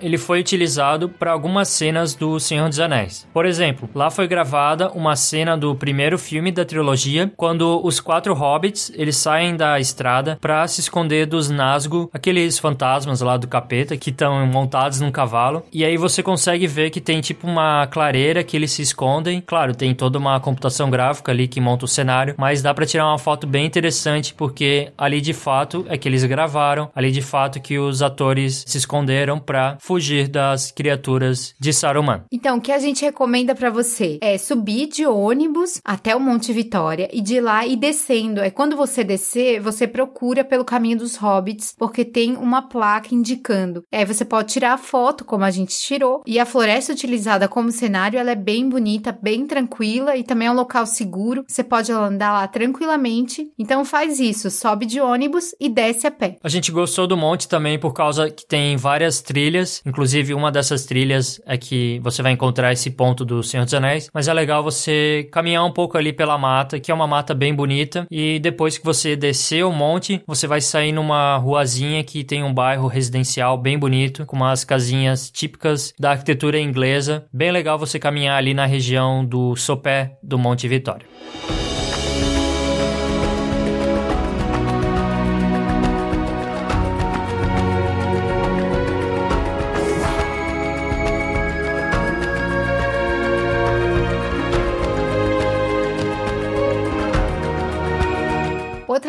ele 0.00 0.18
foi 0.18 0.40
utilizado 0.40 1.08
para 1.08 1.32
algumas 1.32 1.68
cenas 1.68 2.14
do 2.14 2.38
Senhor 2.38 2.68
dos 2.68 2.80
Anéis. 2.80 3.26
Por 3.32 3.46
exemplo, 3.46 3.88
lá 3.94 4.10
foi 4.10 4.28
gravada 4.28 4.90
uma 4.90 5.16
cena 5.16 5.56
do 5.56 5.74
primeiro 5.74 6.18
filme 6.18 6.52
da 6.52 6.64
trilogia, 6.64 7.32
quando 7.36 7.80
os 7.84 8.00
quatro 8.00 8.34
hobbits 8.34 8.92
eles 8.94 9.16
saem 9.16 9.56
da 9.56 9.78
estrada 9.80 10.38
para 10.40 10.66
se 10.68 10.80
esconder 10.80 11.26
dos 11.26 11.50
Nazgûl, 11.50 12.10
aqueles 12.12 12.58
fantasmas 12.58 13.20
lá 13.20 13.36
do 13.36 13.48
capeta 13.48 13.96
que 13.96 14.10
estão 14.10 14.46
montados 14.46 15.00
num 15.00 15.10
cavalo. 15.10 15.64
E 15.72 15.84
aí 15.84 15.96
você 15.96 16.22
consegue 16.22 16.66
ver 16.66 16.90
que 16.90 17.00
tem 17.00 17.20
tipo 17.20 17.46
uma 17.46 17.86
clareira 17.86 18.44
que 18.44 18.56
eles 18.56 18.72
se 18.72 18.82
escondem. 18.82 19.40
Claro, 19.40 19.74
tem 19.74 19.94
toda 19.94 20.18
uma 20.18 20.38
computação 20.38 20.90
gráfica 20.90 21.32
ali 21.32 21.48
que 21.48 21.60
monta 21.60 21.84
o 21.84 21.88
cenário, 21.88 22.34
mas 22.38 22.62
dá 22.62 22.72
para 22.72 22.86
tirar 22.86 23.06
uma 23.06 23.18
foto 23.18 23.46
bem 23.46 23.66
interessante 23.66 24.34
porque 24.34 24.92
ali 24.96 25.20
de 25.20 25.32
fato 25.32 25.84
é 25.88 25.96
que 25.96 26.08
eles 26.08 26.24
gravaram, 26.24 26.90
ali 26.94 27.10
de 27.10 27.22
fato 27.22 27.60
que 27.60 27.78
os 27.78 28.02
atores 28.02 28.64
se 28.66 28.78
esconderam 28.78 29.38
para 29.40 29.78
fugir 29.80 30.28
das 30.28 30.70
criaturas 30.70 31.54
de 31.58 31.72
Saruman. 31.72 32.24
Então, 32.32 32.58
o 32.58 32.60
que 32.60 32.72
a 32.72 32.78
gente 32.78 33.04
recomenda 33.04 33.54
para 33.54 33.70
você 33.70 34.18
é 34.20 34.38
subir 34.38 34.86
de 34.86 35.06
ônibus 35.06 35.80
até 35.84 36.14
o 36.14 36.20
Monte 36.20 36.52
Vitória 36.52 37.08
e 37.12 37.20
de 37.20 37.40
lá 37.40 37.66
ir 37.66 37.76
descendo. 37.76 38.40
É 38.40 38.50
quando 38.50 38.76
você 38.76 39.02
descer, 39.02 39.60
você 39.60 39.86
procura 39.86 40.44
pelo 40.44 40.64
caminho 40.64 40.98
dos 40.98 41.16
hobbits, 41.16 41.74
porque 41.78 42.04
tem 42.04 42.36
uma 42.36 42.62
placa 42.62 43.14
indicando. 43.14 43.82
Aí 43.92 44.04
você 44.04 44.24
pode 44.24 44.52
tirar 44.52 44.74
a 44.74 44.78
foto, 44.78 45.24
como 45.24 45.44
a 45.44 45.50
gente 45.50 45.78
tirou, 45.78 46.22
e 46.26 46.38
a 46.38 46.46
floresta 46.46 46.92
utilizada 46.92 47.48
como 47.48 47.70
cenário, 47.70 48.18
ela 48.18 48.30
é 48.30 48.36
bem 48.36 48.68
bonita, 48.68 49.12
bem 49.12 49.46
tranquila 49.46 50.16
e 50.16 50.24
também 50.24 50.48
é 50.48 50.50
um 50.50 50.54
local 50.54 50.86
seguro. 50.86 51.44
Você 51.46 51.62
pode 51.62 51.92
andar 51.92 52.32
lá 52.32 52.46
tranquilamente. 52.48 53.50
Então 53.58 53.84
faz 53.84 54.20
isso, 54.20 54.50
sobe 54.50 54.86
de 54.86 55.00
ônibus 55.00 55.54
e 55.60 55.68
desce 55.68 56.06
a 56.06 56.10
pé. 56.10 56.36
A 56.42 56.48
gente 56.48 56.70
gostou 56.70 57.06
do 57.06 57.16
monte 57.16 57.48
também 57.48 57.78
por 57.78 57.92
causa 57.92 58.30
que 58.30 58.46
tem 58.46 58.76
várias 58.76 59.20
trilhas, 59.30 59.80
inclusive 59.86 60.34
uma 60.34 60.50
dessas 60.50 60.84
trilhas 60.84 61.40
é 61.46 61.56
que 61.56 62.00
você 62.00 62.20
vai 62.20 62.32
encontrar 62.32 62.72
esse 62.72 62.90
ponto 62.90 63.24
do 63.24 63.44
Senhor 63.44 63.62
dos 63.62 63.72
Anéis, 63.72 64.10
mas 64.12 64.26
é 64.26 64.34
legal 64.34 64.60
você 64.60 65.28
caminhar 65.30 65.64
um 65.64 65.70
pouco 65.70 65.96
ali 65.96 66.12
pela 66.12 66.36
mata, 66.36 66.80
que 66.80 66.90
é 66.90 66.94
uma 66.94 67.06
mata 67.06 67.32
bem 67.32 67.54
bonita, 67.54 68.08
e 68.10 68.40
depois 68.40 68.76
que 68.76 68.84
você 68.84 69.14
descer 69.14 69.64
o 69.64 69.70
monte, 69.70 70.20
você 70.26 70.48
vai 70.48 70.60
sair 70.60 70.90
numa 70.90 71.36
ruazinha 71.36 72.02
que 72.02 72.24
tem 72.24 72.42
um 72.42 72.52
bairro 72.52 72.88
residencial 72.88 73.56
bem 73.56 73.78
bonito, 73.78 74.26
com 74.26 74.34
umas 74.34 74.64
casinhas 74.64 75.30
típicas 75.30 75.94
da 75.96 76.10
arquitetura 76.10 76.58
inglesa. 76.58 77.24
Bem 77.32 77.52
legal 77.52 77.78
você 77.78 78.00
caminhar 78.00 78.36
ali 78.36 78.52
na 78.52 78.66
região 78.66 79.24
do 79.24 79.54
sopé 79.54 80.18
do 80.20 80.36
Monte 80.36 80.66
Vitória. 80.66 81.06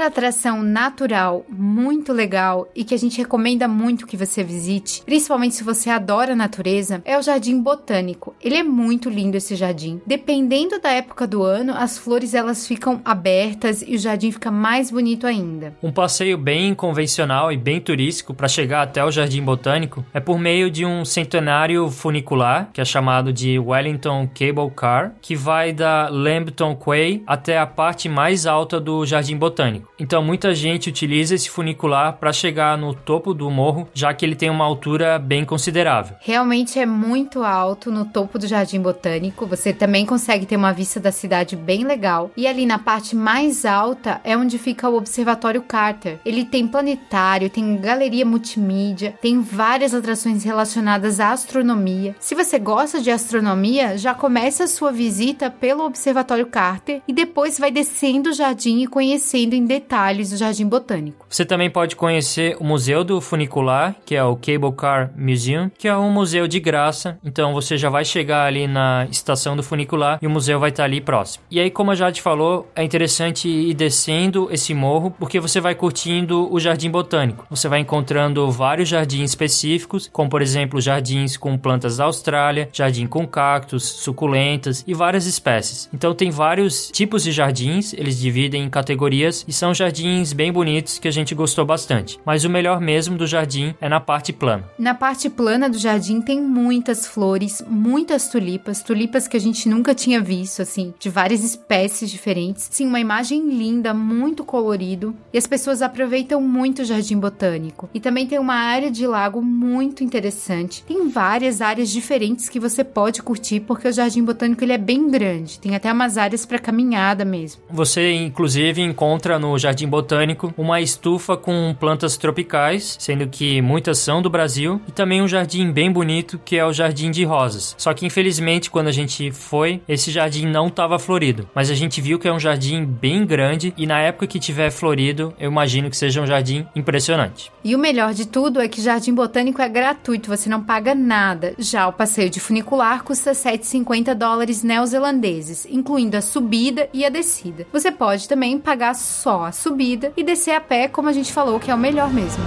Outra 0.02 0.20
atração 0.22 0.64
natural 0.64 1.46
muito 1.48 2.12
legal 2.12 2.68
e 2.76 2.84
que 2.84 2.96
a 2.96 2.98
gente 2.98 3.20
recomenda 3.20 3.68
muito 3.68 4.08
que 4.08 4.18
você 4.18 4.44
visite, 4.44 5.04
principalmente 5.06 5.54
se 5.54 5.64
você 5.64 5.92
adora 5.92 6.34
a 6.34 6.36
natureza, 6.36 7.04
é 7.06 7.20
o 7.20 7.22
Jardim 7.22 7.62
Botânico. 7.62 8.34
Ele 8.42 8.56
é 8.56 8.64
muito 8.64 9.12
lindo 9.12 9.38
esse 9.38 9.56
jardim. 9.56 10.02
Dependendo 10.04 10.80
da 10.82 10.90
época 10.90 11.28
do 11.28 11.44
ano, 11.44 11.74
as 11.76 12.00
flores 12.00 12.34
elas 12.34 12.66
ficam 12.66 13.00
abertas 13.06 13.84
e 13.86 13.94
o 13.94 14.00
jardim 14.00 14.32
fica 14.32 14.50
mais 14.50 14.90
bonito 14.90 15.28
ainda. 15.28 15.78
Um 15.84 15.92
passeio 15.92 16.36
bem 16.36 16.74
convencional 16.74 17.52
e 17.52 17.58
bem 17.58 17.80
turístico 17.80 18.34
para 18.34 18.48
chegar 18.48 18.82
até 18.82 19.06
o 19.06 19.12
Jardim 19.12 19.44
Botânico 19.44 20.04
é 20.16 20.20
por 20.20 20.40
meio 20.40 20.72
de 20.72 20.84
um 20.84 21.06
centenário 21.06 21.92
funicular, 21.92 22.72
que 22.74 22.82
é 22.82 22.86
chamado 22.86 23.32
de 23.32 23.60
Wellington 23.60 24.28
Cable 24.34 24.72
Car, 24.76 25.14
que 25.22 25.36
vai 25.36 25.72
da 25.72 26.10
Lambton 26.10 26.76
Quay 26.76 27.24
até 27.28 27.60
a 27.60 27.68
parte 27.68 28.10
mais 28.10 28.48
alta 28.48 28.80
do 28.80 29.06
Jardim 29.06 29.38
Botânico. 29.38 29.91
Então 30.02 30.24
muita 30.24 30.56
gente 30.56 30.90
utiliza 30.90 31.36
esse 31.36 31.48
funicular 31.48 32.14
para 32.14 32.34
chegar 32.34 32.76
no 32.76 32.92
topo 32.92 33.36
do 33.36 33.52
morro, 33.52 33.88
já 33.94 34.12
que 34.12 34.26
ele 34.26 34.36
tem 34.36 34.50
uma 34.50 34.66
altura 34.66 35.20
bem 35.20 35.46
considerável. 35.46 36.16
Realmente 36.20 36.80
é 36.80 36.88
muito 36.88 37.44
alto 37.44 37.92
no 37.92 38.06
topo 38.06 38.40
do 38.40 38.48
Jardim 38.48 38.82
Botânico. 38.82 39.46
Você 39.46 39.72
também 39.72 40.04
consegue 40.04 40.48
ter 40.48 40.56
uma 40.56 40.74
vista 40.74 41.00
da 41.00 41.12
cidade 41.12 41.56
bem 41.56 41.84
legal. 41.84 42.32
E 42.36 42.48
ali 42.48 42.66
na 42.66 42.80
parte 42.80 43.16
mais 43.16 43.64
alta 43.64 44.20
é 44.24 44.36
onde 44.36 44.58
fica 44.58 44.90
o 44.90 44.98
Observatório 44.98 45.62
Carter. 45.62 46.18
Ele 46.26 46.46
tem 46.46 46.68
planetário, 46.68 47.52
tem 47.52 47.78
galeria 47.78 48.26
multimídia, 48.26 49.14
tem 49.22 49.40
várias 49.40 49.94
atrações 49.94 50.44
relacionadas 50.44 51.20
à 51.20 51.32
astronomia. 51.32 52.16
Se 52.20 52.34
você 52.34 52.58
gosta 52.58 53.00
de 53.00 53.12
astronomia, 53.12 54.00
já 54.00 54.16
começa 54.16 54.64
a 54.64 54.68
sua 54.68 54.92
visita 54.92 55.52
pelo 55.52 55.86
Observatório 55.86 56.48
Carter 56.48 57.04
e 57.08 57.14
depois 57.14 57.60
vai 57.60 57.70
descendo 57.70 58.32
o 58.32 58.34
jardim 58.34 58.82
e 58.82 58.88
conhecendo 58.88 59.54
em 59.54 59.64
detalhes 59.64 59.91
do 59.92 60.38
Jardim 60.38 60.68
Botânico. 60.68 61.26
Você 61.30 61.44
também 61.44 61.70
pode 61.70 61.98
conhecer 61.98 62.56
o 62.62 62.64
Museu 62.64 63.04
do 63.04 63.20
Funicular, 63.20 63.94
que 64.06 64.16
é 64.16 64.24
o 64.24 64.38
Cable 64.38 64.72
Car 64.72 65.12
Museum, 65.18 65.70
que 65.78 65.86
é 65.86 65.96
um 65.98 66.10
museu 66.10 66.48
de 66.48 66.62
graça. 66.62 67.20
Então 67.26 67.54
você 67.54 67.78
já 67.78 67.90
vai 67.90 68.06
chegar 68.06 68.46
ali 68.46 68.68
na 68.68 69.06
estação 69.12 69.54
do 69.54 69.62
funicular 69.62 70.18
e 70.22 70.28
o 70.28 70.30
museu 70.30 70.62
vai 70.62 70.70
estar 70.70 70.86
ali 70.86 71.02
próximo. 71.02 71.44
E 71.52 71.60
aí, 71.60 71.70
como 71.70 71.92
a 71.92 71.96
Jade 71.96 72.22
falou, 72.22 72.72
é 72.74 72.84
interessante 72.86 73.50
ir 73.50 73.74
descendo 73.74 74.48
esse 74.50 74.74
morro 74.74 75.14
porque 75.20 75.42
você 75.42 75.60
vai 75.60 75.76
curtindo 75.76 76.48
o 76.54 76.58
Jardim 76.58 76.90
Botânico. 76.90 77.46
Você 77.50 77.68
vai 77.68 77.80
encontrando 77.80 78.50
vários 78.50 78.88
jardins 78.88 79.32
específicos, 79.32 80.10
como 80.14 80.30
por 80.30 80.42
exemplo 80.42 80.80
jardins 80.80 81.36
com 81.36 81.58
plantas 81.58 81.98
da 81.98 82.06
Austrália, 82.06 82.70
jardim 82.72 83.08
com 83.08 83.28
cactos, 83.28 83.84
suculentas 83.84 84.86
e 84.88 84.94
várias 84.94 85.26
espécies. 85.26 85.90
Então 85.94 86.14
tem 86.14 86.32
vários 86.32 86.90
tipos 86.92 87.24
de 87.24 87.34
jardins, 87.34 87.94
eles 87.94 88.18
dividem 88.18 88.64
em 88.64 88.70
categorias 88.70 89.44
e 89.46 89.52
são 89.52 89.81
jardins 89.82 90.32
bem 90.32 90.52
bonitos 90.52 91.00
que 91.00 91.08
a 91.08 91.12
gente 91.12 91.34
gostou 91.34 91.66
bastante. 91.66 92.20
Mas 92.24 92.46
o 92.46 92.50
melhor 92.50 92.80
mesmo 92.80 93.18
do 93.18 93.26
jardim 93.26 93.74
é 93.82 93.90
na 93.90 94.00
parte 94.00 94.32
plana. 94.32 94.64
Na 94.78 94.94
parte 94.94 95.28
plana 95.28 95.68
do 95.68 95.80
jardim 95.80 96.22
tem 96.22 96.40
muitas 96.40 97.08
flores, 97.08 97.64
muitas 97.68 98.30
tulipas, 98.30 98.84
tulipas 98.84 99.28
que 99.28 99.36
a 99.36 99.40
gente 99.40 99.68
nunca 99.68 99.96
tinha 99.96 100.22
visto, 100.22 100.62
assim, 100.62 100.94
de 101.00 101.10
várias 101.10 101.44
espécies 101.44 102.12
diferentes. 102.12 102.68
Sim, 102.70 102.86
uma 102.86 103.00
imagem 103.00 103.50
linda, 103.50 103.92
muito 103.92 104.44
colorido. 104.44 105.16
E 105.34 105.38
as 105.38 105.48
pessoas 105.48 105.82
aproveitam 105.82 106.40
muito 106.40 106.84
o 106.84 106.86
jardim 106.86 107.18
botânico. 107.18 107.90
E 107.92 108.00
também 108.00 108.28
tem 108.28 108.38
uma 108.38 108.54
área 108.54 108.92
de 108.92 109.08
lago 109.08 109.42
muito 109.42 110.04
interessante. 110.04 110.84
Tem 110.84 111.10
várias 111.10 111.60
áreas 111.60 111.90
diferentes 111.90 112.50
que 112.50 112.60
você 112.60 112.84
pode 112.84 113.24
curtir, 113.24 113.62
porque 113.62 113.88
o 113.88 113.92
jardim 113.92 114.24
botânico 114.24 114.64
ele 114.64 114.74
é 114.74 114.78
bem 114.78 115.10
grande. 115.10 115.60
Tem 115.60 115.76
até 115.76 115.92
umas 115.92 116.20
áreas 116.20 116.46
para 116.46 116.60
caminhada 116.60 117.26
mesmo. 117.26 117.64
Você 117.70 118.14
inclusive 118.14 118.80
encontra 118.82 119.40
no 119.40 119.58
Jardim 119.58 119.71
Botânico 119.88 120.54
uma 120.58 120.82
estufa 120.82 121.36
com 121.36 121.76
plantas 121.80 122.18
tropicais, 122.18 122.96
sendo 123.00 123.28
que 123.28 123.62
muitas 123.62 124.00
são 124.00 124.22
do 124.22 124.30
Brasil, 124.30 124.82
e 124.88 124.92
também 124.92 125.22
um 125.22 125.28
jardim 125.28 125.72
bem 125.72 125.92
bonito 125.92 126.40
que 126.44 126.58
é 126.58 126.66
o 126.66 126.74
Jardim 126.74 127.12
de 127.12 127.24
Rosas. 127.24 127.76
Só 127.78 127.94
que 127.94 128.06
infelizmente 128.06 128.70
quando 128.70 128.88
a 128.88 128.92
gente 128.92 129.32
foi, 129.32 129.82
esse 129.88 130.12
jardim 130.12 130.46
não 130.46 130.68
estava 130.68 131.00
florido, 131.00 131.50
mas 131.54 131.70
a 131.70 131.76
gente 131.76 132.02
viu 132.02 132.20
que 132.20 132.28
é 132.28 132.34
um 132.34 132.40
jardim 132.40 132.86
bem 132.86 133.26
grande 133.26 133.74
e 133.78 133.86
na 133.86 134.00
época 134.00 134.28
que 134.28 134.40
tiver 134.40 134.72
florido, 134.72 135.34
eu 135.40 135.50
imagino 135.50 135.90
que 135.90 135.98
seja 135.98 136.22
um 136.22 136.28
jardim 136.28 136.66
impressionante. 136.76 137.52
E 137.64 137.76
o 137.76 137.80
melhor 137.80 138.14
de 138.14 138.28
tudo 138.28 138.60
é 138.60 138.68
que 138.68 138.82
Jardim 138.82 139.14
Botânico 139.14 139.62
é 139.62 139.70
gratuito, 139.70 140.30
você 140.30 140.50
não 140.50 140.64
paga 140.64 140.96
nada. 140.96 141.54
Já 141.58 141.88
o 141.88 141.94
passeio 141.94 142.30
de 142.30 142.40
funicular 142.40 143.04
custa 143.04 143.34
750 143.34 144.16
dólares 144.16 144.64
neozelandeses, 144.64 145.68
incluindo 145.70 146.18
a 146.18 146.22
subida 146.22 146.90
e 146.94 147.06
a 147.06 147.10
descida. 147.10 147.68
Você 147.72 147.92
pode 147.92 148.28
também 148.28 148.58
pagar 148.58 148.96
só 148.96 149.46
subida 149.52 150.14
e 150.16 150.24
descer 150.24 150.56
a 150.56 150.62
pé, 150.62 150.88
como 150.88 151.10
a 151.10 151.14
gente 151.14 151.32
falou, 151.32 151.60
que 151.60 151.72
é 151.72 151.76
o 151.76 151.78
melhor 151.78 152.12
mesmo. 152.12 152.44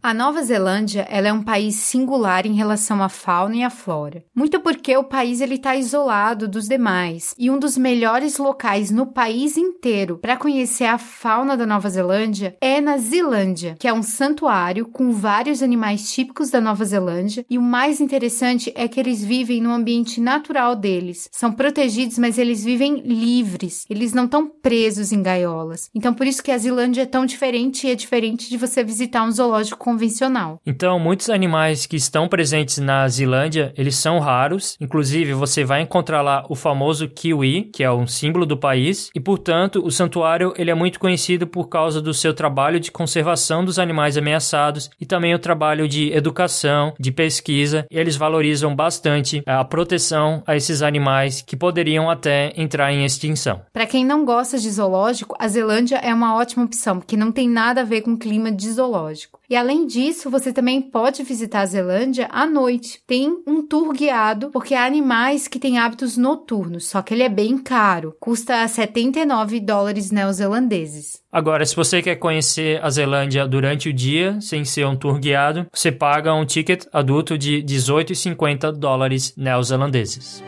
A 0.00 0.14
Nova 0.14 0.40
Zelândia 0.44 1.04
ela 1.10 1.26
é 1.26 1.32
um 1.32 1.42
país 1.42 1.74
singular 1.74 2.46
em 2.46 2.54
relação 2.54 3.02
à 3.02 3.08
fauna 3.08 3.56
e 3.56 3.62
à 3.64 3.68
flora. 3.68 4.24
Muito 4.32 4.60
porque 4.60 4.96
o 4.96 5.02
país 5.02 5.40
está 5.40 5.74
isolado 5.74 6.46
dos 6.46 6.68
demais 6.68 7.34
e 7.36 7.50
um 7.50 7.58
dos 7.58 7.76
melhores 7.76 8.38
locais 8.38 8.92
no 8.92 9.06
país 9.06 9.56
inteiro 9.56 10.16
para 10.18 10.36
conhecer 10.36 10.84
a 10.84 10.98
fauna 10.98 11.56
da 11.56 11.66
Nova 11.66 11.90
Zelândia 11.90 12.56
é 12.60 12.80
na 12.80 12.96
Zilândia, 12.96 13.74
que 13.76 13.88
é 13.88 13.92
um 13.92 14.02
santuário 14.02 14.86
com 14.86 15.10
vários 15.10 15.64
animais 15.64 16.12
típicos 16.12 16.48
da 16.48 16.60
Nova 16.60 16.84
Zelândia 16.84 17.44
e 17.50 17.58
o 17.58 17.62
mais 17.62 18.00
interessante 18.00 18.72
é 18.76 18.86
que 18.86 19.00
eles 19.00 19.24
vivem 19.24 19.60
no 19.60 19.72
ambiente 19.72 20.20
natural 20.20 20.76
deles. 20.76 21.28
São 21.32 21.52
protegidos, 21.52 22.18
mas 22.18 22.38
eles 22.38 22.62
vivem 22.62 23.00
livres. 23.00 23.84
Eles 23.90 24.12
não 24.12 24.26
estão 24.26 24.46
presos 24.46 25.10
em 25.10 25.22
gaiolas. 25.22 25.90
Então 25.92 26.14
por 26.14 26.26
isso 26.26 26.42
que 26.42 26.52
a 26.52 26.58
Zilândia 26.58 27.02
é 27.02 27.06
tão 27.06 27.26
diferente 27.26 27.86
e 27.86 27.90
é 27.90 27.96
diferente 27.96 28.48
de 28.48 28.56
você 28.56 28.84
visitar 28.84 29.24
um 29.24 29.32
zoológico 29.32 29.87
convencional. 29.88 30.60
Então, 30.66 30.98
muitos 30.98 31.30
animais 31.30 31.86
que 31.86 31.96
estão 31.96 32.28
presentes 32.28 32.76
na 32.76 33.08
Zilândia, 33.08 33.72
eles 33.74 33.96
são 33.96 34.18
raros. 34.18 34.76
Inclusive, 34.78 35.32
você 35.32 35.64
vai 35.64 35.80
encontrar 35.80 36.20
lá 36.20 36.44
o 36.50 36.54
famoso 36.54 37.08
kiwi, 37.08 37.70
que 37.72 37.82
é 37.82 37.90
um 37.90 38.06
símbolo 38.06 38.44
do 38.44 38.54
país, 38.54 39.08
e 39.14 39.20
portanto, 39.20 39.82
o 39.82 39.90
santuário 39.90 40.52
ele 40.58 40.70
é 40.70 40.74
muito 40.74 41.00
conhecido 41.00 41.46
por 41.46 41.68
causa 41.68 42.02
do 42.02 42.12
seu 42.12 42.34
trabalho 42.34 42.78
de 42.78 42.92
conservação 42.92 43.64
dos 43.64 43.78
animais 43.78 44.18
ameaçados 44.18 44.90
e 45.00 45.06
também 45.06 45.34
o 45.34 45.38
trabalho 45.38 45.88
de 45.88 46.12
educação, 46.12 46.92
de 47.00 47.10
pesquisa, 47.10 47.86
e 47.90 47.98
eles 47.98 48.16
valorizam 48.16 48.76
bastante 48.76 49.42
a 49.46 49.64
proteção 49.64 50.42
a 50.46 50.54
esses 50.54 50.82
animais 50.82 51.40
que 51.40 51.56
poderiam 51.56 52.10
até 52.10 52.52
entrar 52.60 52.92
em 52.92 53.06
extinção. 53.06 53.62
Para 53.72 53.86
quem 53.86 54.04
não 54.04 54.26
gosta 54.26 54.58
de 54.58 54.70
zoológico, 54.70 55.34
a 55.38 55.48
Zelândia 55.48 55.96
é 55.96 56.12
uma 56.12 56.34
ótima 56.34 56.64
opção, 56.64 56.98
porque 56.98 57.16
não 57.16 57.32
tem 57.32 57.48
nada 57.48 57.80
a 57.80 57.84
ver 57.84 58.02
com 58.02 58.12
o 58.12 58.18
clima 58.18 58.52
de 58.52 58.70
zoológico. 58.70 59.37
E 59.50 59.56
além 59.56 59.86
disso, 59.86 60.28
você 60.28 60.52
também 60.52 60.82
pode 60.82 61.22
visitar 61.22 61.60
a 61.60 61.66
Zelândia 61.66 62.28
à 62.30 62.46
noite. 62.46 63.00
Tem 63.06 63.34
um 63.46 63.66
tour 63.66 63.94
guiado, 63.94 64.50
porque 64.50 64.74
há 64.74 64.84
animais 64.84 65.48
que 65.48 65.58
têm 65.58 65.78
hábitos 65.78 66.18
noturnos, 66.18 66.86
só 66.86 67.00
que 67.00 67.14
ele 67.14 67.22
é 67.22 67.30
bem 67.30 67.56
caro. 67.56 68.14
Custa 68.20 68.68
79 68.68 69.60
dólares 69.60 70.10
neozelandeses. 70.10 71.22
Agora, 71.32 71.64
se 71.64 71.74
você 71.74 72.02
quer 72.02 72.16
conhecer 72.16 72.82
a 72.84 72.90
Zelândia 72.90 73.48
durante 73.48 73.88
o 73.88 73.92
dia, 73.92 74.38
sem 74.40 74.66
ser 74.66 74.86
um 74.86 74.96
tour 74.96 75.18
guiado, 75.18 75.66
você 75.72 75.90
paga 75.90 76.34
um 76.34 76.44
ticket 76.44 76.84
adulto 76.92 77.38
de 77.38 77.62
18,50 77.62 78.72
dólares 78.72 79.34
neozelandeses. 79.34 80.42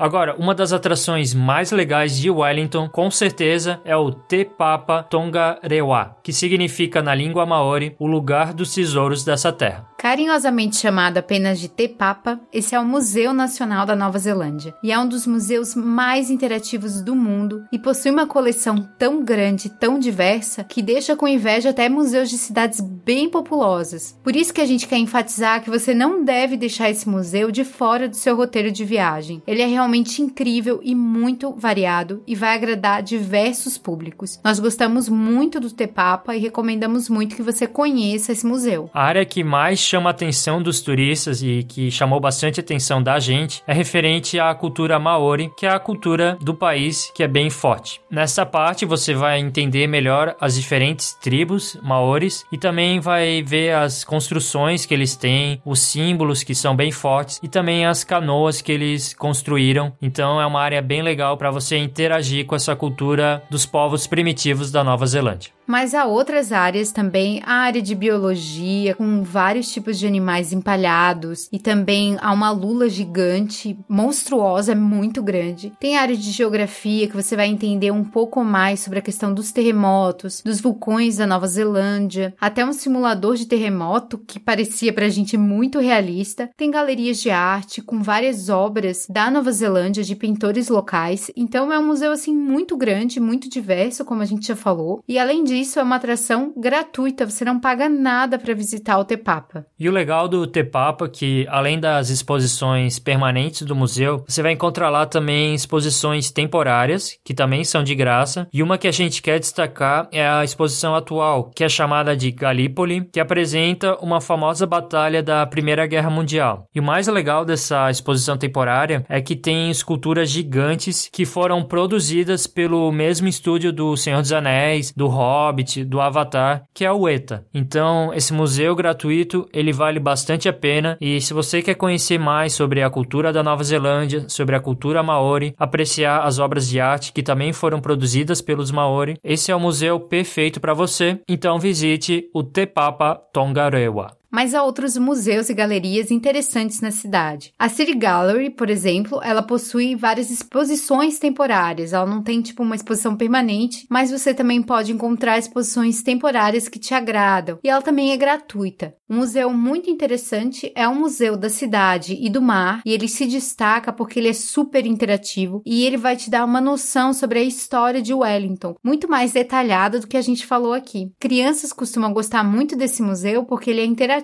Agora, 0.00 0.34
uma 0.38 0.54
das 0.54 0.72
atrações 0.72 1.34
mais 1.34 1.70
legais 1.70 2.18
de 2.18 2.30
Wellington, 2.30 2.88
com 2.88 3.10
certeza, 3.10 3.82
é 3.84 3.94
o 3.94 4.10
Te 4.10 4.46
Papa 4.46 5.02
Tongarewa, 5.02 6.16
que 6.22 6.32
significa 6.32 7.02
na 7.02 7.14
língua 7.14 7.44
maori 7.44 7.94
o 7.98 8.06
lugar 8.06 8.54
dos 8.54 8.72
tesouros 8.72 9.22
dessa 9.22 9.52
terra. 9.52 9.86
Carinhosamente 9.98 10.76
chamado 10.76 11.18
apenas 11.18 11.60
de 11.60 11.68
Te 11.68 11.86
Papa, 11.86 12.40
esse 12.50 12.74
é 12.74 12.80
o 12.80 12.84
Museu 12.86 13.34
Nacional 13.34 13.84
da 13.84 13.94
Nova 13.94 14.18
Zelândia 14.18 14.74
e 14.82 14.90
é 14.90 14.98
um 14.98 15.06
dos 15.06 15.26
museus 15.26 15.74
mais 15.74 16.30
interativos 16.30 17.02
do 17.02 17.14
mundo 17.14 17.64
e 17.70 17.78
possui 17.78 18.10
uma 18.10 18.26
coleção 18.26 18.88
tão 18.98 19.22
grande, 19.22 19.68
tão 19.68 19.98
diversa, 19.98 20.64
que 20.64 20.80
deixa 20.80 21.14
com 21.14 21.28
inveja 21.28 21.68
até 21.68 21.90
museus 21.90 22.30
de 22.30 22.38
cidades 22.38 22.80
bem 22.80 23.28
populosas. 23.28 24.18
Por 24.24 24.34
isso 24.34 24.54
que 24.54 24.62
a 24.62 24.66
gente 24.66 24.88
quer 24.88 24.96
enfatizar 24.96 25.62
que 25.62 25.68
você 25.68 25.92
não 25.92 26.24
deve 26.24 26.56
deixar 26.56 26.88
esse 26.88 27.06
museu 27.06 27.50
de 27.50 27.64
fora 27.64 28.08
do 28.08 28.16
seu 28.16 28.34
roteiro 28.34 28.72
de 28.72 28.86
viagem. 28.86 29.42
Ele 29.46 29.60
é 29.60 29.66
realmente 29.66 29.89
incrível 29.96 30.80
e 30.82 30.94
muito 30.94 31.54
variado 31.54 32.22
e 32.26 32.34
vai 32.34 32.54
agradar 32.54 33.02
diversos 33.02 33.78
públicos. 33.78 34.40
Nós 34.44 34.58
gostamos 34.58 35.08
muito 35.08 35.60
do 35.60 35.70
Te 35.70 35.86
Papa 35.86 36.36
e 36.36 36.40
recomendamos 36.40 37.08
muito 37.08 37.36
que 37.36 37.42
você 37.42 37.66
conheça 37.66 38.32
esse 38.32 38.46
museu. 38.46 38.90
A 38.92 39.02
área 39.02 39.24
que 39.24 39.42
mais 39.42 39.78
chama 39.78 40.10
a 40.10 40.12
atenção 40.12 40.62
dos 40.62 40.80
turistas 40.80 41.42
e 41.42 41.62
que 41.62 41.90
chamou 41.90 42.20
bastante 42.20 42.60
atenção 42.60 43.02
da 43.02 43.18
gente 43.18 43.62
é 43.66 43.72
referente 43.72 44.38
à 44.38 44.54
cultura 44.54 44.98
maori, 44.98 45.50
que 45.56 45.66
é 45.66 45.70
a 45.70 45.78
cultura 45.78 46.36
do 46.40 46.54
país 46.54 47.10
que 47.14 47.22
é 47.22 47.28
bem 47.28 47.50
forte. 47.50 48.00
Nessa 48.10 48.44
parte 48.44 48.84
você 48.84 49.14
vai 49.14 49.38
entender 49.38 49.86
melhor 49.86 50.36
as 50.40 50.54
diferentes 50.54 51.12
tribos 51.14 51.78
maoris 51.82 52.44
e 52.52 52.58
também 52.58 53.00
vai 53.00 53.42
ver 53.42 53.74
as 53.74 54.04
construções 54.04 54.84
que 54.84 54.94
eles 54.94 55.16
têm, 55.16 55.60
os 55.64 55.80
símbolos 55.80 56.42
que 56.42 56.54
são 56.54 56.74
bem 56.74 56.90
fortes 56.90 57.40
e 57.42 57.48
também 57.48 57.86
as 57.86 58.04
canoas 58.04 58.60
que 58.60 58.72
eles 58.72 59.14
construíram. 59.14 59.79
Então 60.00 60.40
é 60.40 60.46
uma 60.46 60.60
área 60.60 60.82
bem 60.82 61.02
legal 61.02 61.36
para 61.36 61.50
você 61.50 61.76
interagir 61.76 62.46
com 62.46 62.54
essa 62.54 62.74
cultura 62.76 63.42
dos 63.50 63.64
povos 63.66 64.06
primitivos 64.06 64.70
da 64.70 64.82
Nova 64.84 65.06
Zelândia. 65.06 65.52
Mas 65.70 65.94
há 65.94 66.04
outras 66.04 66.50
áreas 66.50 66.90
também, 66.90 67.40
a 67.46 67.54
área 67.58 67.80
de 67.80 67.94
biologia, 67.94 68.92
com 68.96 69.22
vários 69.22 69.72
tipos 69.72 70.00
de 70.00 70.04
animais 70.04 70.52
empalhados, 70.52 71.48
e 71.52 71.60
também 71.60 72.16
há 72.20 72.32
uma 72.32 72.50
lula 72.50 72.88
gigante, 72.88 73.78
monstruosa, 73.88 74.74
muito 74.74 75.22
grande. 75.22 75.72
Tem 75.78 75.96
a 75.96 76.02
área 76.02 76.16
de 76.16 76.32
geografia, 76.32 77.06
que 77.06 77.14
você 77.14 77.36
vai 77.36 77.46
entender 77.46 77.92
um 77.92 78.02
pouco 78.02 78.42
mais 78.42 78.80
sobre 78.80 78.98
a 78.98 79.02
questão 79.02 79.32
dos 79.32 79.52
terremotos, 79.52 80.42
dos 80.44 80.60
vulcões 80.60 81.18
da 81.18 81.26
Nova 81.26 81.46
Zelândia, 81.46 82.34
até 82.40 82.64
um 82.64 82.72
simulador 82.72 83.36
de 83.36 83.46
terremoto 83.46 84.18
que 84.18 84.40
parecia 84.40 84.92
pra 84.92 85.08
gente 85.08 85.36
muito 85.36 85.78
realista. 85.78 86.50
Tem 86.56 86.68
galerias 86.68 87.18
de 87.20 87.30
arte 87.30 87.80
com 87.80 88.02
várias 88.02 88.48
obras 88.48 89.06
da 89.08 89.30
Nova 89.30 89.52
Zelândia 89.52 90.02
de 90.02 90.16
pintores 90.16 90.68
locais. 90.68 91.30
Então 91.36 91.72
é 91.72 91.78
um 91.78 91.86
museu 91.86 92.10
assim 92.10 92.34
muito 92.34 92.76
grande, 92.76 93.20
muito 93.20 93.48
diverso, 93.48 94.04
como 94.04 94.20
a 94.20 94.26
gente 94.26 94.48
já 94.48 94.56
falou. 94.56 95.04
E 95.06 95.16
além 95.16 95.44
disso, 95.44 95.59
isso 95.60 95.78
é 95.78 95.82
uma 95.82 95.96
atração 95.96 96.52
gratuita, 96.56 97.28
você 97.28 97.44
não 97.44 97.60
paga 97.60 97.88
nada 97.88 98.38
para 98.38 98.54
visitar 98.54 98.98
o 98.98 99.04
Tepapa. 99.04 99.66
E 99.78 99.88
o 99.88 99.92
legal 99.92 100.28
do 100.28 100.46
Tepapa 100.46 101.04
é 101.04 101.08
que, 101.08 101.46
além 101.48 101.78
das 101.78 102.10
exposições 102.10 102.98
permanentes 102.98 103.62
do 103.62 103.76
museu, 103.76 104.24
você 104.26 104.42
vai 104.42 104.52
encontrar 104.52 104.90
lá 104.90 105.06
também 105.06 105.54
exposições 105.54 106.30
temporárias, 106.30 107.18
que 107.24 107.34
também 107.34 107.64
são 107.64 107.82
de 107.82 107.94
graça. 107.94 108.48
E 108.52 108.62
uma 108.62 108.78
que 108.78 108.88
a 108.88 108.92
gente 108.92 109.22
quer 109.22 109.38
destacar 109.38 110.08
é 110.12 110.26
a 110.26 110.44
exposição 110.44 110.94
atual, 110.94 111.50
que 111.54 111.64
é 111.64 111.68
chamada 111.68 112.16
de 112.16 112.30
Galípoli, 112.30 113.08
que 113.12 113.20
apresenta 113.20 113.96
uma 113.96 114.20
famosa 114.20 114.66
batalha 114.66 115.22
da 115.22 115.46
Primeira 115.46 115.86
Guerra 115.86 116.10
Mundial. 116.10 116.66
E 116.74 116.80
o 116.80 116.82
mais 116.82 117.06
legal 117.06 117.44
dessa 117.44 117.90
exposição 117.90 118.36
temporária 118.36 119.04
é 119.08 119.20
que 119.20 119.36
tem 119.36 119.70
esculturas 119.70 120.30
gigantes 120.30 121.08
que 121.12 121.24
foram 121.24 121.62
produzidas 121.62 122.46
pelo 122.46 122.90
mesmo 122.92 123.28
estúdio 123.28 123.72
do 123.72 123.96
Senhor 123.96 124.20
dos 124.20 124.32
Anéis, 124.32 124.92
do 124.96 125.06
Hobbit, 125.06 125.49
Hobbit, 125.50 125.84
do 125.84 126.00
Avatar, 126.00 126.64
que 126.72 126.84
é 126.84 126.92
o 126.92 127.08
ETA. 127.08 127.44
Então, 127.52 128.14
esse 128.14 128.32
museu 128.32 128.74
gratuito, 128.74 129.48
ele 129.52 129.72
vale 129.72 129.98
bastante 129.98 130.48
a 130.48 130.52
pena 130.52 130.96
e 131.00 131.20
se 131.20 131.34
você 131.34 131.60
quer 131.60 131.74
conhecer 131.74 132.18
mais 132.18 132.52
sobre 132.52 132.82
a 132.82 132.90
cultura 132.90 133.32
da 133.32 133.42
Nova 133.42 133.64
Zelândia, 133.64 134.24
sobre 134.28 134.54
a 134.54 134.60
cultura 134.60 135.02
maori, 135.02 135.54
apreciar 135.58 136.22
as 136.22 136.38
obras 136.38 136.68
de 136.68 136.80
arte 136.80 137.12
que 137.12 137.22
também 137.22 137.52
foram 137.52 137.80
produzidas 137.80 138.40
pelos 138.40 138.70
maori, 138.70 139.18
esse 139.24 139.50
é 139.50 139.56
o 139.56 139.60
museu 139.60 139.98
perfeito 139.98 140.60
para 140.60 140.74
você. 140.74 141.20
Então, 141.28 141.58
visite 141.58 142.28
o 142.32 142.42
Te 142.42 142.66
Papa 142.66 143.16
Tongarewa 143.32 144.19
mas 144.30 144.54
há 144.54 144.62
outros 144.62 144.96
museus 144.96 145.50
e 145.50 145.54
galerias 145.54 146.10
interessantes 146.10 146.80
na 146.80 146.90
cidade. 146.90 147.52
A 147.58 147.68
City 147.68 147.94
Gallery, 147.94 148.50
por 148.50 148.70
exemplo, 148.70 149.20
ela 149.22 149.42
possui 149.42 149.96
várias 149.96 150.30
exposições 150.30 151.18
temporárias. 151.18 151.92
Ela 151.92 152.06
não 152.06 152.22
tem 152.22 152.40
tipo 152.40 152.62
uma 152.62 152.76
exposição 152.76 153.16
permanente, 153.16 153.86
mas 153.90 154.10
você 154.10 154.32
também 154.32 154.62
pode 154.62 154.92
encontrar 154.92 155.38
exposições 155.38 156.02
temporárias 156.02 156.68
que 156.68 156.78
te 156.78 156.94
agradam. 156.94 157.58
E 157.64 157.68
ela 157.68 157.82
também 157.82 158.12
é 158.12 158.16
gratuita. 158.16 158.94
Um 159.08 159.16
museu 159.16 159.52
muito 159.52 159.90
interessante 159.90 160.70
é 160.76 160.86
o 160.86 160.94
Museu 160.94 161.36
da 161.36 161.48
Cidade 161.48 162.16
e 162.20 162.30
do 162.30 162.40
Mar, 162.40 162.80
e 162.86 162.92
ele 162.92 163.08
se 163.08 163.26
destaca 163.26 163.92
porque 163.92 164.20
ele 164.20 164.28
é 164.28 164.32
super 164.32 164.86
interativo 164.86 165.62
e 165.66 165.84
ele 165.84 165.96
vai 165.96 166.14
te 166.14 166.30
dar 166.30 166.44
uma 166.44 166.60
noção 166.60 167.12
sobre 167.12 167.40
a 167.40 167.42
história 167.42 168.00
de 168.00 168.14
Wellington, 168.14 168.76
muito 168.84 169.08
mais 169.08 169.32
detalhada 169.32 169.98
do 169.98 170.06
que 170.06 170.16
a 170.16 170.22
gente 170.22 170.46
falou 170.46 170.72
aqui. 170.72 171.10
Crianças 171.18 171.72
costumam 171.72 172.12
gostar 172.12 172.44
muito 172.44 172.76
desse 172.76 173.02
museu 173.02 173.44
porque 173.44 173.70
ele 173.70 173.80
é 173.80 173.84
interativo 173.84 174.19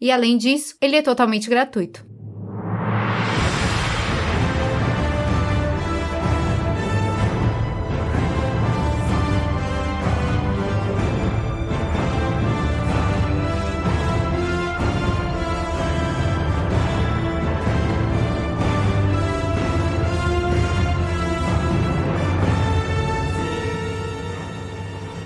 e, 0.00 0.10
além 0.10 0.36
disso, 0.36 0.74
ele 0.80 0.96
é 0.96 1.02
totalmente 1.02 1.48
gratuito. 1.48 2.07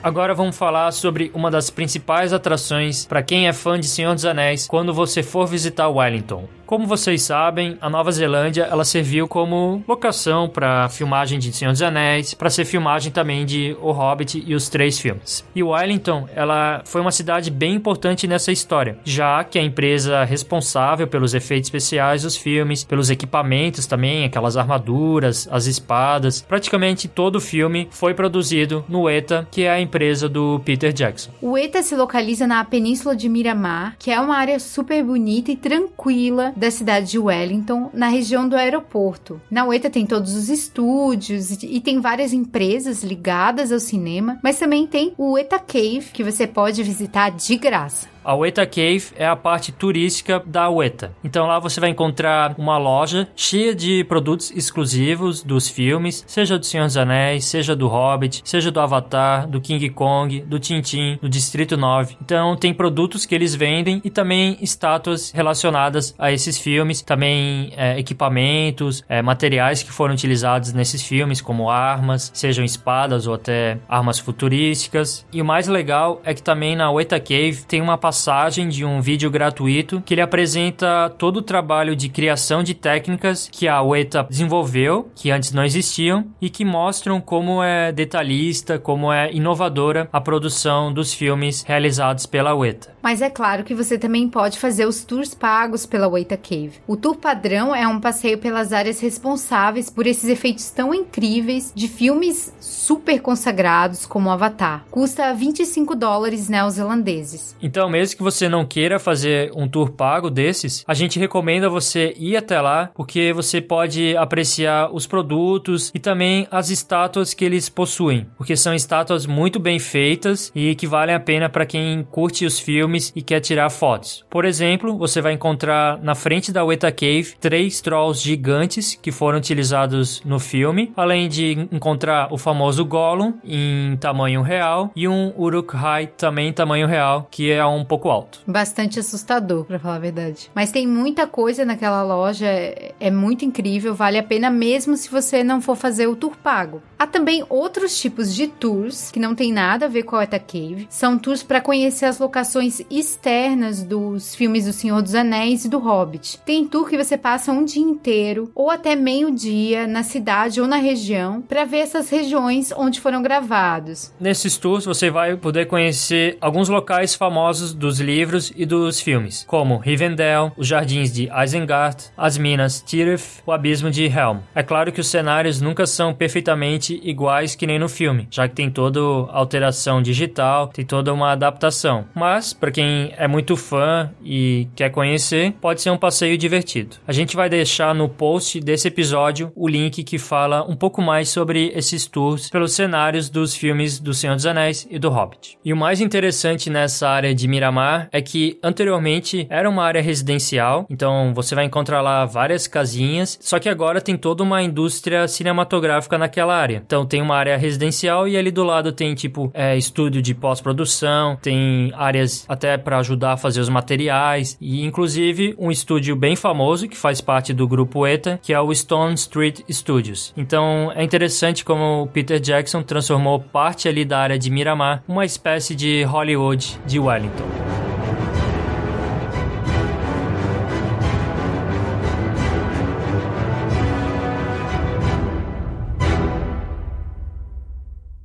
Agora 0.02 0.34
vamos 0.34 0.58
falar 0.58 0.90
sobre 0.90 1.30
uma 1.32 1.48
das 1.48 1.70
principais 1.70 2.32
atrações 2.32 3.06
para 3.06 3.22
quem 3.22 3.46
é 3.46 3.52
fã 3.52 3.78
de 3.78 3.86
Senhor 3.86 4.14
dos 4.14 4.24
Anéis 4.24 4.66
quando 4.66 4.92
você 4.92 5.22
for 5.22 5.46
visitar 5.46 5.88
Wellington. 5.88 6.48
Como 6.72 6.86
vocês 6.86 7.20
sabem, 7.20 7.76
a 7.82 7.90
Nova 7.90 8.10
Zelândia 8.10 8.62
ela 8.62 8.82
serviu 8.82 9.28
como 9.28 9.84
locação 9.86 10.48
para 10.48 10.88
filmagem 10.88 11.38
de 11.38 11.52
Senhor 11.52 11.70
dos 11.70 11.82
Anéis, 11.82 12.32
para 12.32 12.48
ser 12.48 12.64
filmagem 12.64 13.12
também 13.12 13.44
de 13.44 13.76
O 13.78 13.92
Hobbit 13.92 14.42
e 14.46 14.54
os 14.54 14.70
três 14.70 14.98
filmes. 14.98 15.44
E 15.54 15.62
Wellington, 15.62 16.26
ela 16.34 16.80
foi 16.86 17.02
uma 17.02 17.12
cidade 17.12 17.50
bem 17.50 17.74
importante 17.74 18.26
nessa 18.26 18.50
história, 18.50 18.96
já 19.04 19.44
que 19.44 19.58
a 19.58 19.62
empresa 19.62 20.24
responsável 20.24 21.06
pelos 21.06 21.34
efeitos 21.34 21.68
especiais 21.68 22.22
dos 22.22 22.38
filmes, 22.38 22.84
pelos 22.84 23.10
equipamentos 23.10 23.84
também, 23.84 24.24
aquelas 24.24 24.56
armaduras, 24.56 25.46
as 25.52 25.66
espadas, 25.66 26.40
praticamente 26.40 27.06
todo 27.06 27.36
o 27.36 27.40
filme 27.40 27.86
foi 27.90 28.14
produzido 28.14 28.82
no 28.88 29.10
ETA, 29.10 29.46
que 29.50 29.64
é 29.64 29.70
a 29.70 29.78
empresa 29.78 30.26
do 30.26 30.58
Peter 30.64 30.90
Jackson. 30.90 31.32
O 31.42 31.58
ETA 31.58 31.82
se 31.82 31.94
localiza 31.94 32.46
na 32.46 32.64
península 32.64 33.14
de 33.14 33.28
Miramar, 33.28 33.94
que 33.98 34.10
é 34.10 34.18
uma 34.18 34.38
área 34.38 34.58
super 34.58 35.04
bonita 35.04 35.50
e 35.52 35.56
tranquila 35.56 36.54
da 36.62 36.70
cidade 36.70 37.10
de 37.10 37.18
Wellington, 37.18 37.90
na 37.92 38.06
região 38.06 38.48
do 38.48 38.54
aeroporto. 38.54 39.40
Na 39.50 39.66
UETA 39.66 39.90
tem 39.90 40.06
todos 40.06 40.36
os 40.36 40.48
estúdios 40.48 41.50
e 41.60 41.80
tem 41.80 42.00
várias 42.00 42.32
empresas 42.32 43.02
ligadas 43.02 43.72
ao 43.72 43.80
cinema, 43.80 44.38
mas 44.44 44.60
também 44.60 44.86
tem 44.86 45.12
o 45.18 45.32
UETA 45.32 45.58
Cave, 45.58 46.10
que 46.12 46.22
você 46.22 46.46
pode 46.46 46.80
visitar 46.84 47.30
de 47.30 47.56
graça. 47.56 48.11
A 48.24 48.34
Weta 48.34 48.64
Cave 48.66 49.04
é 49.16 49.26
a 49.26 49.34
parte 49.34 49.72
turística 49.72 50.42
da 50.44 50.68
Weta. 50.68 51.12
Então 51.24 51.46
lá 51.46 51.58
você 51.58 51.80
vai 51.80 51.90
encontrar 51.90 52.54
uma 52.56 52.78
loja 52.78 53.28
cheia 53.34 53.74
de 53.74 54.04
produtos 54.04 54.50
exclusivos 54.50 55.42
dos 55.42 55.68
filmes, 55.68 56.24
seja 56.26 56.58
do 56.58 56.64
Senhor 56.64 56.86
dos 56.86 56.96
Anéis, 56.96 57.44
seja 57.44 57.74
do 57.74 57.88
Hobbit, 57.88 58.42
seja 58.44 58.70
do 58.70 58.80
Avatar, 58.80 59.48
do 59.48 59.60
King 59.60 59.88
Kong, 59.90 60.40
do 60.42 60.58
Tintin, 60.58 61.18
do 61.20 61.28
Distrito 61.28 61.76
9. 61.76 62.16
Então 62.22 62.56
tem 62.56 62.72
produtos 62.72 63.26
que 63.26 63.34
eles 63.34 63.54
vendem 63.54 64.00
e 64.04 64.10
também 64.10 64.56
estátuas 64.60 65.32
relacionadas 65.32 66.14
a 66.18 66.30
esses 66.30 66.58
filmes, 66.58 67.02
também 67.02 67.72
é, 67.76 67.98
equipamentos, 67.98 69.04
é, 69.08 69.20
materiais 69.22 69.82
que 69.82 69.90
foram 69.90 70.14
utilizados 70.14 70.72
nesses 70.72 71.02
filmes, 71.02 71.40
como 71.40 71.68
armas, 71.68 72.30
sejam 72.34 72.64
espadas 72.64 73.26
ou 73.26 73.34
até 73.34 73.78
armas 73.88 74.18
futurísticas. 74.18 75.26
E 75.32 75.42
o 75.42 75.44
mais 75.44 75.66
legal 75.66 76.20
é 76.24 76.34
que 76.34 76.42
também 76.42 76.76
na 76.76 76.90
Weta 76.90 77.18
Cave 77.18 77.64
tem 77.66 77.80
uma 77.80 77.98
passagem 78.12 78.68
de 78.68 78.84
um 78.84 79.00
vídeo 79.00 79.30
gratuito 79.30 80.02
que 80.04 80.12
ele 80.12 80.20
apresenta 80.20 81.08
todo 81.16 81.38
o 81.38 81.42
trabalho 81.42 81.96
de 81.96 82.10
criação 82.10 82.62
de 82.62 82.74
técnicas 82.74 83.48
que 83.50 83.66
a 83.66 83.80
Weta 83.80 84.26
desenvolveu, 84.28 85.10
que 85.14 85.30
antes 85.30 85.50
não 85.50 85.64
existiam, 85.64 86.26
e 86.38 86.50
que 86.50 86.62
mostram 86.62 87.22
como 87.22 87.62
é 87.62 87.90
detalhista, 87.90 88.78
como 88.78 89.10
é 89.10 89.32
inovadora 89.32 90.10
a 90.12 90.20
produção 90.20 90.92
dos 90.92 91.14
filmes 91.14 91.62
realizados 91.62 92.26
pela 92.26 92.54
Weta. 92.54 92.94
Mas 93.02 93.22
é 93.22 93.30
claro 93.30 93.64
que 93.64 93.74
você 93.74 93.98
também 93.98 94.28
pode 94.28 94.58
fazer 94.58 94.86
os 94.86 95.02
tours 95.04 95.34
pagos 95.34 95.86
pela 95.86 96.06
Weta 96.06 96.36
Cave. 96.36 96.74
O 96.86 96.96
tour 96.96 97.16
padrão 97.16 97.74
é 97.74 97.88
um 97.88 97.98
passeio 97.98 98.36
pelas 98.36 98.74
áreas 98.74 99.00
responsáveis 99.00 99.88
por 99.88 100.06
esses 100.06 100.28
efeitos 100.28 100.70
tão 100.70 100.94
incríveis 100.94 101.72
de 101.74 101.88
filmes 101.88 102.52
super 102.60 103.20
consagrados 103.20 104.04
como 104.04 104.30
Avatar. 104.30 104.84
Custa 104.90 105.32
25 105.32 105.96
dólares 105.96 106.48
neozelandeses. 106.48 107.56
Então, 107.60 107.88
mesmo 107.88 108.01
que 108.12 108.22
você 108.22 108.48
não 108.48 108.64
queira 108.64 108.98
fazer 108.98 109.50
um 109.54 109.68
tour 109.68 109.92
pago 109.92 110.30
desses, 110.30 110.84
a 110.86 110.94
gente 110.94 111.18
recomenda 111.18 111.68
você 111.68 112.14
ir 112.18 112.36
até 112.36 112.60
lá, 112.60 112.90
porque 112.94 113.32
você 113.32 113.60
pode 113.60 114.16
apreciar 114.16 114.92
os 114.92 115.06
produtos 115.06 115.90
e 115.94 115.98
também 115.98 116.46
as 116.50 116.70
estátuas 116.70 117.34
que 117.34 117.44
eles 117.44 117.68
possuem, 117.68 118.26
porque 118.36 118.56
são 118.56 118.74
estátuas 118.74 119.26
muito 119.26 119.58
bem 119.58 119.78
feitas 119.78 120.50
e 120.54 120.74
que 120.74 120.86
valem 120.86 121.14
a 121.14 121.20
pena 121.20 121.48
para 121.48 121.66
quem 121.66 122.02
curte 122.10 122.44
os 122.44 122.58
filmes 122.58 123.12
e 123.14 123.22
quer 123.22 123.40
tirar 123.40 123.70
fotos. 123.70 124.24
Por 124.28 124.44
exemplo, 124.44 124.96
você 124.96 125.20
vai 125.20 125.32
encontrar 125.32 125.98
na 126.02 126.14
frente 126.14 126.52
da 126.52 126.64
Weta 126.64 126.90
Cave 126.90 127.34
três 127.40 127.80
trolls 127.80 128.22
gigantes 128.22 128.98
que 129.00 129.12
foram 129.12 129.38
utilizados 129.38 130.22
no 130.24 130.38
filme, 130.38 130.92
além 130.96 131.28
de 131.28 131.68
encontrar 131.70 132.32
o 132.32 132.38
famoso 132.38 132.84
Gollum 132.84 133.34
em 133.44 133.96
tamanho 133.96 134.42
real 134.42 134.90
e 134.96 135.06
um 135.06 135.32
Uruk-hai 135.36 136.06
também 136.06 136.48
em 136.48 136.52
tamanho 136.52 136.86
real, 136.86 137.28
que 137.30 137.50
é 137.50 137.64
um 137.64 137.84
pouco 137.92 138.08
alto. 138.08 138.40
Bastante 138.46 138.98
assustador, 138.98 139.66
para 139.66 139.78
falar 139.78 139.96
a 139.96 139.98
verdade. 139.98 140.50
Mas 140.54 140.72
tem 140.72 140.86
muita 140.86 141.26
coisa 141.26 141.62
naquela 141.62 142.02
loja, 142.02 142.46
é, 142.46 142.94
é 142.98 143.10
muito 143.10 143.44
incrível, 143.44 143.94
vale 143.94 144.16
a 144.16 144.22
pena 144.22 144.50
mesmo 144.50 144.96
se 144.96 145.10
você 145.10 145.44
não 145.44 145.60
for 145.60 145.76
fazer 145.76 146.06
o 146.06 146.16
tour 146.16 146.34
pago. 146.42 146.82
Há 146.98 147.06
também 147.06 147.44
outros 147.50 148.00
tipos 148.00 148.34
de 148.34 148.46
tours 148.46 149.10
que 149.10 149.18
não 149.18 149.34
tem 149.34 149.52
nada 149.52 149.86
a 149.86 149.88
ver 149.88 150.04
com 150.04 150.16
a 150.16 150.22
Eta 150.22 150.38
Cave. 150.38 150.86
São 150.88 151.18
tours 151.18 151.42
para 151.42 151.60
conhecer 151.60 152.06
as 152.06 152.18
locações 152.18 152.80
externas 152.88 153.82
dos 153.82 154.34
filmes 154.34 154.66
do 154.66 154.72
Senhor 154.72 155.02
dos 155.02 155.14
Anéis 155.14 155.64
e 155.64 155.68
do 155.68 155.80
Hobbit. 155.80 156.38
Tem 156.46 156.64
tour 156.64 156.88
que 156.88 156.96
você 156.96 157.18
passa 157.18 157.52
um 157.52 157.64
dia 157.64 157.82
inteiro 157.82 158.50
ou 158.54 158.70
até 158.70 158.94
meio 158.94 159.32
dia 159.32 159.86
na 159.86 160.02
cidade 160.02 160.60
ou 160.60 160.66
na 160.68 160.76
região 160.76 161.42
para 161.42 161.64
ver 161.64 161.78
essas 161.78 162.08
regiões 162.08 162.72
onde 162.74 163.00
foram 163.00 163.20
gravados. 163.20 164.12
Nesses 164.20 164.56
tours 164.56 164.84
você 164.84 165.10
vai 165.10 165.36
poder 165.36 165.66
conhecer 165.66 166.38
alguns 166.40 166.68
locais 166.68 167.14
famosos 167.14 167.74
dos 167.82 167.98
livros 167.98 168.52
e 168.54 168.64
dos 168.64 169.00
filmes, 169.00 169.44
como 169.44 169.76
Rivendell, 169.76 170.52
os 170.56 170.68
jardins 170.68 171.12
de 171.12 171.28
Isengard, 171.44 171.96
as 172.16 172.38
minas 172.38 172.80
Tirith, 172.80 173.42
o 173.44 173.50
abismo 173.50 173.90
de 173.90 174.04
Helm. 174.04 174.38
É 174.54 174.62
claro 174.62 174.92
que 174.92 175.00
os 175.00 175.08
cenários 175.08 175.60
nunca 175.60 175.84
são 175.84 176.14
perfeitamente 176.14 177.00
iguais 177.02 177.56
que 177.56 177.66
nem 177.66 177.80
no 177.80 177.88
filme, 177.88 178.28
já 178.30 178.46
que 178.46 178.54
tem 178.54 178.70
toda 178.70 179.00
alteração 179.32 180.00
digital, 180.00 180.68
tem 180.68 180.84
toda 180.84 181.12
uma 181.12 181.32
adaptação. 181.32 182.04
Mas 182.14 182.52
para 182.52 182.70
quem 182.70 183.12
é 183.16 183.26
muito 183.26 183.56
fã 183.56 184.12
e 184.22 184.68
quer 184.76 184.90
conhecer, 184.90 185.52
pode 185.60 185.82
ser 185.82 185.90
um 185.90 185.98
passeio 185.98 186.38
divertido. 186.38 186.98
A 187.04 187.12
gente 187.12 187.34
vai 187.34 187.48
deixar 187.48 187.92
no 187.92 188.08
post 188.08 188.60
desse 188.60 188.86
episódio 188.86 189.50
o 189.56 189.66
link 189.66 190.04
que 190.04 190.18
fala 190.20 190.62
um 190.62 190.76
pouco 190.76 191.02
mais 191.02 191.30
sobre 191.30 191.72
esses 191.74 192.06
tours 192.06 192.48
pelos 192.48 192.74
cenários 192.74 193.28
dos 193.28 193.56
filmes 193.56 193.98
do 193.98 194.14
Senhor 194.14 194.36
dos 194.36 194.46
Anéis 194.46 194.86
e 194.88 195.00
do 195.00 195.10
Hobbit. 195.10 195.58
E 195.64 195.72
o 195.72 195.76
mais 195.76 196.00
interessante 196.00 196.70
nessa 196.70 197.08
área 197.08 197.34
de 197.34 197.48
Miramar 197.48 197.71
é 198.12 198.20
que 198.20 198.58
anteriormente 198.62 199.46
era 199.48 199.68
uma 199.68 199.84
área 199.84 200.02
residencial, 200.02 200.86
então 200.90 201.32
você 201.34 201.54
vai 201.54 201.64
encontrar 201.64 202.00
lá 202.00 202.24
várias 202.24 202.66
casinhas, 202.66 203.38
só 203.40 203.58
que 203.58 203.68
agora 203.68 204.00
tem 204.00 204.16
toda 204.16 204.42
uma 204.42 204.62
indústria 204.62 205.26
cinematográfica 205.28 206.18
naquela 206.18 206.54
área. 206.54 206.82
Então 206.84 207.06
tem 207.06 207.22
uma 207.22 207.36
área 207.36 207.56
residencial 207.56 208.28
e 208.28 208.36
ali 208.36 208.50
do 208.50 208.64
lado 208.64 208.92
tem 208.92 209.14
tipo 209.14 209.50
é, 209.54 209.76
estúdio 209.76 210.20
de 210.20 210.34
pós-produção, 210.34 211.36
tem 211.40 211.92
áreas 211.96 212.44
até 212.48 212.76
para 212.76 212.98
ajudar 212.98 213.32
a 213.32 213.36
fazer 213.36 213.60
os 213.60 213.68
materiais 213.68 214.56
e 214.60 214.84
inclusive 214.84 215.54
um 215.58 215.70
estúdio 215.70 216.16
bem 216.16 216.36
famoso 216.36 216.88
que 216.88 216.96
faz 216.96 217.20
parte 217.20 217.52
do 217.52 217.66
grupo 217.66 218.06
ETA, 218.06 218.38
que 218.42 218.52
é 218.52 218.60
o 218.60 218.74
Stone 218.74 219.14
Street 219.14 219.60
Studios. 219.70 220.32
Então 220.36 220.92
é 220.94 221.02
interessante 221.02 221.64
como 221.64 222.02
o 222.02 222.06
Peter 222.06 222.40
Jackson 222.40 222.82
transformou 222.82 223.40
parte 223.40 223.88
ali 223.88 224.04
da 224.04 224.18
área 224.18 224.38
de 224.38 224.50
Miramar 224.50 225.02
uma 225.08 225.24
espécie 225.24 225.74
de 225.74 226.02
Hollywood 226.04 226.78
de 226.86 226.98
Wellington. 226.98 227.61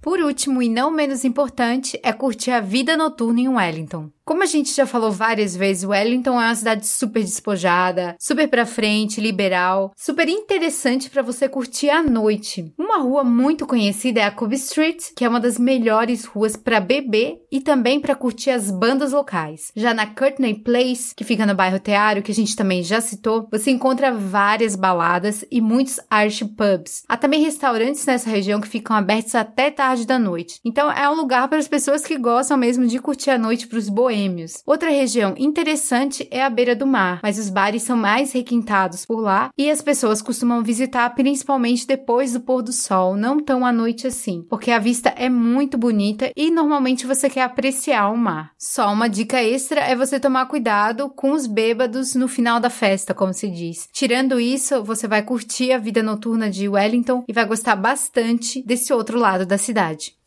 Por 0.02 0.22
último 0.22 0.62
e 0.62 0.70
não 0.70 0.90
menos 0.90 1.26
importante 1.26 2.00
é 2.02 2.14
curtir 2.14 2.52
a 2.52 2.62
vida 2.62 2.96
noturna 2.96 3.42
em 3.42 3.50
Wellington. 3.50 4.17
Como 4.28 4.44
a 4.44 4.46
gente 4.46 4.76
já 4.76 4.86
falou 4.86 5.10
várias 5.10 5.56
vezes, 5.56 5.86
Wellington 5.86 6.32
é 6.32 6.48
uma 6.48 6.54
cidade 6.54 6.86
super 6.86 7.24
despojada, 7.24 8.14
super 8.20 8.46
pra 8.50 8.66
frente, 8.66 9.22
liberal, 9.22 9.94
super 9.96 10.28
interessante 10.28 11.10
para 11.10 11.22
você 11.22 11.48
curtir 11.48 11.90
à 11.90 12.04
noite. 12.04 12.74
Uma 12.78 12.98
rua 12.98 13.24
muito 13.24 13.66
conhecida 13.66 14.20
é 14.20 14.24
a 14.26 14.32
Cove 14.32 14.56
Street, 14.56 15.02
que 15.16 15.24
é 15.24 15.30
uma 15.30 15.40
das 15.40 15.58
melhores 15.58 16.26
ruas 16.26 16.58
para 16.58 16.82
beber 16.82 17.38
e 17.50 17.62
também 17.62 18.02
para 18.02 18.16
curtir 18.16 18.50
as 18.50 18.70
bandas 18.70 19.14
locais. 19.14 19.72
Já 19.74 19.94
na 19.94 20.06
Courtney 20.06 20.56
Place, 20.56 21.16
que 21.16 21.24
fica 21.24 21.46
no 21.46 21.56
bairro 21.56 21.80
Teário, 21.80 22.22
que 22.22 22.34
a 22.34 22.36
gente 22.36 22.54
também 22.54 22.84
já 22.84 23.00
citou, 23.00 23.48
você 23.50 23.72
encontra 23.72 24.12
várias 24.12 24.76
baladas 24.76 25.46
e 25.50 25.62
muitos 25.62 26.02
art 26.10 26.42
pubs. 26.58 27.04
Há 27.08 27.16
também 27.16 27.42
restaurantes 27.42 28.06
nessa 28.06 28.30
região 28.30 28.60
que 28.60 28.68
ficam 28.68 28.94
abertos 28.94 29.34
até 29.36 29.72
tarde 29.72 30.06
da 30.06 30.20
noite. 30.20 30.60
Então 30.66 30.92
é 30.92 31.10
um 31.10 31.16
lugar 31.16 31.48
para 31.48 31.60
as 31.60 31.68
pessoas 31.70 32.04
que 32.04 32.18
gostam 32.18 32.58
mesmo 32.58 32.86
de 32.86 33.00
curtir 33.00 33.30
a 33.30 33.38
noite 33.38 33.66
para 33.68 33.80
os 33.80 33.88
boêmios 33.88 34.17
boêmios. 34.18 34.64
Outra 34.66 34.90
região 34.90 35.36
interessante 35.38 36.28
é 36.32 36.44
a 36.44 36.50
beira 36.50 36.76
do 36.76 36.88
mar, 36.88 37.20
mas 37.22 37.38
os 37.38 37.50
bares 37.50 37.84
são 37.84 37.96
mais 37.96 38.32
requintados 38.32 39.06
por 39.06 39.20
lá 39.20 39.50
e 39.58 39.70
as 39.70 39.82
pessoas 39.82 40.22
costumam 40.22 40.64
visitar 40.64 41.10
principalmente 41.12 41.86
depois 41.86 42.34
do 42.34 42.40
pôr 42.40 42.62
do 42.62 42.74
sol, 42.74 43.16
não 43.16 43.40
tão 43.40 43.66
à 43.66 43.72
noite 43.72 44.08
assim, 44.08 44.44
porque 44.50 44.72
a 44.72 44.80
vista 44.80 45.10
é 45.10 45.30
muito 45.30 45.78
bonita 45.78 46.32
e 46.36 46.50
normalmente 46.50 47.06
você 47.06 47.30
quer 47.30 47.44
apreciar 47.44 48.10
o 48.10 48.18
mar. 48.18 48.52
Só 48.58 48.92
uma 48.92 49.08
dica 49.08 49.42
extra 49.42 49.82
é 49.82 49.96
você 49.96 50.20
tomar 50.20 50.48
cuidado 50.48 51.10
com 51.10 51.32
os 51.32 51.46
bêbados 51.46 52.16
no 52.16 52.28
final 52.28 52.60
da 52.60 52.70
festa, 52.70 53.14
como 53.14 53.34
se 53.34 53.50
diz. 53.50 53.88
Tirando 53.94 54.40
isso, 54.40 54.84
você 54.84 55.08
vai 55.08 55.22
curtir 55.22 55.72
a 55.72 55.78
vida 55.78 56.02
noturna 56.02 56.50
de 56.50 56.68
Wellington 56.68 57.24
e 57.28 57.34
vai 57.34 57.46
gostar 57.46 57.76
bastante 57.76 58.64
desse 58.66 58.92
outro 58.92 59.20
lado 59.20 59.46
da 59.46 59.58
cidade. 59.58 60.18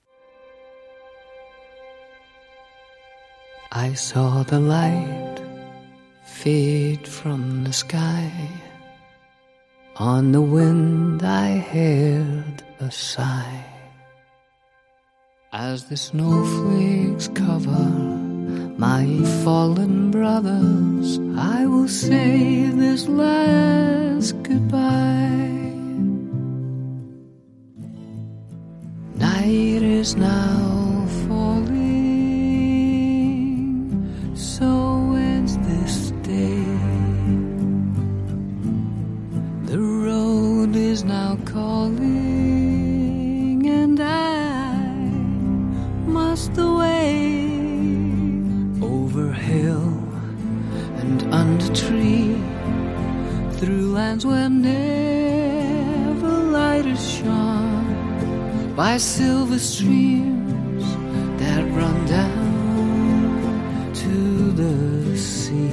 I 3.73 3.95
saw 3.95 4.43
the 4.43 4.59
light 4.59 5.39
fade 6.25 7.07
from 7.07 7.63
the 7.63 7.73
sky. 7.73 8.33
On 9.95 10.33
the 10.33 10.43
wind 10.43 11.23
I 11.23 11.59
heard 11.59 12.65
a 12.81 12.91
sigh. 12.91 13.65
As 15.53 15.85
the 15.85 15.97
snowflakes 15.97 17.29
cover 17.29 17.89
my 18.77 19.07
fallen 19.45 20.11
brothers, 20.11 21.21
I 21.39 21.65
will 21.67 21.87
say 21.87 22.71
this 22.71 23.07
last 23.07 24.33
goodbye. 24.43 25.71
Night 29.15 29.83
is 29.83 30.17
now 30.17 30.80
through 54.19 54.19
lands 54.19 54.27
where 54.27 54.49
never 54.51 56.29
light 56.51 56.87
is 56.87 57.01
shone 57.01 58.75
by 58.75 58.99
silver 58.99 59.59
streams 59.59 60.85
that 61.39 61.63
run 61.75 62.07
down 62.07 63.93
to 63.93 64.53
the 64.55 65.17
sea. 65.17 65.71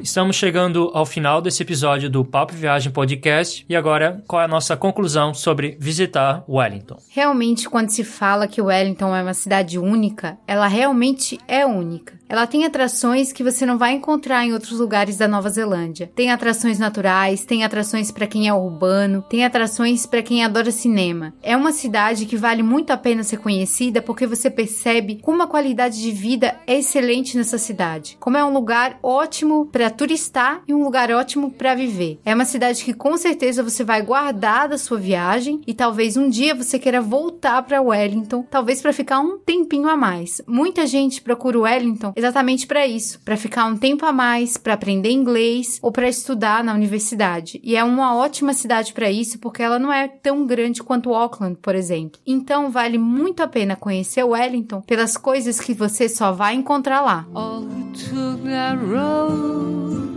Estamos 0.00 0.36
chegando 0.36 0.90
ao 0.92 1.06
final 1.06 1.40
desse 1.40 1.62
episódio 1.62 2.10
do 2.10 2.24
Papo 2.24 2.52
Viagem 2.52 2.90
Podcast. 2.90 3.64
E 3.68 3.76
agora, 3.76 4.22
qual 4.26 4.42
é 4.42 4.44
a 4.44 4.48
nossa 4.48 4.76
conclusão 4.76 5.32
sobre 5.32 5.76
visitar 5.78 6.42
Wellington? 6.48 6.96
Realmente, 7.10 7.68
quando 7.68 7.90
se 7.90 8.02
fala 8.02 8.48
que 8.48 8.60
Wellington 8.60 9.14
é 9.14 9.22
uma 9.22 9.34
cidade 9.34 9.78
única, 9.78 10.36
ela 10.48 10.66
realmente 10.66 11.38
é 11.46 11.64
única. 11.64 12.19
Ela 12.30 12.46
tem 12.46 12.64
atrações 12.64 13.32
que 13.32 13.42
você 13.42 13.66
não 13.66 13.76
vai 13.76 13.90
encontrar 13.90 14.46
em 14.46 14.52
outros 14.52 14.78
lugares 14.78 15.16
da 15.16 15.26
Nova 15.26 15.50
Zelândia. 15.50 16.12
Tem 16.14 16.30
atrações 16.30 16.78
naturais, 16.78 17.44
tem 17.44 17.64
atrações 17.64 18.12
para 18.12 18.24
quem 18.24 18.46
é 18.46 18.54
urbano, 18.54 19.24
tem 19.28 19.44
atrações 19.44 20.06
para 20.06 20.22
quem 20.22 20.44
adora 20.44 20.70
cinema. 20.70 21.34
É 21.42 21.56
uma 21.56 21.72
cidade 21.72 22.26
que 22.26 22.36
vale 22.36 22.62
muito 22.62 22.92
a 22.92 22.96
pena 22.96 23.24
ser 23.24 23.38
conhecida 23.38 24.00
porque 24.00 24.28
você 24.28 24.48
percebe 24.48 25.18
como 25.20 25.42
a 25.42 25.48
qualidade 25.48 26.00
de 26.00 26.12
vida 26.12 26.56
é 26.68 26.78
excelente 26.78 27.36
nessa 27.36 27.58
cidade, 27.58 28.16
como 28.20 28.36
é 28.36 28.44
um 28.44 28.52
lugar 28.52 29.00
ótimo 29.02 29.66
para 29.66 29.90
turistar 29.90 30.62
e 30.68 30.72
um 30.72 30.84
lugar 30.84 31.10
ótimo 31.10 31.50
para 31.50 31.74
viver. 31.74 32.20
É 32.24 32.32
uma 32.32 32.44
cidade 32.44 32.84
que 32.84 32.94
com 32.94 33.16
certeza 33.16 33.60
você 33.60 33.82
vai 33.82 34.02
guardar 34.02 34.68
da 34.68 34.78
sua 34.78 34.98
viagem 34.98 35.62
e 35.66 35.74
talvez 35.74 36.16
um 36.16 36.28
dia 36.28 36.54
você 36.54 36.78
queira 36.78 37.00
voltar 37.00 37.60
para 37.64 37.82
Wellington, 37.82 38.46
talvez 38.48 38.80
para 38.80 38.92
ficar 38.92 39.18
um 39.18 39.36
tempinho 39.36 39.88
a 39.88 39.96
mais. 39.96 40.40
Muita 40.46 40.86
gente 40.86 41.20
procura 41.20 41.58
Wellington 41.58 42.12
exatamente 42.20 42.66
para 42.66 42.86
isso, 42.86 43.20
para 43.24 43.36
ficar 43.36 43.66
um 43.66 43.76
tempo 43.76 44.06
a 44.06 44.12
mais, 44.12 44.56
para 44.56 44.74
aprender 44.74 45.10
inglês 45.10 45.78
ou 45.82 45.90
para 45.90 46.08
estudar 46.08 46.62
na 46.62 46.74
universidade. 46.74 47.60
E 47.64 47.76
é 47.76 47.82
uma 47.82 48.14
ótima 48.14 48.52
cidade 48.52 48.92
para 48.92 49.10
isso 49.10 49.38
porque 49.38 49.62
ela 49.62 49.78
não 49.78 49.92
é 49.92 50.06
tão 50.08 50.46
grande 50.46 50.82
quanto 50.82 51.14
Auckland, 51.14 51.58
por 51.60 51.74
exemplo. 51.74 52.20
Então 52.26 52.70
vale 52.70 52.98
muito 52.98 53.42
a 53.42 53.48
pena 53.48 53.76
conhecer 53.76 54.22
Wellington 54.22 54.82
pelas 54.82 55.16
coisas 55.16 55.60
que 55.60 55.74
você 55.74 56.08
só 56.08 56.32
vai 56.32 56.54
encontrar 56.54 57.00
lá. 57.00 57.26
All 57.34 57.62
took 57.92 58.42
that 58.44 58.78
road. 58.84 60.10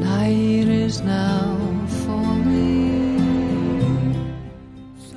Night 0.00 0.68
is 0.68 1.00
now 1.00 1.67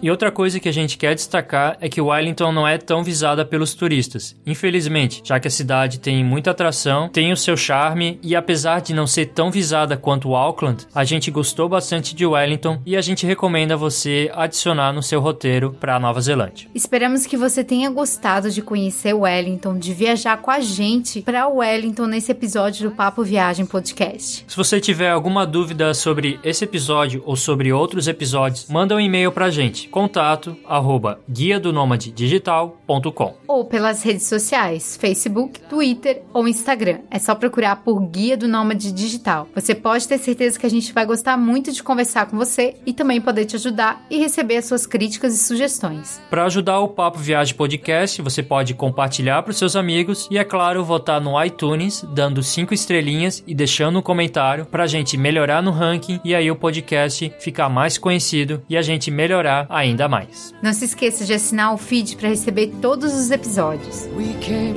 E 0.02 0.10
outra 0.10 0.32
coisa 0.32 0.60
que 0.60 0.68
a 0.68 0.74
gente 0.74 0.98
quer 0.98 1.14
destacar 1.14 1.78
é 1.80 1.88
que 1.88 2.02
Wellington 2.02 2.52
não 2.52 2.68
é 2.68 2.76
tão 2.80 3.04
visada 3.04 3.46
pelos 3.46 3.76
turistas. 3.76 4.36
Infelizmente, 4.48 5.22
já 5.24 5.40
que 5.40 5.48
a 5.48 5.52
cidade 5.52 6.00
tem 6.00 6.26
muita 6.26 6.50
atração, 6.50 7.08
tem 7.08 7.32
o 7.32 7.38
seu 7.38 7.56
charme 7.56 8.20
e 8.24 8.36
apesar 8.36 8.82
de 8.82 8.96
não 8.96 9.06
ser 9.06 9.28
tão 9.28 9.52
visada 9.52 9.96
quanto 9.96 10.34
Auckland, 10.34 10.88
a 10.96 11.04
gente 11.04 11.30
gostou 11.30 11.70
bastante 11.70 12.16
de 12.16 12.26
Wellington 12.26 12.82
e 12.84 12.98
a 12.98 13.02
gente 13.02 13.28
recomenda 13.28 13.78
você 13.78 14.32
adicionar 14.34 14.92
no 14.92 15.04
seu 15.04 15.22
roteiro 15.22 15.78
para 15.80 15.98
a 15.98 16.00
Nova 16.00 16.20
Zelândia. 16.20 16.68
Esperamos 16.74 17.28
que 17.28 17.38
você 17.38 17.64
tenha 17.64 17.92
gostado 17.92 18.50
de 18.50 18.64
conhecer 18.64 19.14
Wellington, 19.14 19.78
de 19.78 19.94
viajar 19.94 20.38
com 20.38 20.50
a 20.50 20.62
gente 20.62 21.22
para 21.22 21.48
Wellington 21.48 22.08
nesse 22.08 22.32
episódio 22.32 22.90
do 22.90 22.96
Papo 22.96 23.24
Viagem 23.24 23.68
Podcast. 23.68 24.46
Se 24.48 24.58
você 24.58 24.82
tiver 24.82 25.12
alguma 25.12 25.46
dúvida 25.46 25.94
sobre 25.94 26.40
esse 26.44 26.64
episódio 26.64 27.22
ou 27.24 27.36
sobre 27.36 27.72
outros 27.72 28.08
episódios, 28.08 28.66
manda 28.68 28.96
um 28.96 29.00
e-mail 29.00 29.32
para 29.32 29.46
a 29.46 29.52
gente 29.52 29.91
contato 29.92 30.58
arroba 30.66 31.20
guia 31.30 31.60
do 31.60 31.72
digital.com 32.16 33.36
ou 33.52 33.66
pelas 33.66 34.02
redes 34.02 34.28
sociais, 34.28 34.96
Facebook, 34.96 35.60
Twitter 35.62 36.22
ou 36.34 36.48
Instagram. 36.48 37.00
É 37.12 37.20
só 37.20 37.36
procurar 37.36 37.78
por 37.78 38.00
Guia 38.08 38.38
do 38.38 38.48
Nômade 38.48 38.92
Digital. 38.94 39.48
Você 39.54 39.76
pode 39.76 40.08
ter 40.08 40.18
certeza 40.18 40.58
que 40.58 40.66
a 40.66 40.70
gente 40.70 40.94
vai 40.94 41.06
gostar 41.06 41.38
muito 41.38 41.72
de 41.72 41.84
conversar 41.84 42.28
com 42.28 42.38
você 42.38 42.76
e 42.86 42.94
também 42.94 43.20
poder 43.20 43.46
te 43.46 43.58
ajudar 43.58 44.06
e 44.10 44.18
receber 44.18 44.58
as 44.58 44.66
suas 44.66 44.86
críticas 44.86 45.34
e 45.34 45.38
sugestões. 45.38 46.22
Para 46.30 46.46
ajudar 46.46 46.80
o 46.80 46.88
Papo 46.88 47.20
Viagem 47.20 47.56
Podcast, 47.56 48.22
você 48.22 48.42
pode 48.42 48.74
compartilhar 48.74 49.44
para 49.44 49.52
os 49.52 49.58
seus 49.58 49.76
amigos 49.76 50.28
e, 50.32 50.38
é 50.38 50.44
claro, 50.44 50.84
votar 50.84 51.20
no 51.20 51.42
iTunes, 51.44 52.06
dando 52.14 52.42
cinco 52.42 52.74
estrelinhas 52.74 53.44
e 53.46 53.54
deixando 53.54 54.00
um 54.00 54.02
comentário 54.02 54.66
para 54.66 54.84
a 54.84 54.88
gente 54.88 55.18
melhorar 55.18 55.62
no 55.62 55.72
ranking 55.72 56.22
e 56.24 56.34
aí 56.34 56.50
o 56.50 56.56
podcast 56.56 57.34
ficar 57.40 57.68
mais 57.68 57.98
conhecido 57.98 58.62
e 58.70 58.78
a 58.78 58.82
gente 58.82 59.12
melhorar 59.12 59.66
a 59.70 59.81
ainda 59.82 60.08
mais. 60.08 60.54
Não 60.62 60.74
se 60.74 60.86
esqueça 60.86 61.26
de 61.26 61.34
assinar 61.34 61.74
o 61.74 61.78
feed 61.78 62.16
para 62.16 62.30
receber 62.30 62.72
todos 62.82 63.14
os 63.14 63.32
episódios. 63.32 64.08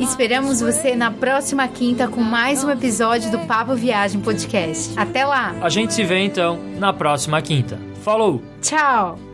Esperamos 0.01 0.61
você 0.61 0.95
na 0.97 1.11
próxima 1.11 1.67
quinta 1.69 2.09
com 2.09 2.21
mais 2.21 2.65
um 2.65 2.71
episódio 2.71 3.31
do 3.31 3.39
Papo 3.41 3.75
Viagem 3.75 4.21
Podcast. 4.21 4.93
Até 4.97 5.25
lá! 5.25 5.55
A 5.61 5.69
gente 5.69 5.95
se 5.95 6.05
vê 6.05 6.19
então 6.19 6.59
na 6.79 6.93
próxima 6.93 7.41
quinta. 7.41 7.79
Falou! 8.03 8.43
Tchau! 8.61 9.34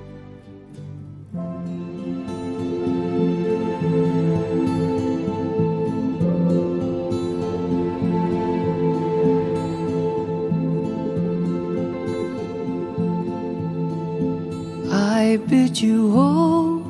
I 15.30 15.36
bid 15.36 15.80
you 15.80 16.18
all 16.18 16.82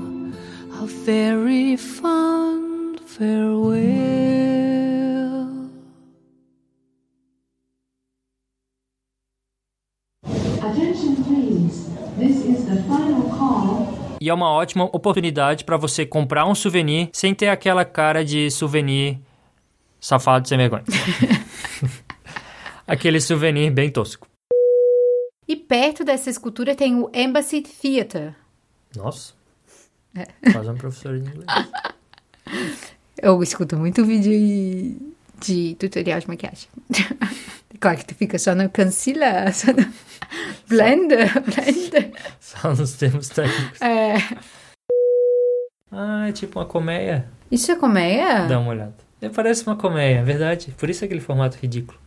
a 0.83 0.87
very 0.87 1.77
fond 1.77 2.99
farewell. 3.05 3.77
Attention 10.25 11.17
please. 11.23 11.91
This 12.17 12.47
is 12.47 12.65
the 12.65 12.83
final 12.89 13.29
call 13.29 14.17
e 14.19 14.31
é 14.31 14.33
uma 14.33 14.51
ótima 14.51 14.85
oportunidade 14.85 15.65
para 15.65 15.77
você 15.77 16.07
comprar 16.07 16.47
um 16.47 16.55
souvenir 16.55 17.11
sem 17.13 17.35
ter 17.35 17.49
aquela 17.49 17.85
cara 17.85 18.25
de 18.25 18.51
souvenir 18.51 19.19
safado 20.01 20.49
sem 20.49 20.57
vergonha. 20.57 20.85
Aquele 22.89 23.21
souvenir 23.21 23.71
bem 23.71 23.91
tosco. 23.91 24.30
E 25.51 25.57
perto 25.57 26.05
dessa 26.05 26.31
escultura 26.31 26.77
tem 26.77 26.95
o 26.95 27.11
Embassy 27.13 27.61
Theatre. 27.61 28.37
Nossa. 28.95 29.35
É. 30.15 30.53
Quase 30.53 30.71
um 30.71 30.77
professor 30.77 31.19
de 31.19 31.29
inglês. 31.29 31.45
Eu 33.21 33.43
escuto 33.43 33.77
muito 33.77 34.05
vídeo 34.05 35.13
de 35.41 35.75
tutorial 35.75 36.21
de 36.21 36.29
maquiagem. 36.29 36.69
Claro 37.81 37.97
que 37.97 38.05
tu 38.05 38.15
fica 38.15 38.39
só 38.39 38.55
no 38.55 38.69
concealer, 38.69 39.55
só 39.55 39.73
no 39.73 39.91
blender, 40.69 41.33
blender. 41.41 42.13
Só 42.39 42.75
nos 42.75 42.93
termos 42.93 43.29
técnicos. 43.31 43.81
É. 43.81 44.17
Ah, 45.91 46.29
é 46.29 46.33
tipo 46.33 46.59
uma 46.59 46.67
colmeia. 46.67 47.27
Isso 47.51 47.73
é 47.73 47.77
colmeia? 47.77 48.47
Dá 48.47 48.59
uma 48.59 48.71
olhada. 48.71 48.95
Parece 49.35 49.67
uma 49.67 49.77
colmeia, 49.77 50.19
é 50.19 50.23
verdade. 50.23 50.75
Por 50.79 50.91
isso 50.91 51.03
é 51.03 51.07
aquele 51.07 51.21
formato 51.21 51.57
ridículo. 51.57 51.99